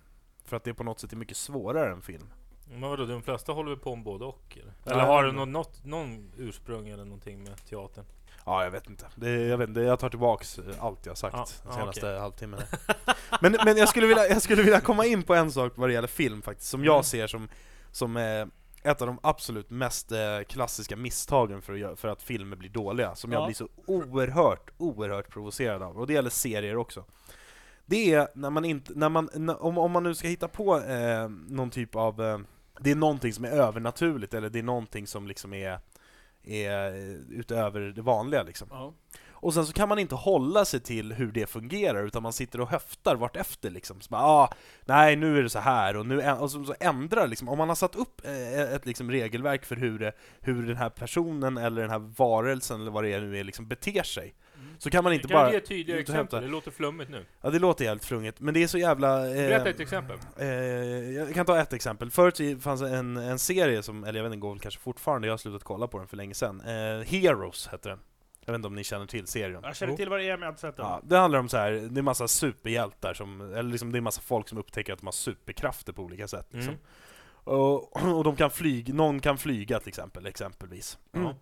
För 0.45 0.57
att 0.57 0.63
det 0.63 0.73
på 0.73 0.83
något 0.83 0.99
sätt 0.99 1.11
är 1.13 1.17
mycket 1.17 1.37
svårare 1.37 1.91
än 1.91 2.01
film. 2.01 2.33
Men 2.71 2.89
vadå, 2.89 3.05
de 3.05 3.21
flesta 3.21 3.51
håller 3.51 3.69
väl 3.69 3.79
på 3.79 3.91
om 3.91 4.03
både 4.03 4.25
och? 4.25 4.57
Eller, 4.61 4.73
Ja, 4.83 4.91
eller 4.91 5.03
har 5.05 5.23
det 5.23 5.31
något, 5.31 5.47
något, 5.49 5.85
någon 5.85 6.31
ursprung 6.37 6.87
eller 6.89 7.05
någonting 7.05 7.43
med 7.43 7.65
teatern? 7.65 8.05
Ja, 8.45 8.63
jag 8.63 8.71
vet 8.71 8.89
inte. 8.89 9.07
Det, 9.15 9.29
jag, 9.31 9.57
vet 9.57 9.69
inte. 9.69 9.81
jag 9.81 9.99
tar 9.99 10.09
tillbaks 10.09 10.59
eh, 10.59 10.83
allt 10.83 11.05
jag 11.05 11.17
sagt 11.17 11.35
Ja, 11.37 11.45
den 11.63 11.73
senaste 11.73 12.01
okej. 12.01 12.19
halvtimmen. 12.19 12.59
men 13.41 13.57
men 13.65 13.77
jag, 13.77 13.89
skulle 13.89 14.07
vilja, 14.07 14.27
jag 14.27 14.41
skulle 14.41 14.63
vilja 14.63 14.81
komma 14.81 15.05
in 15.05 15.23
på 15.23 15.35
en 15.35 15.51
sak 15.51 15.73
vad 15.75 15.89
det 15.89 15.93
gäller 15.93 16.07
film 16.07 16.41
faktiskt, 16.41 16.69
som 16.69 16.83
jag 16.85 16.93
Mm. 16.95 17.03
ser 17.03 17.27
som, 17.27 17.47
som 17.91 18.17
eh, 18.17 18.45
ett 18.85 19.01
av 19.01 19.07
de 19.07 19.19
absolut 19.23 19.69
mest 19.69 20.11
eh, 20.11 20.39
klassiska 20.47 20.95
misstagen 20.95 21.61
för 21.61 21.83
att, 21.83 21.99
för 21.99 22.07
att 22.07 22.23
filmer 22.23 22.55
blir 22.55 22.69
dåliga, 22.69 23.15
som 23.15 23.31
jag 23.31 23.41
Ja. 23.41 23.45
blir 23.45 23.55
så 23.55 23.67
oerhört, 23.85 24.71
oerhört 24.77 25.29
provocerad 25.29 25.81
av. 25.83 25.97
Och 25.97 26.07
det 26.07 26.13
gäller 26.13 26.29
serier 26.29 26.77
också. 26.77 27.05
Det 27.85 28.13
är 28.13 28.27
när 28.35 28.49
man 28.49 28.65
inte, 28.65 28.91
när 28.95 29.09
man, 29.09 29.29
när, 29.33 29.63
om, 29.63 29.77
om 29.77 29.91
man 29.91 30.03
nu 30.03 30.15
ska 30.15 30.27
hitta 30.27 30.47
på 30.47 30.79
eh, 30.81 31.29
någon 31.29 31.69
typ 31.69 31.95
av, 31.95 32.21
eh, 32.21 32.39
det 32.79 32.91
är 32.91 32.95
någonting 32.95 33.33
som 33.33 33.45
är 33.45 33.49
övernaturligt, 33.49 34.33
eller 34.33 34.49
det 34.49 34.59
är 34.59 34.63
någonting 34.63 35.07
som 35.07 35.27
liksom 35.27 35.53
är, 35.53 35.79
är 36.43 36.87
eh, 36.95 37.15
utöver 37.29 37.79
det 37.81 38.01
vanliga 38.01 38.43
liksom. 38.43 38.67
Ja. 38.71 38.93
Och 39.45 39.53
sen 39.53 39.65
så 39.65 39.73
kan 39.73 39.89
man 39.89 39.99
inte 39.99 40.15
hålla 40.15 40.65
sig 40.65 40.79
till 40.79 41.13
hur 41.13 41.31
det 41.31 41.49
fungerar, 41.49 42.05
utan 42.05 42.23
man 42.23 42.33
sitter 42.33 42.61
och 42.61 42.69
höftar 42.69 43.15
vartefter 43.15 43.69
liksom. 43.69 44.01
Så 44.01 44.09
bara, 44.09 44.21
ah, 44.21 44.53
nej 44.85 45.15
nu 45.15 45.37
är 45.37 45.43
det 45.43 45.49
så 45.49 45.59
här 45.59 45.97
och 45.97 46.05
nu 46.05 46.31
och 46.31 46.51
så, 46.51 46.63
så 46.63 46.75
ändrar 46.79 47.27
liksom. 47.27 47.49
Om 47.49 47.57
man 47.57 47.67
har 47.67 47.75
satt 47.75 47.95
upp 47.95 48.21
eh, 48.25 48.73
ett 48.73 48.85
liksom 48.85 49.11
regelverk 49.11 49.65
för 49.65 49.75
hur, 49.75 49.99
det, 49.99 50.11
hur 50.41 50.67
den 50.67 50.77
här 50.77 50.89
personen 50.89 51.57
eller 51.57 51.81
den 51.81 51.89
här 51.89 52.11
varelsen 52.17 52.81
eller 52.81 52.91
vad 52.91 53.03
det 53.03 53.13
är 53.13 53.21
nu 53.21 53.37
är 53.39 53.43
liksom 53.43 53.67
beter 53.67 54.03
sig, 54.03 54.35
så 54.77 54.89
kan 54.89 55.03
man 55.03 55.13
inte 55.13 55.27
kan 55.27 55.35
bara... 55.35 55.53
ge 55.53 55.59
tydliga 55.59 55.99
exempel? 55.99 56.43
Det 56.43 56.49
låter 56.49 56.71
flummigt 56.71 57.11
nu. 57.11 57.25
Ja 57.41 57.49
det 57.49 57.59
låter 57.59 57.85
jävligt 57.85 58.05
frunget, 58.05 58.39
men 58.39 58.53
det 58.53 58.63
är 58.63 58.67
så 58.67 58.77
jävla... 58.77 59.27
Eh, 59.27 59.33
Berätta 59.33 59.69
ett 59.69 59.79
exempel. 59.79 60.17
Eh, 60.37 60.47
jag 60.47 61.33
kan 61.33 61.45
ta 61.45 61.59
ett 61.59 61.73
exempel. 61.73 62.11
Förut 62.11 62.63
fanns 62.63 62.81
en, 62.81 63.17
en 63.17 63.39
serie 63.39 63.83
som, 63.83 64.03
eller 64.03 64.19
jag 64.19 64.23
vet 64.23 64.33
inte, 64.33 64.41
går 64.41 64.51
väl 64.51 64.59
kanske 64.59 64.81
fortfarande, 64.81 65.27
jag 65.27 65.33
har 65.33 65.37
slutat 65.37 65.63
kolla 65.63 65.87
på 65.87 65.97
den 65.97 66.07
för 66.07 66.17
länge 66.17 66.33
sedan. 66.33 66.61
Eh, 66.61 67.05
Heroes 67.05 67.67
hette 67.67 67.89
den. 67.89 67.99
Jag 68.45 68.53
vet 68.53 68.59
inte 68.59 68.67
om 68.67 68.75
ni 68.75 68.83
känner 68.83 69.05
till 69.05 69.27
serien? 69.27 69.59
Jag 69.63 69.75
känner 69.75 69.95
till 69.95 70.09
vad 70.09 70.19
det 70.19 70.29
är, 70.29 70.31
men 70.31 70.39
jag 70.39 70.47
har 70.47 70.51
inte 70.51 70.61
sett 70.61 70.77
den. 70.77 70.85
Ja, 70.85 71.01
det 71.03 71.17
handlar 71.17 71.39
om 71.39 71.49
så 71.49 71.57
här, 71.57 71.71
det 71.71 71.99
är 71.99 72.03
massa 72.03 72.27
superhjältar 72.27 73.13
som, 73.13 73.41
eller 73.41 73.71
liksom 73.71 73.91
det 73.91 73.99
är 73.99 74.01
massa 74.01 74.21
folk 74.21 74.49
som 74.49 74.57
upptäcker 74.57 74.93
att 74.93 74.99
de 74.99 75.07
har 75.07 75.11
superkrafter 75.11 75.93
på 75.93 76.01
olika 76.01 76.27
sätt 76.27 76.47
liksom. 76.51 76.73
Mm. 76.73 76.79
och, 77.43 78.03
och 78.17 78.23
de 78.23 78.35
kan 78.35 78.51
flyga, 78.51 78.93
någon 78.93 79.19
kan 79.19 79.37
flyga 79.37 79.79
till 79.79 79.89
exempel, 79.89 80.25
exempelvis. 80.25 80.97
Ja. 81.11 81.35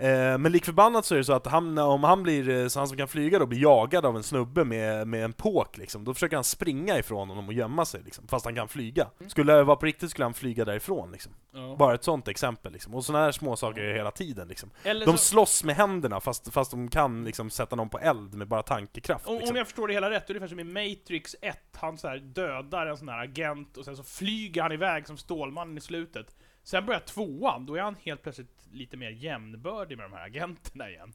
Eh, 0.00 0.38
men 0.38 0.52
lik 0.52 0.64
förbannat 0.64 1.04
så 1.04 1.14
är 1.14 1.18
det 1.18 1.24
så 1.24 1.32
att 1.32 1.46
han, 1.46 1.78
om 1.78 2.04
han 2.04 2.22
blir, 2.22 2.48
eh, 2.48 2.68
så 2.68 2.78
han 2.78 2.88
som 2.88 2.96
kan 2.96 3.08
flyga 3.08 3.38
då, 3.38 3.46
blir 3.46 3.62
jagad 3.62 4.06
av 4.06 4.16
en 4.16 4.22
snubbe 4.22 4.64
med, 4.64 5.08
med 5.08 5.24
en 5.24 5.32
påk 5.32 5.78
liksom, 5.78 6.04
då 6.04 6.14
försöker 6.14 6.36
han 6.36 6.44
springa 6.44 6.98
ifrån 6.98 7.28
honom 7.28 7.46
och 7.46 7.52
gömma 7.52 7.84
sig 7.84 8.02
liksom, 8.04 8.28
fast 8.28 8.44
han 8.44 8.54
kan 8.54 8.68
flyga. 8.68 9.10
Skulle 9.26 9.52
det 9.52 9.64
vara 9.64 9.76
på 9.76 9.86
riktigt 9.86 10.10
skulle 10.10 10.24
han 10.24 10.34
flyga 10.34 10.64
därifrån 10.64 11.12
liksom. 11.12 11.32
Ja. 11.52 11.76
Bara 11.78 11.94
ett 11.94 12.04
sånt 12.04 12.28
exempel 12.28 12.72
liksom. 12.72 12.94
Och 12.94 13.04
sådana 13.04 13.24
här 13.24 13.32
små 13.32 13.56
saker 13.56 13.80
är 13.80 13.86
det 13.86 13.94
hela 13.94 14.10
tiden 14.10 14.48
liksom. 14.48 14.70
Eller 14.82 15.06
De 15.06 15.18
så, 15.18 15.24
slåss 15.24 15.64
med 15.64 15.76
händerna 15.76 16.20
fast, 16.20 16.52
fast 16.52 16.70
de 16.70 16.88
kan 16.88 17.24
liksom 17.24 17.50
sätta 17.50 17.76
någon 17.76 17.88
på 17.88 17.98
eld 17.98 18.34
med 18.34 18.48
bara 18.48 18.62
tankekraft 18.62 19.26
om, 19.26 19.34
liksom. 19.34 19.50
om 19.50 19.56
jag 19.56 19.66
förstår 19.66 19.88
det 19.88 19.94
hela 19.94 20.10
rätt, 20.10 20.26
det 20.26 20.32
är 20.32 20.34
ungefär 20.34 20.48
som 20.48 20.60
i 20.60 20.64
Matrix 20.64 21.36
1, 21.42 21.58
han 21.76 21.98
så 21.98 22.16
dödar 22.16 22.86
en 22.86 22.96
sån 22.96 23.08
här 23.08 23.24
agent 23.24 23.76
och 23.76 23.84
sen 23.84 23.96
så 23.96 24.02
flyger 24.02 24.62
han 24.62 24.72
iväg 24.72 25.06
som 25.06 25.16
Stålmannen 25.16 25.78
i 25.78 25.80
slutet. 25.80 26.36
Sen 26.64 26.86
börjar 26.86 27.00
tvåan, 27.00 27.66
då 27.66 27.74
är 27.74 27.82
han 27.82 27.96
helt 28.02 28.22
plötsligt 28.22 28.68
lite 28.72 28.96
mer 28.96 29.10
jämnbördig 29.10 29.98
med 29.98 30.10
de 30.10 30.16
här 30.16 30.26
agenterna 30.26 30.90
igen. 30.90 31.12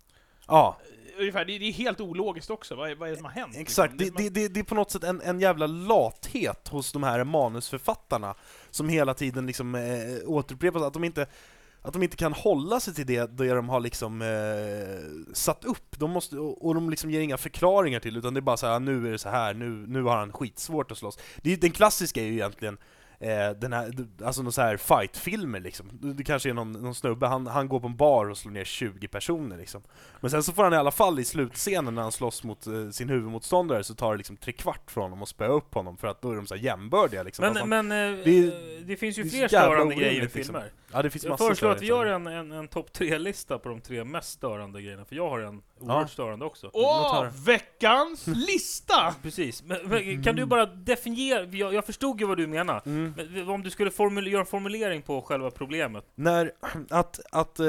Ja, 0.47 0.77
Ungefär, 1.19 1.45
det, 1.45 1.57
det 1.57 1.65
är 1.65 1.71
helt 1.71 2.01
ologiskt 2.01 2.49
också, 2.49 2.75
vad, 2.75 2.97
vad 2.97 3.07
är 3.07 3.11
det 3.11 3.17
som 3.17 3.25
har 3.25 3.31
hänt? 3.31 3.55
exakt. 3.57 3.93
liksom? 3.99 4.15
Det, 4.17 4.29
det, 4.29 4.41
det, 4.41 4.53
det 4.53 4.59
är 4.59 4.63
på 4.63 4.75
något 4.75 4.91
sätt 4.91 5.03
en, 5.03 5.21
en 5.21 5.39
jävla 5.39 5.67
lathet 5.67 6.67
hos 6.67 6.91
de 6.91 7.03
här 7.03 7.23
manusförfattarna 7.23 8.35
som 8.71 8.89
hela 8.89 9.13
tiden 9.13 9.47
liksom 9.47 9.75
eh, 9.75 10.29
återupprepas, 10.29 10.81
att 10.81 10.93
de 10.93 11.03
inte 11.03 11.27
att 11.81 11.93
de 11.93 12.03
inte 12.03 12.17
kan 12.17 12.33
hålla 12.33 12.79
sig 12.79 12.93
till 12.93 13.05
det, 13.05 13.37
det 13.37 13.53
de 13.53 13.69
har 13.69 13.79
liksom 13.79 14.21
eh, 14.21 15.33
satt 15.33 15.65
upp, 15.65 15.99
de 15.99 16.11
måste, 16.11 16.37
och, 16.37 16.65
och 16.65 16.75
de 16.75 16.89
liksom 16.89 17.11
ger 17.11 17.19
inga 17.19 17.37
förklaringar 17.37 17.99
till 17.99 18.17
utan 18.17 18.33
det 18.33 18.39
är 18.39 18.41
bara 18.41 18.57
så 18.57 18.67
här, 18.67 18.79
nu 18.79 19.07
är 19.07 19.11
det 19.11 19.17
så 19.17 19.29
här, 19.29 19.53
nu, 19.53 19.69
nu 19.87 20.03
har 20.03 20.17
han 20.17 20.33
skitsvårt 20.33 20.91
att 20.91 20.97
slåss. 20.97 21.19
Det, 21.41 21.55
den 21.55 21.71
klassiska 21.71 22.21
är 22.21 22.25
ju 22.25 22.33
egentligen 22.33 22.77
eh, 23.19 23.49
den 23.49 23.73
här, 23.73 23.93
alltså 24.25 24.41
någon 24.41 24.51
så 24.51 24.61
här 24.61 24.77
fight-filmer 24.77 25.59
liksom. 25.59 25.89
Det, 25.91 26.23
kanske 26.23 26.49
är 26.49 26.53
någon, 26.53 26.71
någon 26.71 26.95
snubbe, 26.95 27.27
han, 27.27 27.47
han 27.47 27.67
går 27.69 27.79
på 27.79 27.87
en 27.87 27.95
bar 27.95 28.29
och 28.29 28.37
slår 28.37 28.51
ner 28.51 28.63
20 28.63 29.07
personer 29.07 29.57
liksom. 29.57 29.81
Men 30.19 30.31
sen 30.31 30.43
så 30.43 30.53
får 30.53 30.63
han 30.63 30.73
i 30.73 30.77
alla 30.77 30.91
fall 30.91 31.19
i 31.19 31.25
slutscenen 31.25 31.95
när 31.95 32.01
han 32.01 32.11
slåss 32.11 32.43
mot 32.43 32.67
eh, 32.67 32.89
sin 32.89 33.09
huvudmotståndare 33.09 33.83
så 33.83 33.95
tar 33.95 34.11
det 34.11 34.17
liksom 34.17 34.37
tre 34.37 34.53
kvart 34.53 34.91
från 34.91 35.03
honom 35.03 35.23
att 35.23 35.29
spöa 35.29 35.47
upp 35.47 35.73
honom 35.73 35.97
för 35.97 36.07
att 36.07 36.21
då 36.21 36.31
är 36.31 36.35
de 36.35 36.47
så 36.47 36.55
här 36.55 36.61
jämbördiga 36.61 37.23
liksom. 37.23 37.45
Men, 37.53 37.55
han, 37.71 37.87
men 37.87 37.91
eh, 38.17 38.23
det- 38.25 38.85
det, 38.85 38.97
finns 38.97 39.17
ju 39.19 39.23
det 39.23 39.29
är 39.29 39.29
fler 39.29 39.47
störande 39.47 39.95
grejer 39.95 40.11
i 40.11 40.21
liksom. 40.21 40.43
filmer. 40.43 40.71
ja, 40.91 41.01
det 41.01 41.09
finns 41.09 41.23
Jag 41.23 41.31
massor 41.31 41.45
föreslår 41.45 41.71
att 41.71 41.81
vi 41.81 41.85
gör 41.85 42.05
en, 42.05 42.27
en, 42.27 42.51
en 42.51 42.67
topp 42.67 42.93
tre-lista 42.93 43.59
på 43.59 43.69
de 43.69 43.81
tre 43.81 44.03
mest 44.03 44.29
störande 44.29 44.81
grejerna, 44.81 45.05
för 45.05 45.15
jag 45.15 45.29
har 45.29 45.39
en 45.39 45.61
oerhört 45.89 46.03
Ja. 46.03 46.07
störande 46.13 46.45
också. 46.45 46.69
Åh, 46.73 47.25
veckans 47.45 48.27
lista! 48.27 49.15
Precis, 49.21 49.63
men, 49.63 49.77
men 49.85 50.23
kan 50.23 50.35
du 50.35 50.45
bara 50.45 50.65
definiera, 50.65 51.43
jag, 51.43 51.73
jag 51.73 51.85
förstod 51.85 52.19
ju 52.21 52.27
vad 52.27 52.37
du 52.37 52.47
menar, 52.47 52.81
Mm. 52.85 53.13
men 53.17 53.49
om 53.49 53.63
du 53.63 53.69
skulle 53.69 53.89
formul- 53.89 54.27
göra 54.29 54.39
en 54.41 54.45
formulering 54.45 55.01
på 55.01 55.21
själva 55.21 55.51
problemet. 55.51 56.05
När, 56.15 56.51
att, 56.89 57.19
att 57.31 57.59
eh, 57.59 57.65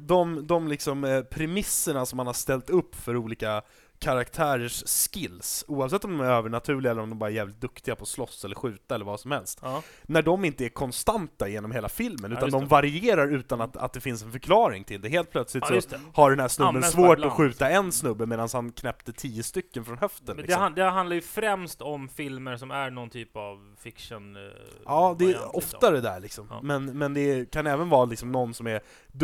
de, 0.00 0.46
de 0.46 0.68
liksom 0.68 1.04
eh, 1.04 1.20
premisserna 1.22 2.06
som 2.06 2.16
man 2.16 2.26
har 2.26 2.34
ställt 2.34 2.70
upp 2.70 2.94
för 2.94 3.16
olika 3.16 3.62
karaktärers 3.98 4.84
skills, 4.86 5.64
oavsett 5.68 6.04
om 6.04 6.18
de 6.18 6.20
är 6.26 6.30
övernaturliga 6.30 6.92
eller 6.92 7.02
om 7.02 7.10
de 7.10 7.18
bara 7.18 7.30
är 7.30 7.34
jävligt 7.34 7.60
duktiga 7.60 7.96
på 7.96 8.02
att 8.02 8.08
slåss 8.08 8.44
eller 8.44 8.54
skjuta 8.54 8.94
eller 8.94 9.04
vad 9.04 9.20
som 9.20 9.30
helst, 9.30 9.58
Ja. 9.62 9.82
när 10.02 10.22
de 10.22 10.44
inte 10.44 10.64
är 10.64 10.68
konstanta 10.68 11.48
genom 11.48 11.72
hela 11.72 11.88
filmen, 11.88 12.30
Ja, 12.30 12.36
utan 12.36 12.42
just 12.48 12.52
de 12.52 12.68
varierar 12.68 13.28
utan 13.28 13.60
att, 13.60 13.76
att 13.76 13.92
det 13.92 14.00
finns 14.00 14.22
en 14.22 14.32
förklaring 14.32 14.84
till 14.84 15.00
det. 15.00 15.08
Helt 15.08 15.30
plötsligt 15.30 15.64
Ja, 15.70 15.80
så 15.80 15.96
har 16.14 16.30
den 16.30 16.40
här 16.40 16.48
snubben 16.48 16.82
svårt 16.82 17.18
att 17.24 17.32
skjuta 17.32 17.68
en 17.70 17.92
snubbe 17.92 18.26
medan 18.26 18.48
han 18.52 18.72
knäppte 18.72 19.12
tio 19.12 19.42
stycken 19.42 19.84
från 19.84 19.98
höften. 19.98 20.24
Men 20.26 20.36
det, 20.36 20.42
Liksom. 20.42 20.62
han, 20.62 20.74
det 20.74 20.82
handlar 20.84 21.14
ju 21.16 21.22
främst 21.22 21.82
om 21.82 22.08
filmer 22.08 22.56
som 22.56 22.70
är 22.70 22.90
någon 22.90 23.10
typ 23.10 23.36
av 23.36 23.74
fiction 23.82 24.36
eh, 24.36 24.42
Ja, 24.84 25.16
det 25.18 25.24
är 25.24 25.28
liksom. 25.28 25.50
oftare 25.54 26.00
där 26.00 26.20
liksom. 26.20 26.46
Ja. 26.50 26.60
Men, 26.62 26.98
men 26.98 27.14
det 27.14 27.50
kan 27.50 27.66
även 27.66 27.88
vara 27.88 28.04
liksom 28.04 28.32
någon 28.32 28.54
som 28.54 28.66
är 28.66 28.80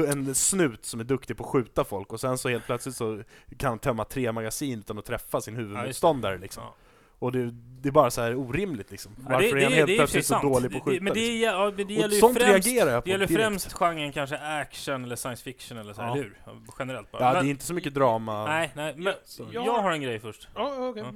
en 0.08 0.34
snut 0.34 0.84
som 0.86 1.00
är 1.00 1.04
duktig 1.04 1.36
på 1.36 1.44
att 1.44 1.50
skjuta 1.50 1.84
folk 1.84 2.12
och 2.12 2.20
sen 2.20 2.38
så 2.38 2.48
helt 2.48 2.64
plötsligt 2.66 2.96
så 2.96 3.22
kan 3.58 3.68
han 3.68 3.78
tömma 3.78 4.04
tre 4.04 4.32
magasin 4.32 4.61
utan 4.70 4.98
att 4.98 5.04
träffa 5.04 5.40
sin 5.40 5.56
huvudmotståndare 5.56 6.38
liksom. 6.38 6.62
Ja. 6.62 6.74
Och 7.18 7.32
det, 7.32 7.50
det 7.80 7.88
är 7.88 7.92
bara 7.92 8.10
så 8.10 8.20
här 8.20 8.34
orimligt 8.36 8.90
liksom. 8.90 9.12
Ja, 9.18 9.22
Varför 9.32 9.56
är 9.56 9.62
han 9.64 9.72
helt 9.72 9.96
plötsligt 9.96 10.26
så 10.26 10.38
dålig 10.38 10.70
på 10.70 10.78
att 10.78 10.84
Det- 10.84 10.90
skjuta? 10.90 11.04
Men 11.04 11.14
det, 11.14 11.20
är- 11.20 11.32
liksom? 11.32 11.60
ja, 11.60 11.64
men 11.64 11.76
det 11.76 11.84
Och 11.84 11.90
gäller 11.90 12.14
ju 12.14 12.20
sånt 12.20 12.38
främst, 12.38 12.66
reagerar 12.66 12.90
jag 12.90 13.02
på 13.02 13.06
det 13.06 13.10
gäller 13.10 13.26
direkt. 13.26 13.42
främst 13.42 13.72
genren 13.72 14.12
kanske 14.12 14.38
action 14.38 15.04
eller 15.04 15.16
science 15.16 15.42
fiction 15.44 15.78
eller 15.78 15.92
så, 15.92 16.00
Ja. 16.00 16.12
eller 16.12 16.22
hur? 16.22 16.36
Generellt 16.78 17.10
bara. 17.12 17.22
Ja, 17.22 17.32
Men- 17.32 17.44
det 17.44 17.48
är 17.48 17.50
inte 17.50 17.64
så 17.64 17.74
mycket 17.74 17.94
drama. 17.94 18.44
Nej, 18.46 18.70
nej, 18.74 18.94
men 18.96 19.14
Så. 19.24 19.46
jag 19.52 19.62
har 19.82 19.90
en 19.92 20.02
grej 20.02 20.18
först. 20.20 20.48
Ja, 20.54 20.88
okej. 20.88 21.02
Ja. 21.06 21.12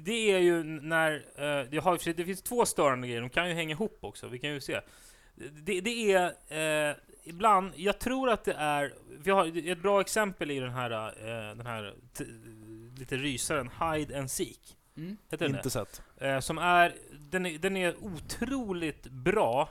Det 0.00 0.32
är 0.32 0.38
ju 0.38 0.64
när, 0.64 1.12
eh, 1.14 1.66
det, 1.70 1.78
har, 1.78 2.14
det 2.14 2.24
finns 2.24 2.42
två 2.42 2.66
störande 2.66 3.06
grejer, 3.08 3.20
de 3.20 3.30
kan 3.30 3.48
ju 3.48 3.54
hänga 3.54 3.70
ihop 3.70 3.98
också, 4.00 4.28
vi 4.28 4.38
kan 4.38 4.50
ju 4.50 4.60
se. 4.60 4.80
Det, 5.52 5.80
det 5.80 6.12
är, 6.12 6.24
eh, 6.90 6.96
ibland, 7.24 7.72
jag 7.76 7.98
tror 7.98 8.30
att 8.30 8.44
det 8.44 8.52
är, 8.58 8.92
vi 9.24 9.30
har 9.30 9.70
ett 9.70 9.82
bra 9.82 10.00
exempel 10.00 10.50
i 10.50 10.60
den 10.60 10.70
här, 10.70 10.90
eh, 10.90 11.56
den 11.56 11.66
här 11.66 11.94
lite 12.98 13.16
rysaren 13.16 13.70
Hide 13.80 14.18
and 14.18 14.30
Seek. 14.30 14.76
Mm. 14.96 15.16
Heter 15.30 15.46
den 15.48 15.56
Inte 15.56 15.70
sett. 15.70 16.02
det? 16.18 16.28
Eh, 16.30 16.40
som 16.40 16.58
är, 16.58 16.94
den 17.30 17.46
är, 17.46 17.58
den 17.58 17.76
är 17.76 17.94
otroligt 18.04 19.06
bra 19.06 19.68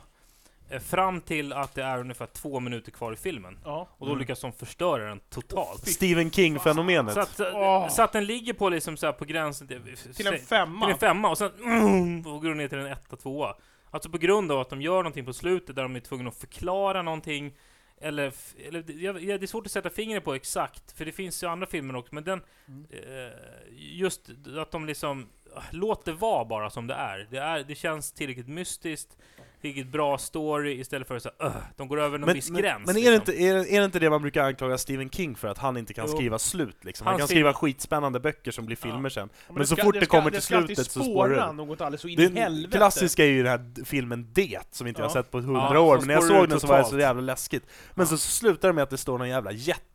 eh, 0.70 0.80
fram 0.80 1.22
till 1.22 1.54
att 1.54 1.76
det 1.76 1.84
är 1.84 2.00
ungefär 2.00 2.26
två 2.26 2.60
minuter 2.60 2.92
kvar 2.92 3.14
i 3.14 3.16
filmen. 3.16 3.60
Ja. 3.64 3.88
Och 3.98 4.06
då 4.06 4.12
Mm. 4.12 4.20
lyckas 4.20 4.42
de 4.42 4.54
förstöra 4.54 5.10
den 5.10 5.20
totalt. 5.20 5.88
Stephen 5.88 6.32
King-fenomenet. 6.32 7.14
Så 7.14 7.20
att, 7.20 7.40
eh, 7.40 7.48
Åh. 7.54 7.90
så 7.90 8.02
att 8.04 8.12
den 8.12 8.26
ligger 8.26 8.54
på 8.54 8.70
liksom 8.70 8.98
så 8.98 9.06
här 9.06 9.14
på 9.14 9.26
gränsen 9.26 9.68
till, 9.68 9.82
Till 10.16 10.28
en 10.28 10.34
till 10.38 10.46
femma. 10.46 10.92
en 10.92 10.98
femma 10.98 11.30
och 11.30 11.38
sen 11.38 11.52
mm, 11.64 12.28
och 12.28 12.42
går 12.42 12.54
ner 12.56 12.68
till 12.68 12.78
en 12.78 12.86
etta, 12.88 13.16
tvåa. 13.16 13.56
Alltså 13.92 14.10
på 14.10 14.18
grund 14.18 14.52
av 14.52 14.60
att 14.60 14.70
de 14.70 14.82
gör 14.82 14.98
någonting 14.98 15.26
på 15.26 15.34
slutet 15.34 15.76
där 15.76 15.84
de 15.84 15.96
är 15.96 16.00
tvungna 16.00 16.30
att 16.30 16.36
förklara 16.38 17.02
någonting. 17.02 17.54
Eller, 18.02 18.34
eller 18.68 18.92
jag, 18.92 19.16
det 19.16 19.44
är 19.44 19.48
svårt 19.48 19.66
att 19.66 19.72
sätta 19.72 19.90
fingret 19.90 20.24
på 20.24 20.34
exakt, 20.34 20.92
för 20.92 21.06
det 21.06 21.12
finns 21.12 21.44
ju 21.44 21.48
andra 21.48 21.68
filmer 21.68 21.96
också, 21.96 22.16
men 22.16 22.24
den... 22.24 22.42
Mm. 22.68 22.86
Eh, 22.92 23.34
just 23.76 24.30
att 24.58 24.72
de 24.72 24.86
liksom... 24.86 25.30
ah, 25.56 25.64
Låt 25.72 26.06
det 26.06 26.14
vara 26.14 26.46
bara 26.46 26.70
som 26.70 26.88
det 26.88 26.94
är. 26.94 27.28
Det, 27.32 27.38
är, 27.38 27.64
det 27.64 27.76
känns 27.76 28.12
tillräckligt 28.12 28.48
mystiskt, 28.48 29.18
tillräckligt 29.64 29.92
bra 29.92 30.18
story 30.18 30.80
istället 30.80 31.08
för 31.08 31.16
att 31.16 31.24
säga 31.24 31.34
uh, 31.44 31.52
de 31.78 31.88
går 31.88 32.00
över 32.02 32.18
någon 32.18 32.26
Men, 32.26 32.36
viss 32.36 32.50
men, 32.50 32.62
gräns. 32.62 32.88
men 32.88 32.98
är, 32.98 33.02
det 33.12 33.12
liksom. 33.12 33.34
inte, 33.34 33.44
är, 33.44 33.54
det- 33.54 33.76
är 33.76 33.80
det 33.80 33.86
inte 33.86 34.00
det 34.00 34.10
man 34.10 34.22
brukar 34.22 34.44
anklaga 34.44 34.78
Stephen 34.78 35.10
King 35.10 35.36
för? 35.36 35.48
Att 35.48 35.58
han 35.58 35.78
inte 35.78 35.94
kan 35.94 36.06
Jo. 36.08 36.16
skriva 36.16 36.40
slut 36.40 36.78
liksom? 36.86 37.06
Han, 37.08 37.12
Han 37.14 37.20
kan 37.20 37.28
skriva 37.28 37.54
skitspännande 37.54 38.20
böcker 38.20 38.52
som 38.52 38.66
blir 38.66 38.76
filmer 38.76 39.10
sen. 39.10 39.30
Ja, 39.48 39.54
Men 39.54 39.68
så 39.68 39.76
ska- 39.76 39.84
fort 39.84 39.94
det 40.00 40.06
ska- 40.06 40.18
kommer 40.18 40.32
till 40.32 40.42
slutet 40.42 40.78
så 40.78 40.84
spåra 40.84 41.04
spårar 41.04 41.48
det. 41.48 41.52
något 41.54 41.82
alldeles 41.82 42.02
så 42.02 42.08
in 42.08 42.20
i 42.20 42.28
Det 42.28 42.40
helvete. 42.40 42.78
klassiska 42.78 43.24
är 43.24 43.28
ju 43.30 43.44
den 43.44 43.52
här 43.52 43.86
filmen 43.86 44.28
Det, 44.34 44.60
som 44.72 44.88
inte 44.88 45.02
jag 45.02 45.10
har 45.10 45.16
Ja. 45.16 45.24
sett 45.24 45.32
på 45.32 45.40
hundra 45.42 45.70
Ja, 45.74 45.80
år, 45.80 45.98
men 45.98 46.08
när 46.08 46.14
jag 46.14 46.24
såg 46.24 46.50
den 46.50 46.60
så 46.60 46.68
var 46.68 46.78
det 46.78 46.86
så 46.86 47.00
jävla 47.00 47.22
läskigt. 47.22 47.64
Men 47.94 48.04
Ja. 48.06 48.10
så 48.10 48.18
slutar 48.18 48.68
det 48.68 48.74
med 48.74 48.84
att 48.84 48.90
det 48.90 48.98
står 48.98 49.18
någon 49.18 49.30
jävla 49.30 49.52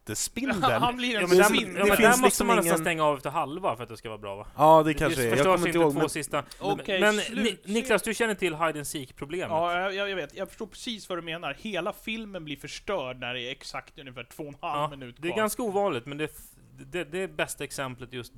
jättespindel. 0.09 0.63
Han 0.81 0.97
blir 0.97 1.15
en 1.15 1.21
Ja, 1.21 1.27
men 1.27 1.37
där, 1.39 1.45
svin- 1.45 1.75
ja, 1.77 1.83
det 1.83 1.89
men 1.89 1.97
finns 1.97 1.99
där 1.99 2.09
måste 2.09 2.25
liksom 2.25 2.47
man 2.47 2.57
nästan 2.57 2.69
ingen- 2.75 2.85
stänga 2.85 3.05
av 3.05 3.17
efter 3.17 3.31
halva 3.31 3.77
för 3.77 3.83
att 3.83 3.89
det 3.89 3.97
ska 3.97 4.09
vara 4.09 4.19
bra 4.19 4.37
va? 4.37 4.47
Ja, 4.57 4.83
det 4.83 4.95
kanske 4.95 5.23
är. 5.23 5.37
Jag 5.37 5.45
kommer 5.45 5.67
inte 5.67 5.79
ihåg. 5.79 5.93
två 5.93 6.01
Men, 6.01 6.09
sista. 6.09 6.45
Okej, 6.61 7.01
men 7.01 7.15
slut. 7.15 7.61
Ni, 7.67 7.75
Niklas, 7.75 8.03
du 8.03 8.15
känner 8.15 8.35
till 8.35 8.55
Hide 8.55 8.79
and 8.79 8.87
Seek-problemet? 8.87 9.49
Ja, 9.51 9.93
jag, 9.93 10.09
jag 10.11 10.17
vet. 10.17 10.35
Jag 10.37 10.49
förstår 10.49 10.67
precis 10.67 11.09
vad 11.09 11.19
du 11.19 11.23
menar. 11.23 11.57
Hela 11.61 11.93
filmen 11.93 12.45
blir 12.45 12.57
förstörd 12.57 13.19
när 13.21 13.35
det 13.35 13.41
är 13.43 13.51
exakt 13.51 13.99
ungefär 13.99 14.25
två 14.25 14.43
och 14.43 14.49
en 14.49 14.55
halv 14.61 14.83
Ja, 14.93 14.97
minut 14.97 15.17
kvar. 15.17 15.23
Det 15.23 15.33
är 15.35 15.37
ganska 15.37 15.63
ovanligt, 15.63 16.07
men 16.07 16.19
det, 16.19 16.31
det, 16.79 17.05
det 17.05 17.19
är 17.23 17.29
bästa 17.29 17.65
exemplet 17.65 18.13
just 18.13 18.33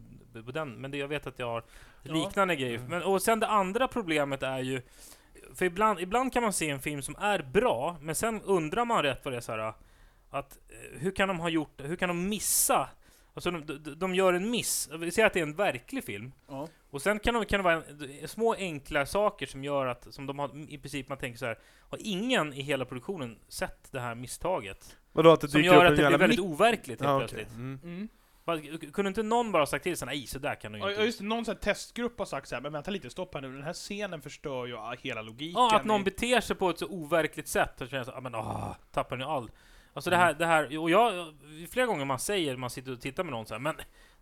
på 0.47 0.53
den. 0.53 0.69
Men 0.81 0.91
det, 0.91 0.99
jag 0.99 1.09
vet 1.09 1.27
att 1.27 1.39
jag 1.39 1.47
har 1.47 1.63
Ja. 2.03 2.15
liknande 2.15 2.57
grejer. 2.57 2.79
Men, 2.89 3.03
och 3.03 3.23
sen 3.23 3.41
det 3.41 3.47
andra 3.47 3.89
problemet 3.89 4.43
är 4.43 4.59
ju... 4.59 4.83
För 5.55 5.65
ibland, 5.65 6.01
ibland 6.01 6.33
kan 6.33 6.43
man 6.43 6.53
se 6.53 6.71
en 6.71 6.81
film 6.81 7.03
som 7.03 7.17
är 7.21 7.43
bra, 7.43 7.97
men 8.01 8.15
sen 8.15 8.43
undrar 8.43 8.85
man 8.85 9.03
rätt 9.03 9.21
vad 9.25 9.35
det 9.35 9.37
är 9.37 9.41
så 9.41 9.53
här, 9.53 9.73
att 10.31 10.59
eh, 10.69 10.99
hur 11.01 11.11
kan 11.11 11.29
de 11.29 11.41
ha 11.41 11.49
gjort 11.49 11.81
Hur 11.83 11.97
kan 11.97 12.09
de 12.09 12.29
missa? 12.29 12.89
Alltså 13.35 13.51
de, 13.51 13.67
de, 13.67 13.95
de 13.95 14.15
gör 14.15 14.33
en 14.33 14.51
miss. 14.51 14.89
Vi 14.99 15.11
säger 15.11 15.27
att 15.27 15.33
det 15.33 15.41
är 15.41 15.43
en 15.43 15.57
verklig 15.57 16.05
film. 16.05 16.33
Ja. 16.49 16.69
Och 16.91 17.03
sen 17.03 17.19
kan, 17.19 17.35
de, 17.35 17.45
kan 17.45 17.59
det 17.59 17.65
vara 17.65 17.75
en, 17.75 18.29
små 18.29 18.55
enkla 18.55 19.07
saker 19.07 19.47
som 19.47 19.65
gör 19.65 19.87
att, 19.87 20.15
som 20.15 20.27
de 20.27 20.39
har, 20.39 20.73
i 20.73 20.79
princip 20.79 21.09
man 21.09 21.19
tänker 21.19 21.39
så 21.39 21.47
här, 21.47 21.59
har 21.91 21.99
ingen 22.03 22.53
i 22.53 22.63
hela 22.63 22.85
produktionen 22.85 23.39
sett 23.49 23.93
det 23.93 24.01
här 24.01 24.15
misstaget? 24.15 24.97
vadå, 25.13 25.33
att 25.33 25.41
det 25.41 25.49
Som 25.49 25.63
gör 25.63 25.85
att 25.85 25.97
det 25.97 26.07
blir 26.07 26.19
väldigt 26.19 26.41
overkligt 26.41 27.01
helt 27.01 27.11
Ja, 27.11 27.19
plötsligt. 27.19 27.55
Mm. 27.55 27.81
Mm. 27.85 28.09
Bara, 28.45 28.61
Kunde 28.93 29.09
inte 29.09 29.23
någon 29.23 29.53
bara 29.53 29.67
sagt 29.67 29.83
till 29.83 29.97
sig 29.97 30.07
nej, 30.07 30.27
så 30.27 30.39
där 30.39 30.55
kan 30.55 30.73
du 30.73 30.79
inte... 30.79 30.91
ja, 30.91 31.05
just 31.05 31.19
det, 31.19 31.25
någon 31.25 31.45
sån 31.45 31.55
här 31.55 31.61
testgrupp 31.61 32.19
har 32.19 32.27
sagt 32.27 32.49
så 32.49 32.55
här, 32.55 32.63
men 32.63 32.73
vänta 32.73 32.91
lite, 32.91 33.11
stopp 33.11 33.35
här 33.35 33.41
nu, 33.41 33.53
den 33.53 33.63
här 33.63 33.73
scenen 33.73 34.23
förstör 34.23 34.67
ju 34.67 34.77
ah, 34.77 34.95
hela 35.01 35.23
logiken. 35.23 35.61
Ja, 35.61 35.77
att 35.77 35.85
någon 35.85 36.05
beter 36.05 36.41
sig 36.41 36.57
på 36.57 36.71
ett 36.71 36.79
så 36.79 36.87
overkligt 36.87 37.49
sätt 37.49 37.81
och 37.81 37.89
känner 37.89 38.05
så, 38.05 38.13
ah, 38.13 38.21
men 38.21 38.35
ah, 38.35 38.77
tappar 38.93 39.17
ni 39.17 39.25
all... 39.25 39.51
Alltså 40.01 40.11
det 40.11 40.17
här, 40.17 40.35
det 40.35 40.47
här, 40.47 40.79
och 40.79 40.91
jag, 40.91 41.35
flera 41.71 41.87
gånger 41.87 42.05
man 42.05 42.19
säger, 42.19 42.57
man 42.57 42.71
sitter 42.71 42.93
och 42.93 43.01
tittar 43.01 43.25
med 43.25 43.33
någon 43.33 43.47
så 43.47 43.55
här, 43.55 43.59
men 43.61 43.75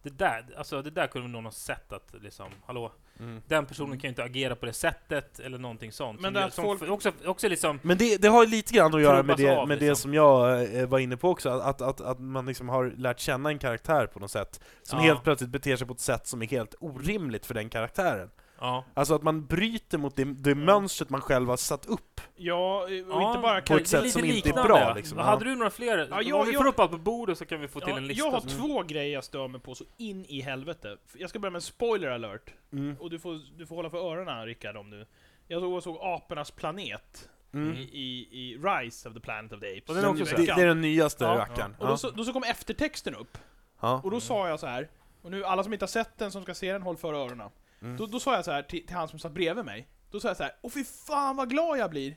det 0.03 0.11
där, 0.11 0.45
alltså 0.57 0.83
det 0.83 0.91
där 0.91 1.07
kunde 1.07 1.29
någon 1.29 1.45
ha 1.45 1.53
sett 1.53 1.93
att 1.93 2.15
liksom, 2.23 2.47
hallå, 2.67 2.93
Mm. 3.21 3.43
den 3.49 3.67
personen 3.67 3.91
kan 3.99 4.03
ju 4.03 4.09
inte 4.09 4.25
agera 4.25 4.57
på 4.57 4.67
det 4.67 4.73
sättet, 4.73 5.41
eller 5.41 5.59
någonting 5.59 5.93
sånt. 5.93 6.21
Men 6.21 6.35
som, 6.35 6.43
det 6.43 6.51
som 6.51 6.65
folk- 6.65 6.91
också, 6.91 7.13
också 7.25 7.49
liksom, 7.49 7.79
Men 7.83 7.99
det, 7.99 8.23
det 8.23 8.29
har 8.29 8.45
ju 8.45 8.51
lite 8.51 8.75
grann 8.75 8.95
att 8.95 9.03
göra 9.03 9.23
med 9.23 9.37
det, 9.37 9.57
av, 9.57 9.69
med 9.69 9.79
det 9.79 9.89
liksom. 9.89 10.03
som 10.03 10.15
jag 10.15 10.75
eh, 10.77 10.87
var 10.89 10.99
inne 10.99 11.17
på 11.17 11.31
också, 11.31 11.49
att, 11.51 11.81
att, 11.83 12.01
att 12.01 12.19
man 12.21 12.47
liksom 12.47 12.69
har 12.69 12.93
lärt 12.97 13.21
känna 13.21 13.49
en 13.49 13.59
karaktär 13.59 14.07
på 14.07 14.19
något 14.21 14.31
sätt, 14.31 14.61
som 14.83 14.99
Ja. 14.99 15.05
helt 15.05 15.23
plötsligt 15.23 15.51
beter 15.51 15.77
sig 15.77 15.87
på 15.87 15.93
ett 15.93 16.01
sätt 16.01 16.27
som 16.27 16.43
är 16.43 16.47
helt 16.47 16.75
orimligt 16.81 17.47
för 17.47 17.55
den 17.55 17.69
karaktären. 17.69 18.31
Ja. 18.61 18.85
Alltså 18.95 19.15
att 19.15 19.23
man 19.23 19.47
bryter 19.47 19.99
mot 19.99 20.17
det, 20.17 20.25
det 20.25 20.55
mönstret 20.55 21.11
man 21.11 21.21
själv 21.21 21.49
har 21.49 21.57
satt 21.57 21.87
upp. 21.87 22.21
Ja, 22.37 22.83
och 22.83 22.91
Ja, 22.93 23.29
inte 23.31 23.43
bara 23.43 23.61
på 23.63 23.77
ett 23.77 23.89
sätt 23.89 24.11
som 24.13 24.25
inte 24.25 24.49
är 24.49 24.53
bra, 24.53 24.93
liksom. 24.95 25.19
Hade 25.19 25.45
du 25.45 25.57
några 25.57 25.71
fler? 25.71 25.99
Ja, 25.99 26.07
Ja, 26.11 26.23
jag- 26.23 26.45
vi 26.45 26.53
jag- 26.53 26.63
får 26.63 26.69
upp 26.69 26.79
allt 26.79 26.91
på 26.91 26.99
bordet 26.99 27.39
så 27.39 27.45
kan 27.47 27.61
vi 27.61 27.69
få 27.69 27.81
till 27.81 27.89
Ja, 27.89 27.97
en 27.97 28.07
lista. 28.07 28.25
jag 28.25 28.31
har 28.33 28.41
som- 28.41 28.49
två 28.51 28.83
grejer 28.83 29.15
jag 29.15 29.25
stör 29.25 29.49
mig 29.49 29.61
på 29.61 29.75
så 29.75 29.85
in 29.97 30.25
i 30.29 30.41
helvete. 30.41 30.97
Jag 31.15 31.31
ska 31.31 31.39
börja 31.39 31.51
med 31.51 31.59
en 31.59 31.63
spoiler 31.63 32.09
alert. 32.11 32.51
Mm. 32.73 32.97
Och 33.01 33.11
du 33.11 33.19
får, 33.19 33.41
du 33.59 33.67
får 33.67 33.77
hålla 33.77 33.91
för 33.91 33.99
öronen 34.13 34.47
Rickard 34.47 34.77
om 34.77 34.91
du... 34.91 35.07
Jag 35.49 35.61
såg, 35.63 35.83
såg 35.83 35.99
Apornas 36.01 36.51
planet 36.51 37.29
Mm. 37.55 37.77
i, 37.77 37.81
i, 37.81 38.29
i 38.41 38.57
Rise 38.59 39.09
of 39.09 39.15
the 39.15 39.21
Planet 39.21 39.53
of 39.53 39.61
the 39.61 39.67
Apes. 39.79 39.97
Den 39.97 40.05
också 40.05 40.37
Det, 40.37 40.49
är 40.49 40.67
den 40.67 40.81
nyaste 40.81 41.25
Ja. 41.25 41.39
rackaren. 41.39 41.77
Och 41.79 41.87
då, 41.89 41.97
så, 41.97 42.11
då 42.11 42.25
så 42.25 42.33
kom 42.33 42.43
eftertexten 42.43 43.15
upp. 43.15 43.39
Ja. 43.81 44.01
Och 44.05 44.11
då 44.11 44.21
sa 44.21 44.49
jag 44.49 44.61
så 44.61 44.67
här. 44.67 44.89
och 45.23 45.31
nu 45.31 45.45
alla 45.45 45.65
som 45.65 45.73
inte 45.73 45.83
har 45.83 45.89
sett 45.89 46.19
den 46.19 46.31
som 46.33 46.43
ska 46.43 46.55
se 46.55 46.73
den, 46.73 46.83
håll 46.83 46.97
för 46.97 47.15
öronen. 47.15 47.51
Mm. 47.83 47.97
Då, 47.97 48.07
då 48.07 48.21
sa 48.21 48.35
jag 48.35 48.45
så 48.45 48.51
här 48.51 48.63
till, 48.63 48.87
till 48.87 48.97
han 48.97 49.09
som 49.09 49.19
satt 49.19 49.33
bredvid 49.33 49.65
mig. 49.65 49.89
Då 50.11 50.21
sa 50.21 50.29
jag 50.29 50.37
så 50.37 50.43
här. 50.43 50.53
Åh 50.63 50.71
fy 50.71 50.85
fan 50.85 51.37
vad 51.37 51.51
glad 51.51 51.79
jag 51.79 51.91
blir! 51.91 52.17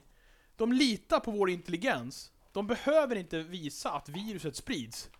De 0.56 0.72
litar 0.72 1.20
på 1.20 1.30
vår 1.30 1.50
intelligens. 1.50 2.32
De 2.52 2.66
behöver 2.66 3.16
inte 3.16 3.38
visa 3.38 3.92
att 3.92 4.08
viruset 4.08 4.56
sprids. 4.56 5.10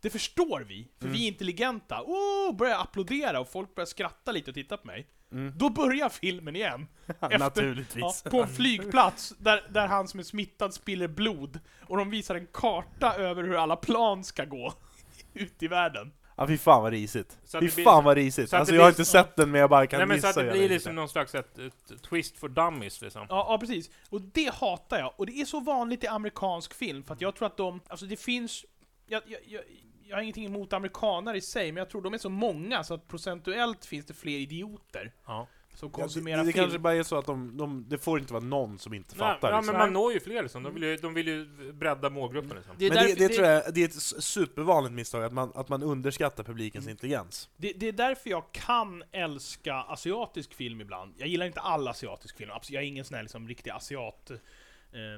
Det 0.00 0.10
förstår 0.10 0.60
vi, 0.60 0.88
för 0.98 1.04
Mm. 1.06 1.16
vi 1.18 1.24
är 1.24 1.28
intelligenta. 1.28 2.02
Oh, 2.02 2.56
börjar 2.56 2.78
applådera 2.78 3.40
och 3.40 3.48
folk 3.48 3.74
börjar 3.74 3.86
skratta 3.86 4.32
lite 4.32 4.50
och 4.50 4.54
titta 4.54 4.76
på 4.76 4.86
mig. 4.86 5.06
Mm. 5.32 5.52
Då 5.58 5.68
börjar 5.70 6.08
filmen 6.08 6.56
igen. 6.56 6.86
Efter- 7.20 7.38
Naturligtvis. 7.38 8.22
Ja, 8.24 8.30
på 8.30 8.42
en 8.42 8.48
flygplats 8.48 9.34
där, 9.38 9.66
där 9.70 9.86
han 9.86 10.08
som 10.08 10.20
är 10.20 10.24
smittad 10.24 10.74
spiller 10.74 11.08
blod. 11.08 11.60
Och 11.88 11.96
de 11.96 12.10
visar 12.10 12.34
en 12.34 12.46
karta 12.52 13.14
över 13.14 13.42
hur 13.42 13.56
alla 13.62 13.76
plan 13.76 14.24
ska 14.24 14.44
gå 14.44 14.72
ut 15.34 15.62
i 15.62 15.68
världen. 15.68 16.12
Ja 16.36 16.46
fy 16.46 16.58
fan 16.58 16.82
vad 16.82 16.92
risigt. 16.92 17.38
Så 17.44 17.60
Fy 17.60 17.66
det 17.66 17.74
blir- 17.74 17.84
fan 17.84 18.04
vad 18.04 18.16
risigt. 18.16 18.50
så 18.50 18.56
att 18.56 18.60
Alltså 18.60 18.72
det 18.72 18.76
jag 18.76 18.84
har 18.84 18.90
blir- 18.90 19.00
inte 19.00 19.10
sett 19.10 19.36
den 19.36 19.50
men 19.50 19.60
jag 19.60 19.70
bara 19.70 19.86
kan 19.86 19.98
Nej 19.98 20.06
men 20.06 20.20
så 20.20 20.26
gissa 20.28 20.40
att 20.40 20.46
det 20.46 20.52
blir 20.52 20.68
liksom 20.68 20.94
någon 20.94 21.08
slags 21.08 21.34
ett, 21.34 21.58
ett 21.58 22.02
twist 22.02 22.38
for 22.38 22.48
dummies 22.48 23.00
liksom. 23.02 23.26
Ja, 23.28 23.46
ja, 23.50 23.58
precis. 23.58 23.90
Och 24.10 24.20
det 24.20 24.54
hatar 24.54 24.98
jag. 24.98 25.12
Och 25.16 25.26
det 25.26 25.32
är 25.40 25.44
så 25.44 25.60
vanligt 25.60 26.04
i 26.04 26.06
amerikansk 26.06 26.74
film, 26.74 27.04
för 27.04 27.14
att 27.14 27.20
jag 27.20 27.34
tror 27.36 27.46
att 27.46 27.56
de... 27.56 27.80
Alltså 27.88 28.06
det 28.06 28.16
finns... 28.16 28.64
Jag, 29.06 29.22
jag, 29.26 29.40
jag, 29.46 29.62
jag 30.04 30.16
har 30.16 30.22
ingenting 30.22 30.44
emot 30.46 30.72
amerikaner 30.72 31.34
i 31.34 31.40
sig, 31.40 31.72
men 31.72 31.76
jag 31.80 31.90
tror 31.90 32.02
de 32.02 32.14
är 32.14 32.18
så 32.18 32.30
många 32.30 32.84
så 32.84 32.94
att 32.94 33.08
procentuellt 33.08 33.84
finns 33.86 34.06
det 34.06 34.14
fler 34.14 34.38
idioter 34.38 35.12
Ja. 35.26 35.46
Som 35.74 35.90
Ja, 35.92 36.00
konsumerar 36.00 36.36
det, 36.36 36.42
det 36.44 36.52
film. 36.52 36.62
kanske 36.64 36.78
bara 36.78 36.94
är 36.94 37.02
så 37.02 37.18
att 37.18 37.26
de, 37.26 37.56
de, 37.56 37.84
det 37.88 37.98
får 37.98 38.18
inte 38.18 38.32
vara 38.32 38.44
någon 38.44 38.78
som 38.78 38.94
inte 38.94 39.10
Nej, 39.10 39.18
fattar. 39.18 39.50
ja, 39.50 39.56
liksom. 39.56 39.72
men 39.76 39.80
man 39.84 39.92
når 39.92 40.12
ju 40.12 40.20
fler 40.20 40.42
liksom. 40.42 40.62
De 40.62 40.74
vill 40.74 40.82
ju, 40.82 40.96
de 40.96 41.14
vill 41.14 41.28
ju 41.28 41.44
bredda 41.72 42.10
målgruppen 42.10 42.56
liksom. 42.56 42.74
Det 42.78 42.86
är, 42.86 42.90
Men 42.90 42.98
det, 42.98 43.04
därför, 43.14 43.28
det, 43.28 43.34
tror 43.34 43.46
jag, 43.46 43.74
det 43.74 43.80
är 43.80 43.84
ett 43.84 44.22
supervanligt 44.24 44.92
misstag, 44.92 45.24
att 45.24 45.32
man, 45.32 45.52
att 45.54 45.68
man 45.68 45.82
underskattar 45.82 46.44
publikens 46.44 46.84
Mm. 46.84 46.90
intelligens. 46.90 47.48
det, 47.56 47.72
det 47.72 47.88
är 47.88 47.92
därför 47.92 48.30
jag 48.30 48.52
kan 48.52 49.02
älska 49.12 49.74
asiatisk 49.74 50.54
film 50.54 50.80
ibland. 50.80 51.14
Jag 51.18 51.28
gillar 51.28 51.46
inte 51.46 51.60
all 51.60 51.88
asiatisk 51.88 52.36
film, 52.36 52.50
absolut. 52.50 52.74
jag 52.74 52.82
är 52.82 52.86
ingen 52.88 53.04
sån 53.04 53.14
här 53.14 53.22
liksom 53.22 53.48
riktig 53.48 53.70
asiat 53.70 54.30
eh, 54.30 54.38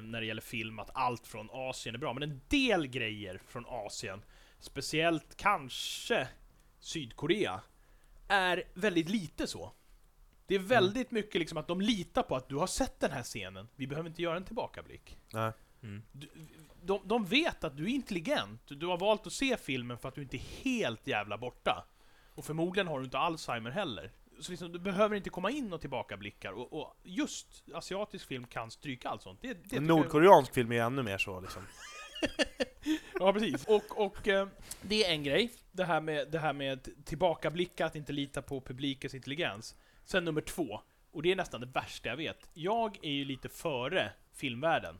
när 0.03 0.21
det 0.21 0.27
gäller 0.27 0.41
film, 0.41 0.79
att 0.79 0.89
allt 0.93 1.27
från 1.27 1.49
Asien 1.51 1.95
är 1.95 1.99
bra. 1.99 2.13
Men 2.13 2.23
en 2.23 2.41
del 2.47 2.87
grejer 2.87 3.39
från 3.47 3.65
Asien, 3.67 4.21
speciellt 4.59 5.37
kanske 5.37 6.27
Sydkorea, 6.79 7.61
är 8.27 8.63
väldigt 8.73 9.09
lite 9.09 9.47
så. 9.47 9.71
Det 10.47 10.55
är 10.55 10.59
väldigt 10.59 11.11
mycket 11.11 11.39
liksom 11.39 11.57
att 11.57 11.67
de 11.67 11.81
litar 11.81 12.23
på 12.23 12.35
att 12.35 12.49
du 12.49 12.55
har 12.55 12.67
sett 12.67 12.99
den 12.99 13.11
här 13.11 13.23
scenen, 13.23 13.67
vi 13.75 13.87
behöver 13.87 14.09
inte 14.09 14.21
göra 14.21 14.37
en 14.37 14.43
tillbakablick. 14.45 15.17
Nej. 15.33 15.51
Mm. 15.83 16.03
Du, 16.11 16.29
de, 16.83 17.01
de 17.05 17.25
vet 17.25 17.63
att 17.63 17.77
du 17.77 17.83
är 17.83 17.87
intelligent, 17.89 18.61
du 18.67 18.85
har 18.87 18.97
valt 18.97 19.27
att 19.27 19.33
se 19.33 19.57
filmen 19.57 19.97
för 19.97 20.09
att 20.09 20.15
du 20.15 20.21
inte 20.21 20.37
är 20.37 20.63
helt 20.63 21.07
jävla 21.07 21.37
borta. 21.37 21.87
Och 22.35 22.45
förmodligen 22.45 22.87
har 22.87 22.99
du 22.99 23.05
inte 23.05 23.17
Alzheimer 23.17 23.71
heller. 23.71 24.11
Så 24.39 24.51
liksom, 24.51 24.71
du 24.71 24.79
behöver 24.79 25.15
inte 25.15 25.29
komma 25.29 25.51
in 25.51 25.73
och 25.73 25.81
tillbakablickar. 25.81 26.51
Och, 26.51 26.73
och 26.73 26.97
just 27.03 27.63
asiatisk 27.73 28.27
film 28.27 28.47
kan 28.47 28.71
stryka 28.71 29.09
allt 29.09 29.21
sånt. 29.21 29.41
Det, 29.41 29.47
det 29.53 29.63
tycker 29.63 29.75
jag- 29.75 29.83
Nordkoreansk 29.83 30.53
film 30.53 30.71
är 30.71 30.81
ännu 30.81 31.03
mer 31.03 31.17
så 31.17 31.39
liksom. 31.41 31.61
Ja, 33.19 33.33
precis. 33.33 33.65
Och, 33.65 34.05
och 34.05 34.27
eh, 34.27 34.47
det 34.81 35.05
är 35.05 35.11
en 35.11 35.23
grej. 35.23 35.51
Det 35.71 35.83
här 35.85 36.01
med, 36.01 36.31
det 36.31 36.39
här 36.39 36.53
med 36.53 37.05
tillbakablickar, 37.05 37.85
att 37.85 37.95
inte 37.95 38.13
lita 38.13 38.41
på 38.41 38.61
publikens 38.61 39.13
intelligens. 39.13 39.75
Sen 40.05 40.25
nummer 40.25 40.41
två, 40.41 40.81
och 41.11 41.21
det 41.21 41.31
är 41.31 41.35
nästan 41.35 41.61
det 41.61 41.67
värsta 41.67 42.09
jag 42.09 42.17
vet. 42.17 42.49
Jag 42.53 42.97
är 43.01 43.11
ju 43.11 43.25
lite 43.25 43.49
före 43.49 44.11
filmvärlden. 44.33 44.97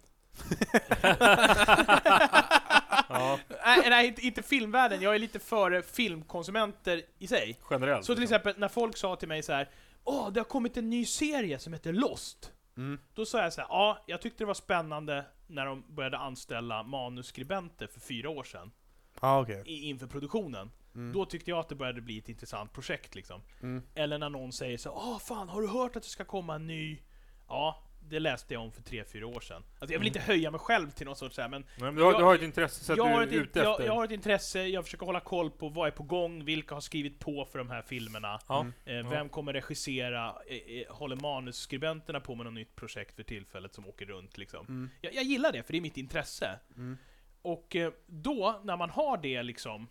Ja, 3.10 3.40
nej, 3.66 3.90
nej 3.90 4.08
inte, 4.08 4.22
inte 4.26 4.44
filmvärlden, 4.44 5.02
jag 5.02 5.16
är 5.16 5.20
lite 5.20 5.40
före 5.40 5.82
filmkonsumenter 5.82 7.02
i 7.20 7.28
sig. 7.28 7.60
generellt. 7.70 8.06
Så 8.06 8.14
till 8.16 8.22
liksom. 8.22 8.36
exempel 8.36 8.54
när 8.62 8.68
folk 8.68 8.98
sa 8.98 9.16
till 9.16 9.28
mig 9.28 9.44
så 9.44 9.54
här. 9.54 9.70
Åh, 10.04 10.30
det 10.32 10.40
har 10.40 10.46
kommit 10.46 10.78
en 10.78 10.90
ny 10.90 11.06
serie 11.06 11.60
som 11.60 11.74
heter 11.74 11.94
Lost. 11.94 12.52
Mm. 12.78 13.00
Då 13.14 13.26
sa 13.26 13.42
jag 13.44 13.54
så 13.54 13.62
här, 13.62 13.68
ja, 13.70 14.04
jag 14.06 14.22
tyckte 14.22 14.44
det 14.44 14.48
var 14.48 14.54
spännande 14.54 15.26
när 15.48 15.66
de 15.66 15.84
började 15.96 16.18
anställa 16.18 16.84
manusskribenter 16.84 17.88
för 17.88 18.00
fyra 18.00 18.30
år 18.30 18.44
sedan. 18.44 18.72
Okej. 19.20 19.64
i- 19.66 19.90
inför 19.90 20.08
produktionen. 20.08 20.72
Mm. 20.96 21.14
Då 21.14 21.26
tyckte 21.26 21.50
jag 21.50 21.60
att 21.60 21.70
det 21.70 21.76
började 21.76 22.02
bli 22.02 22.18
ett 22.18 22.30
intressant 22.30 22.74
projekt 22.74 23.16
liksom. 23.16 23.42
Mm. 23.62 23.84
Eller 23.96 24.18
när 24.18 24.30
någon 24.30 24.54
säger 24.54 24.78
så 24.78 24.92
Åh 24.92 25.20
fan, 25.20 25.50
har 25.50 25.62
du 25.62 25.68
hört 25.68 25.96
att 25.96 26.04
det 26.04 26.10
ska 26.10 26.26
komma 26.26 26.56
en 26.56 26.68
ny? 26.68 26.98
Ja, 27.48 27.82
det 28.10 28.20
läste 28.20 28.54
jag 28.54 28.64
om 28.64 28.72
för 28.72 28.82
tre 28.82 29.04
fyra 29.04 29.28
år 29.28 29.40
sedan. 29.40 29.64
Alltså 29.80 29.94
jag 29.94 30.00
vill 30.00 30.08
inte 30.08 30.20
höja 30.20 30.52
mig 30.52 30.60
själv 30.60 30.92
till 30.92 31.06
något 31.06 31.18
sorts 31.18 31.36
så 31.36 31.42
här, 31.42 31.50
men 31.50 31.62
Nej, 31.62 31.72
men 31.78 31.96
du, 31.96 32.04
har, 32.04 32.12
jag- 32.12 32.22
du 32.22 32.24
har 32.26 32.36
ett 32.36 32.42
intresse 32.42 32.84
så 32.84 32.92
att 32.92 32.98
jag 32.98 33.08
du 33.08 33.12
har, 33.14 33.22
är 33.22 33.28
ett, 33.28 33.34
ute 33.34 33.60
jag, 33.60 33.72
efter. 33.72 33.86
jag 33.86 33.94
har 33.94 34.06
ett 34.06 34.12
intresse, 34.12 34.64
jag 34.68 34.84
försöker 34.84 35.06
hålla 35.06 35.20
koll 35.20 35.52
på 35.52 35.70
vad 35.70 35.88
är 35.88 35.92
på 35.92 36.04
gång, 36.04 36.46
vilka 36.46 36.74
har 36.76 36.82
skrivit 36.82 37.20
på 37.20 37.46
för 37.46 37.60
de 37.60 37.70
här 37.70 37.82
filmerna. 37.82 38.40
Ja. 38.48 38.68
Eh, 38.86 39.10
vem 39.10 39.30
kommer 39.30 39.54
regissera? 39.54 40.36
Eh, 40.48 40.58
eh, 40.58 40.96
håller 40.96 41.16
manusskribenterna 41.16 42.20
på 42.20 42.36
med 42.36 42.46
något 42.46 42.54
nytt 42.54 42.76
projekt 42.76 43.16
för 43.16 43.24
tillfället 43.24 43.74
som 43.74 43.88
åker 43.88 44.06
runt 44.06 44.38
liksom? 44.38 44.66
Mm. 44.68 44.90
Jag, 45.02 45.14
jag 45.14 45.24
gillar 45.24 45.52
det, 45.52 45.64
för 45.64 45.72
det 45.74 45.80
är 45.80 45.82
mitt 45.82 45.98
intresse. 45.98 46.60
Mm. 46.76 46.98
Och 47.42 47.76
eh, 47.76 47.92
då, 48.08 48.62
när 48.64 48.78
man 48.78 48.90
har 48.90 49.18
det 49.18 49.44
liksom 49.44 49.88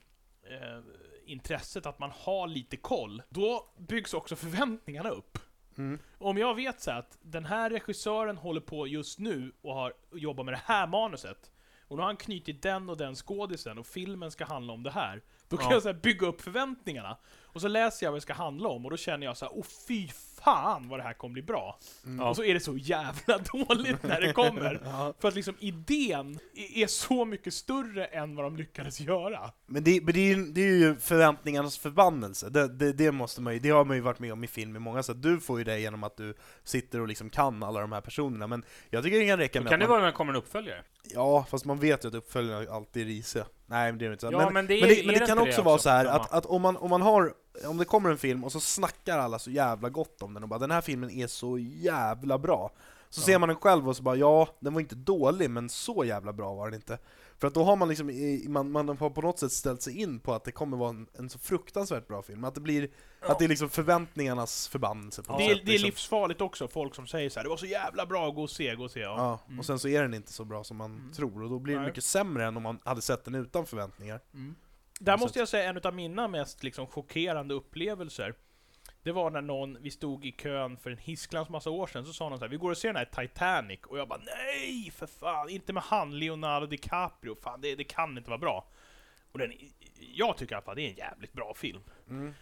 eh, 0.50 0.78
intresset, 1.26 1.86
att 1.86 1.98
man 1.98 2.10
har 2.14 2.46
lite 2.46 2.76
koll, 2.76 3.22
då 3.28 3.72
byggs 3.78 4.14
också 4.14 4.36
förväntningarna 4.36 5.08
upp. 5.08 5.38
Mm. 5.78 5.98
Om 6.18 6.38
jag 6.38 6.54
vet 6.54 6.80
så 6.80 6.90
att 6.90 7.18
den 7.22 7.44
här 7.44 7.70
regissören 7.70 8.36
håller 8.36 8.60
på 8.60 8.86
just 8.86 9.18
nu 9.18 9.52
och 9.62 9.74
har 9.74 9.92
och 10.10 10.18
jobbar 10.18 10.44
med 10.44 10.54
det 10.54 10.60
här 10.64 10.86
manuset, 10.86 11.50
och 11.88 11.96
nu 11.96 12.02
har 12.02 12.06
han 12.06 12.16
knutit 12.16 12.62
den 12.62 12.88
och 12.88 12.96
den 12.96 13.14
skådisen 13.14 13.78
och 13.78 13.86
filmen 13.86 14.30
ska 14.30 14.44
handla 14.44 14.72
om 14.72 14.82
det 14.82 14.90
här. 14.90 15.22
Då 15.54 15.60
kan 15.60 15.70
Ja. 15.70 15.74
jag 15.76 15.82
så 15.82 15.88
här 15.88 16.00
bygga 16.02 16.26
upp 16.26 16.40
förväntningarna. 16.40 17.16
Och 17.42 17.60
så 17.60 17.68
läser 17.68 18.06
jag 18.06 18.10
vad 18.12 18.16
det 18.16 18.22
ska 18.22 18.32
handla 18.32 18.68
om 18.68 18.84
och 18.84 18.90
då 18.90 18.96
känner 18.96 19.26
jag 19.26 19.36
så 19.36 19.44
här, 19.44 19.52
åh 19.56 19.64
fy 19.88 20.08
fan 20.44 20.88
vad 20.88 20.98
det 20.98 21.02
här 21.02 21.12
kommer 21.12 21.32
bli 21.32 21.42
bra. 21.42 21.78
Ja. 22.18 22.28
Och 22.28 22.36
så 22.36 22.44
är 22.44 22.54
det 22.54 22.60
så 22.60 22.76
jävla 22.76 23.38
dåligt 23.52 24.02
när 24.02 24.20
det 24.20 24.32
kommer. 24.32 24.80
Ja. 24.84 25.14
För 25.18 25.28
att 25.28 25.34
liksom 25.34 25.54
idén 25.58 26.38
är 26.74 26.86
så 26.86 27.24
mycket 27.24 27.54
större 27.54 28.04
än 28.04 28.36
vad 28.36 28.44
de 28.44 28.56
lyckades 28.56 29.00
göra. 29.00 29.50
Men, 29.66 29.84
det, 29.84 30.04
men 30.04 30.14
det, 30.14 30.20
är 30.20 30.36
ju, 30.36 30.44
det 30.46 30.60
är 30.60 30.74
ju 30.74 30.96
förväntningarnas 30.96 31.78
förbannelse, 31.78 32.48
det, 32.50 32.68
det, 32.68 32.92
det, 32.92 33.12
måste 33.12 33.42
man 33.42 33.52
ju, 33.52 33.58
det 33.58 33.70
har 33.70 33.84
man 33.84 33.96
ju 33.96 34.02
varit 34.02 34.18
med 34.18 34.32
om 34.32 34.44
i 34.44 34.46
film 34.46 34.76
i 34.76 34.78
många 34.78 35.02
sätt. 35.02 35.22
Du 35.22 35.40
får 35.40 35.58
ju 35.58 35.64
det 35.64 35.80
genom 35.80 36.04
att 36.04 36.16
du 36.16 36.34
sitter 36.64 37.00
och 37.00 37.08
liksom 37.08 37.30
kan 37.30 37.62
alla 37.62 37.80
de 37.80 37.92
här 37.92 38.00
personerna, 38.00 38.46
men 38.46 38.64
jag 38.90 39.04
tycker 39.04 39.18
det 39.18 39.26
kan 39.26 39.38
räcka 39.38 39.58
Då 39.58 39.62
med 39.62 39.70
kan 39.70 39.76
att 39.76 39.80
det 39.80 39.84
man, 39.88 39.90
vara 39.90 40.00
när 40.00 40.06
det 40.06 40.12
kommer 40.12 40.32
en 40.32 40.38
uppföljare? 40.38 40.82
Ja, 41.14 41.46
fast 41.50 41.64
man 41.64 41.78
vet 41.78 42.04
ju 42.04 42.08
att 42.08 42.14
uppföljarna 42.14 42.70
alltid 42.72 43.02
är 43.02 43.06
risiga. 43.06 43.46
Nej, 43.74 43.92
men 43.92 43.98
det 43.98 44.06
är 44.06 44.10
inte 44.12 44.26
så. 44.26 44.32
Ja, 44.32 44.38
men, 44.38 44.52
men 44.54 44.66
det 44.66 44.74
är- 44.74 44.80
men 44.80 44.88
det, 44.88 45.02
men 45.06 45.14
det 45.14 45.20
det 45.20 45.26
kan 45.26 45.38
också 45.38 45.62
vara 45.62 45.78
så 45.78 45.90
här 45.90 46.04
att, 46.04 46.32
att 46.32 46.46
om, 46.46 46.62
man, 46.62 46.76
om 46.76 46.90
man 46.90 47.02
har, 47.02 47.32
om 47.66 47.78
det 47.78 47.84
kommer 47.84 48.10
en 48.10 48.18
film 48.18 48.44
och 48.44 48.52
så 48.52 48.60
snackar 48.60 49.18
alla 49.18 49.38
så 49.38 49.50
jävla 49.50 49.88
gott 49.88 50.22
om 50.22 50.34
den 50.34 50.42
och 50.42 50.48
bara 50.48 50.58
'den 50.58 50.70
här 50.70 50.80
filmen 50.80 51.10
är 51.10 51.26
så 51.26 51.58
jävla 51.58 52.38
bra' 52.38 52.70
Så 53.14 53.20
Ja. 53.20 53.24
ser 53.24 53.38
man 53.38 53.48
den 53.48 53.58
själv 53.58 53.88
och 53.88 53.96
så 53.96 54.02
bara 54.02 54.16
'ja, 54.16 54.48
den 54.60 54.74
var 54.74 54.80
inte 54.80 54.94
dålig, 54.94 55.50
men 55.50 55.68
så 55.68 56.04
jävla 56.04 56.32
bra 56.32 56.54
var 56.54 56.70
den 56.70 56.80
inte' 56.80 56.98
För 57.38 57.46
att 57.48 57.54
då 57.54 57.64
har 57.64 57.76
man 57.76 57.88
liksom, 57.88 58.10
i- 58.10 58.46
man, 58.48 58.70
man 58.70 58.88
har 58.88 59.10
på 59.10 59.20
något 59.20 59.38
sätt 59.38 59.52
ställt 59.52 59.82
sig 59.82 60.00
in 60.00 60.20
på 60.20 60.34
att 60.34 60.44
det 60.44 60.52
kommer 60.52 60.76
vara 60.76 60.90
en, 60.90 61.06
en 61.18 61.30
så 61.30 61.38
fruktansvärt 61.38 62.08
bra 62.08 62.22
film, 62.22 62.44
att 62.44 62.54
det 62.54 62.60
blir, 62.60 62.88
att 63.20 63.38
det 63.38 63.44
är 63.44 63.48
liksom 63.48 63.68
förväntningarnas 63.70 64.68
förbannelse 64.68 65.22
på 65.22 65.38
det, 65.38 65.44
är, 65.44 65.48
sätt, 65.54 65.62
det 65.66 65.70
är 65.70 65.72
liksom. 65.72 65.86
livsfarligt 65.86 66.40
också, 66.40 66.68
folk 66.68 66.94
som 66.94 67.06
säger 67.06 67.30
så 67.30 67.38
här, 67.38 67.44
det 67.44 67.50
var 67.50 67.56
så 67.56 67.66
jävla 67.66 68.06
bra, 68.06 68.30
gå 68.30 68.42
och 68.42 68.50
se, 68.50 68.74
gå 68.74 68.84
och 68.84 68.90
se. 68.90 69.00
Ja. 69.00 69.14
Ja, 69.18 69.38
Mm. 69.46 69.58
och 69.58 69.66
sen 69.66 69.78
så 69.78 69.88
är 69.88 70.02
den 70.02 70.14
inte 70.14 70.32
så 70.32 70.44
bra 70.44 70.64
som 70.64 70.76
man 70.76 71.12
tror, 71.16 71.42
och 71.42 71.50
då 71.50 71.58
blir 71.58 71.74
det 71.74 71.80
Nej. 71.80 71.88
mycket 71.88 72.04
sämre 72.04 72.46
än 72.46 72.56
om 72.56 72.62
man 72.62 72.78
hade 72.84 73.02
sett 73.02 73.24
den 73.24 73.34
utan 73.34 73.66
förväntningar. 73.66 74.20
Mm. 74.34 74.54
Där 75.00 75.18
måste 75.18 75.38
jag 75.38 75.48
säga 75.48 75.68
en 75.70 75.80
av 75.84 75.94
mina 75.94 76.28
mest 76.28 76.62
liksom, 76.62 76.86
chockerande 76.86 77.54
upplevelser. 77.54 78.34
Det 79.04 79.12
var 79.12 79.30
när 79.30 79.40
någon, 79.40 79.78
vi 79.80 79.90
stod 79.90 80.24
i 80.24 80.32
kön 80.32 80.76
för 80.76 80.90
en 80.90 80.98
hisklans 80.98 81.48
massa 81.48 81.70
år 81.70 81.86
sedan, 81.86 82.06
så 82.06 82.12
sa 82.12 82.28
någon 82.28 82.38
så 82.38 82.44
här, 82.44 82.50
vi 82.50 82.56
går 82.56 82.70
och 82.70 82.76
ser 82.76 82.88
den 82.88 82.96
här 82.96 83.26
Titanic, 83.26 83.80
och 83.86 83.98
jag 83.98 84.08
bara 84.08 84.20
nej 84.24 84.90
för 84.90 85.06
fan, 85.06 85.48
inte 85.48 85.72
med 85.72 85.82
han, 85.82 86.18
Leonardo 86.18 86.66
DiCaprio, 86.66 87.34
fan 87.42 87.60
det, 87.60 87.74
det 87.74 87.84
kan 87.84 88.18
inte 88.18 88.30
vara 88.30 88.38
bra. 88.38 88.66
Och 89.34 89.40
den, 89.40 89.52
jag 90.14 90.36
tycker 90.36 90.52
i 90.52 90.56
alla 90.56 90.62
fall 90.64 90.76
det 90.76 90.82
är 90.82 90.88
en 90.90 90.96
jävligt 90.96 91.32
bra 91.32 91.54
film. 91.54 91.80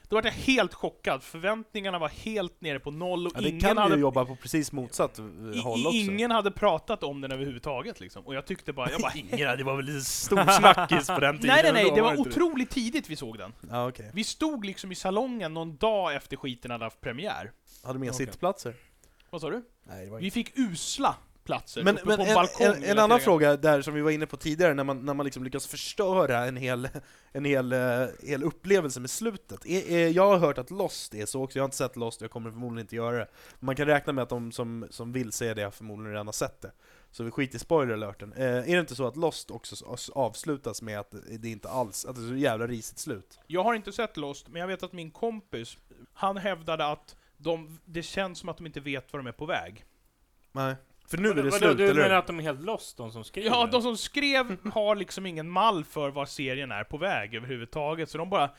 Då 0.09 0.17
var 0.17 0.23
jag 0.23 0.31
helt 0.33 0.75
chockad, 0.75 1.23
förväntningarna 1.23 1.99
var 1.99 2.09
helt 2.09 2.61
nere 2.61 2.81
på 2.81 2.91
noll 2.91 3.27
och 3.27 3.33
Ja, 3.37 3.41
ingen 3.41 3.61
kan 3.61 3.77
hade 3.77 3.95
ju 3.95 4.01
jobba 4.01 4.25
på 4.25 4.37
precis 4.37 4.73
motsatt 4.73 5.19
I, 5.19 5.59
håll 5.59 5.87
också. 5.87 5.99
ingen 5.99 6.31
hade 6.31 6.51
pratat 6.51 7.03
om 7.03 7.21
den 7.21 7.33
överhuvudtaget 7.33 8.01
liksom. 8.01 8.27
Och 8.27 8.35
jag 8.35 8.47
tyckte 8.47 8.73
bara, 8.73 8.91
jag 8.91 9.01
bara 9.01 9.13
Ingen, 9.17 9.59
det 9.59 9.65
var 9.65 9.77
väl 9.77 9.85
lite 9.85 10.01
stor 10.05 10.51
snackis 10.61 11.07
på 11.07 11.21
den 11.21 11.39
tiden? 11.39 11.55
Nej 11.57 11.73
nej 11.73 11.85
nej, 11.85 11.93
det 11.95 12.03
var 12.03 12.21
otroligt 12.21 12.71
tidigt 12.71 13.11
vi 13.11 13.17
såg 13.17 13.39
den. 13.39 13.53
Ja, 13.71 13.89
okej. 13.89 14.11
Vi 14.15 14.25
stod 14.25 14.65
liksom 14.65 14.93
i 14.93 14.95
salongen 14.95 15.55
någon 15.55 15.77
dag 15.77 16.15
efter 16.15 16.37
skiten 16.37 16.71
hade 16.71 16.85
haft 16.85 17.01
premiär. 17.01 17.53
Hade 17.83 17.99
de 17.99 18.03
inga 18.03 18.13
Okej. 18.13 18.27
sittplatser? 18.27 18.75
Vad 19.31 19.41
sa 19.41 19.51
du? 19.51 19.63
Nej, 19.85 20.11
Vi 20.21 20.31
fick 20.31 20.59
usla 20.59 21.17
platser 21.45 21.83
Men, 21.83 21.99
uppe 21.99 22.07
men 22.07 22.17
på 22.17 22.23
en, 22.23 22.29
en, 22.29 22.35
balkong. 22.35 22.67
en, 22.67 22.85
en 22.85 22.99
annan 22.99 23.21
fråga 23.21 23.57
där 23.57 23.83
som 23.83 23.95
vi 23.95 24.01
var 24.01 24.11
inne 24.11 24.27
på 24.27 24.37
tidigare, 24.37 24.75
när 24.75 24.85
man, 24.85 25.05
när 25.05 25.15
man 25.15 25.25
liksom 25.25 25.45
lyckas 25.45 25.67
förstöra 25.67 26.45
en 26.45 26.57
hel, 26.57 26.89
en 27.33 27.45
hel, 27.45 27.73
eh, 27.73 28.07
hel 28.23 28.43
upplevelse 28.43 29.01
med 29.01 29.11
slutet. 29.11 29.67
Jag 30.15 30.27
har 30.27 30.39
hört 30.39 30.59
att 30.59 30.71
Lost 30.71 31.15
är 31.15 31.27
så 31.27 31.43
också, 31.43 31.59
jag 31.59 31.63
har 31.63 31.67
inte 31.67 31.77
sett 31.77 31.97
Lost, 31.97 32.21
jag 32.21 32.31
kommer 32.31 32.51
förmodligen 32.51 32.85
inte 32.85 32.97
göra 32.97 33.17
det. 33.17 33.29
Man 33.61 33.77
kan 33.77 33.87
räkna 33.87 34.13
med 34.13 34.23
att 34.23 34.29
de 34.29 34.53
som, 34.53 34.87
som 34.91 35.13
vill 35.13 35.33
se 35.33 35.55
det 35.55 35.71
förmodligen 35.71 36.13
redan 36.13 36.27
har 36.27 36.33
sett 36.33 36.61
det. 36.61 36.73
Så 37.11 37.25
vi 37.25 37.31
skiter 37.31 37.57
i 37.57 37.59
spoiler-alerten. 37.59 38.33
Eh, 38.33 38.47
är 38.47 38.75
det 38.75 38.81
inte 38.81 38.95
så 38.95 39.07
att 39.07 39.17
Lost 39.17 39.51
också 39.51 39.97
avslutas 40.13 40.83
med 40.83 41.01
att 41.01 41.15
det 41.39 41.49
inte 41.49 41.69
alls, 41.69 42.05
att 42.05 42.17
det 42.17 42.23
är 42.23 42.29
så 42.29 42.35
jävla 42.35 42.67
risigt 42.67 42.99
slut? 42.99 43.39
Jag 43.47 43.65
har 43.65 43.75
inte 43.75 43.93
sett 43.93 44.17
Lost, 44.17 44.49
men 44.49 44.61
jag 44.61 44.69
vet 44.69 44.83
att 44.83 44.93
min 44.93 45.11
kompis, 45.11 45.79
han 46.13 46.37
hävdade 46.37 46.87
att 46.87 47.17
de, 47.37 47.79
det 47.85 48.03
känns 48.03 48.39
som 48.39 48.49
att 48.49 48.57
de 48.57 48.67
inte 48.67 48.81
vet 48.81 49.13
var 49.13 49.21
de 49.21 49.27
är 49.27 49.33
på 49.33 49.47
väg. 49.47 49.85
Nej. 50.53 50.75
För 51.13 51.19
nu 51.19 51.29
är 51.29 51.35
det 51.35 51.43
Vadå, 51.43 51.57
slut, 51.57 51.77
Du 51.79 51.85
eller 51.85 51.95
menar 51.95 52.09
hur? 52.09 52.17
att 52.17 52.27
de 52.27 52.39
är 52.39 52.43
helt 52.43 52.63
lost, 52.63 52.97
de 52.97 53.13
som 53.13 53.25
skriver? 53.25 53.49
Ja, 53.51 53.65
det? 53.65 53.73
de 53.73 53.83
som 53.83 53.97
skrev 53.97 54.57
har 54.73 54.97
liksom 54.97 55.27
ingen 55.27 55.51
mall 55.51 55.85
för 55.85 56.11
var 56.11 56.27
serien 56.27 56.73
är 56.73 56.85
på 56.85 56.97
väg 56.97 57.35
överhuvudtaget, 57.35 58.11
så 58.11 58.19
de 58.19 58.31
bara 58.31 58.51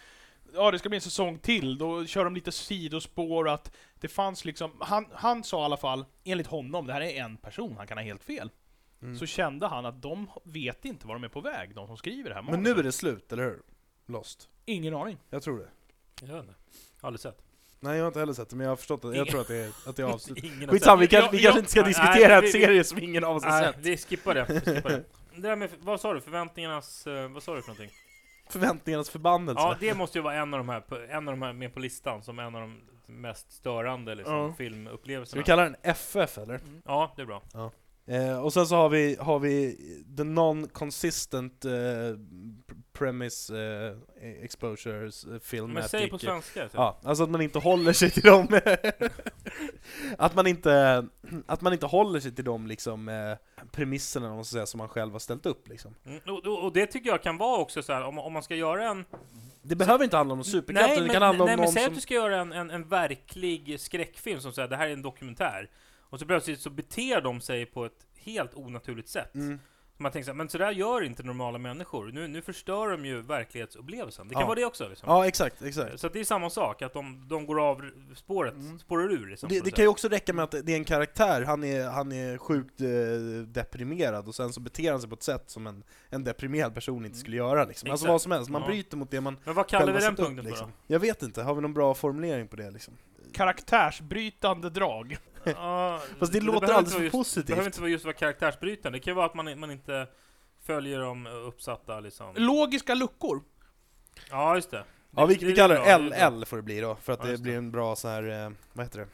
Ja, 0.55 0.71
det 0.71 0.79
ska 0.79 0.89
bli 0.89 0.95
en 0.95 1.01
säsong 1.01 1.39
till, 1.39 1.77
då 1.77 2.05
kör 2.05 2.23
de 2.23 2.35
lite 2.35 2.51
sidospår 2.51 3.49
att 3.49 3.71
det 3.99 4.07
fanns 4.07 4.45
liksom, 4.45 4.71
han, 4.79 5.05
han 5.13 5.43
sa 5.43 5.61
i 5.61 5.65
alla 5.65 5.77
fall, 5.77 6.05
enligt 6.23 6.47
honom, 6.47 6.87
det 6.87 6.93
här 6.93 7.01
är 7.01 7.23
en 7.23 7.37
person, 7.37 7.75
han 7.77 7.87
kan 7.87 7.97
ha 7.97 8.03
helt 8.05 8.23
fel. 8.23 8.49
Mm. 9.01 9.17
Så 9.17 9.25
kände 9.25 9.67
han 9.67 9.85
att 9.85 10.01
de 10.01 10.29
vet 10.43 10.85
inte 10.85 11.07
var 11.07 11.15
de 11.15 11.23
är 11.23 11.27
på 11.27 11.41
väg, 11.41 11.75
de 11.75 11.87
som 11.87 11.97
skriver 11.97 12.29
det 12.29 12.35
här 12.35 12.41
Men 12.41 12.63
nu 12.63 12.69
är 12.69 12.83
det 12.83 12.91
slut, 12.91 13.33
eller 13.33 13.43
hur? 13.43 13.61
Lost. 14.05 14.49
Ingen 14.65 14.95
aning. 14.95 15.17
Jag 15.29 15.43
tror 15.43 15.59
det. 15.59 15.69
Jag 16.27 16.33
vet 16.33 16.43
inte. 16.43 16.55
Aldrig 17.01 17.19
sett. 17.19 17.42
Nej, 17.83 17.95
jag 17.97 18.03
har 18.03 18.07
inte 18.07 18.19
heller 18.19 18.33
sett 18.33 18.49
det, 18.49 18.55
men 18.55 18.63
jag 18.63 18.71
har 18.71 18.75
förstått 18.75 19.05
att 19.05 19.15
jag 19.15 19.27
tror 19.27 19.41
att 19.41 19.47
det 19.47 19.55
är, 19.57 19.69
att 19.85 19.95
det 19.95 20.01
är 20.01 20.05
avslut. 20.05 20.43
Ingen 20.43 20.59
har 20.61 20.67
Skitsamma, 20.67 20.95
vi, 20.99 21.05
sett. 21.07 21.11
kanske, 21.11 21.31
vi 21.31 21.37
Jag- 21.37 21.43
kanske 21.43 21.59
inte 21.59 21.71
ska 21.71 21.83
diskutera 21.83 22.27
nej, 22.27 22.37
en 22.37 22.41
vi- 22.41 22.51
serie 22.51 22.83
som 22.83 22.97
ingen 22.99 23.23
av 23.23 23.35
oss 23.35 23.43
har 23.43 23.61
sett. 23.61 23.75
vi 23.79 23.97
skippar 23.97 24.33
det. 24.33 24.45
Vi 24.49 24.59
skippar 24.75 24.89
det. 24.89 25.03
det 25.35 25.41
där 25.41 25.55
med, 25.55 25.69
vad 25.81 26.01
sa 26.01 26.13
du? 26.13 26.21
Förväntningarnas... 26.21 27.07
eh, 27.07 27.27
vad 27.31 27.43
sa 27.43 27.55
du 27.55 27.61
för 27.61 27.69
någonting? 27.69 27.89
Förväntningarnas 28.49 29.09
förbannelse. 29.09 29.61
Ja, 29.61 29.75
det 29.79 29.93
måste 29.93 30.17
ju 30.17 30.21
vara 30.21 30.33
en 30.35 30.53
av 30.53 30.57
de 30.57 30.69
här, 30.69 30.83
en 31.09 31.27
av 31.27 31.33
de 31.33 31.41
här 31.41 31.53
med 31.53 31.73
på 31.73 31.79
listan 31.79 32.23
som 32.23 32.39
en 32.39 32.55
av 32.55 32.61
de 32.61 32.81
mest 33.05 33.51
störande 33.51 34.15
liksom, 34.15 34.35
Ja. 34.35 34.47
Ska 34.49 34.55
filmupplevelserna. 34.57 35.39
vi 35.41 35.45
kalla 35.45 35.63
den 35.63 35.75
FF 35.83 36.37
eller? 36.37 36.59
Ja, 36.85 37.13
det 37.15 37.21
är 37.21 37.25
bra. 37.25 37.41
Eh, 38.07 38.43
och 38.43 38.53
sen 38.53 38.65
så 38.65 38.75
har 38.75 38.89
vi, 38.89 39.17
har 39.19 39.39
vi 39.39 39.75
the 40.17 40.23
non-consistent 40.23 41.65
eh, 41.65 42.17
pr- 43.03 43.13
premise 43.13 43.53
eh, 44.21 44.43
exposures 44.43 45.25
eh, 45.25 45.39
filmatic. 45.39 45.73
Men 45.73 45.89
säg 45.89 46.09
på 46.09 46.19
svenska. 46.19 46.69
så. 46.69 46.77
Ja, 46.77 46.99
alltså 47.03 47.23
att 47.23 47.29
man 47.29 47.41
inte 47.41 47.59
håller 47.59 47.93
sig 47.93 48.11
till 48.11 48.23
dem 48.23 48.47
Att 50.17 50.35
man 50.35 50.47
inte, 50.47 51.05
att 51.45 51.61
man 51.61 51.73
inte 51.73 51.85
håller 51.85 52.19
sig 52.19 52.35
till 52.35 52.45
de 52.45 52.67
liksom 52.67 53.09
eh, 53.09 53.65
premisserna 53.71 54.29
man 54.29 54.45
säga, 54.45 54.65
som 54.65 54.77
man 54.77 54.89
själv 54.89 55.11
har 55.11 55.19
ställt 55.19 55.45
upp 55.45 55.67
liksom. 55.67 55.95
Mm, 56.05 56.19
och, 56.27 56.63
och, 56.63 56.73
det 56.73 56.85
tycker 56.85 57.09
jag 57.09 57.23
kan 57.23 57.37
vara 57.37 57.61
också 57.61 57.83
så 57.83 57.93
här, 57.93 58.03
om, 58.03 58.19
om 58.19 58.33
man 58.33 58.43
ska 58.43 58.55
göra 58.55 58.89
en... 58.89 59.05
Det 59.61 59.75
behöver 59.75 60.03
inte 60.03 60.17
handla 60.17 60.31
om 60.31 60.37
någon 60.37 60.45
superkraft, 60.45 60.89
nej, 60.89 61.01
det 61.01 61.09
kan 61.09 61.21
handla 61.21 61.43
om 61.43 61.47
nej, 61.47 61.57
men 61.57 61.67
säg 61.67 61.83
som... 61.83 61.91
att 61.91 61.95
du 61.95 62.01
ska 62.01 62.13
göra 62.13 62.41
en, 62.41 62.51
en, 62.51 62.69
en 62.69 62.87
verklig 62.87 63.79
skräckfilm 63.79 64.39
som 64.39 64.53
säger 64.53 64.67
det 64.67 64.75
här 64.75 64.87
är 64.87 64.93
en 64.93 65.01
dokumentär. 65.01 65.69
Och 65.99 66.19
så 66.19 66.25
plötsligt 66.25 66.59
så 66.59 66.69
beter 66.69 67.21
de 67.21 67.41
sig 67.41 67.65
på 67.65 67.85
ett 67.85 68.07
helt 68.15 68.55
onaturligt 68.55 69.09
sätt. 69.09 69.35
Mm. 69.35 69.59
Man 69.97 70.11
tänker 70.11 70.25
så 70.25 70.31
här, 70.31 70.35
men 70.37 70.49
så 70.49 70.57
där 70.57 70.71
gör 70.71 71.03
inte 71.03 71.23
normala 71.23 71.57
människor. 71.57 72.11
Nu, 72.13 72.27
nu 72.27 72.41
förstör 72.41 72.91
de 72.91 73.05
ju 73.05 73.21
verklighetsupplevelsen. 73.21 74.27
Det 74.27 74.33
kan 74.33 74.41
Ja. 74.41 74.47
vara 74.47 74.55
det 74.59 74.65
också. 74.65 74.87
Liksom. 74.89 75.09
Ja, 75.09 75.27
exakt, 75.27 75.61
exakt. 75.61 75.99
Så 75.99 76.07
att 76.07 76.13
det 76.13 76.19
är 76.19 76.23
samma 76.23 76.49
sak, 76.49 76.81
att 76.81 76.93
de, 76.93 77.25
de 77.27 77.45
går 77.45 77.61
av 77.69 77.89
spåret, 78.15 78.53
Mm. 78.53 78.79
spårar 78.79 79.11
ur 79.11 79.29
liksom. 79.29 79.49
Det, 79.49 79.59
det 79.65 79.71
kan 79.71 79.85
ju 79.85 79.89
också 79.89 80.07
räcka 80.07 80.33
med 80.33 80.43
att 80.43 80.51
det 80.63 80.71
är 80.73 80.77
en 80.77 80.83
karaktär, 80.85 81.41
han 81.41 81.63
är, 81.63 81.89
han 81.89 82.11
är 82.11 82.37
sjukt 82.37 82.81
eh, 82.81 82.87
deprimerad 83.47 84.27
och 84.27 84.35
sen 84.35 84.53
så 84.53 84.59
beter 84.59 84.91
han 84.91 85.01
sig 85.01 85.09
på 85.09 85.15
ett 85.15 85.23
sätt 85.23 85.43
som 85.49 85.67
en, 85.67 85.83
en 86.09 86.23
deprimerad 86.23 86.73
person 86.73 87.05
inte 87.05 87.17
skulle 87.17 87.37
göra 87.37 87.63
liksom. 87.65 87.91
Alltså 87.91 88.07
vad 88.07 88.21
som 88.21 88.31
helst, 88.31 88.49
man 88.49 88.61
Ja. 88.61 88.67
bryter 88.67 88.97
mot 88.97 89.11
det 89.11 89.21
man 89.21 89.37
Men 89.45 89.53
vad 89.53 89.67
kallar 89.67 89.93
vi 89.93 89.99
den 89.99 90.11
upp, 90.13 90.17
punkten 90.19 90.43
för 90.43 90.49
liksom. 90.51 90.67
då? 90.87 90.93
Jag 90.93 90.99
vet 90.99 91.23
inte, 91.23 91.43
har 91.43 91.55
vi 91.55 91.61
någon 91.61 91.73
bra 91.73 91.93
formulering 91.93 92.47
på 92.47 92.55
det 92.55 92.71
liksom? 92.71 92.93
karaktärsbrytande 93.33 94.69
drag. 94.69 95.17
Ja, 95.45 96.01
Fast 96.19 96.33
det 96.33 96.39
låter 96.41 96.59
behöver 96.59 96.77
alldeles 96.77 96.95
för 96.95 97.03
just, 97.03 97.11
positivt. 97.11 97.47
Det 97.47 97.51
behöver 97.53 97.67
inte 97.69 97.81
vara 97.81 97.89
just 97.89 98.05
vara 98.05 98.13
karaktärsbrytande. 98.15 98.97
Det 98.97 99.03
kan 99.03 99.11
ju 99.11 99.15
vara 99.15 99.25
att 99.25 99.33
man, 99.33 99.59
man 99.59 99.71
inte 99.71 100.07
följer 100.61 100.99
de 100.99 101.27
uppsatta 101.27 101.99
liksom. 101.99 102.33
Logiska 102.35 102.93
luckor. 102.95 103.41
Ja, 104.29 104.55
just 104.55 104.71
det. 104.71 104.83
Ja, 105.15 105.25
vi, 105.25 105.35
Det- 105.35 105.45
vi 105.45 105.51
det 105.51 105.55
kallar 105.55 105.75
det 105.75 106.09
det. 106.09 106.29
LL 106.29 106.45
får 106.45 106.57
det 106.57 106.63
bli 106.63 106.79
då, 106.81 106.95
för 106.95 107.13
att 107.13 107.19
Ja, 107.25 107.31
det 107.31 107.37
blir 107.37 107.57
en 107.57 107.71
bra 107.71 107.95
så 107.95 108.07
här, 108.07 108.45
eh, 108.45 108.51
vad 108.73 108.85
heter 108.85 108.99
det? 108.99 109.07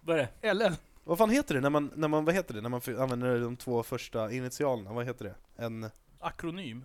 Vad 0.00 0.18
är 0.18 0.28
det? 0.40 0.48
Eller? 0.48 0.72
Vad 1.04 1.18
fan 1.18 1.30
heter 1.30 1.54
det 1.54 1.60
när 1.60 1.70
man, 1.70 1.90
när 1.94 2.08
man, 2.08 2.24
vad 2.24 2.34
heter 2.34 2.54
det, 2.54 2.60
när 2.60 2.68
man 2.68 2.80
använder 2.98 3.40
de 3.40 3.56
två 3.56 3.82
första 3.82 4.32
initialerna, 4.32 4.92
vad 4.92 5.06
heter 5.06 5.24
det? 5.24 5.34
En, 5.64 5.90
Akronym. 6.20 6.84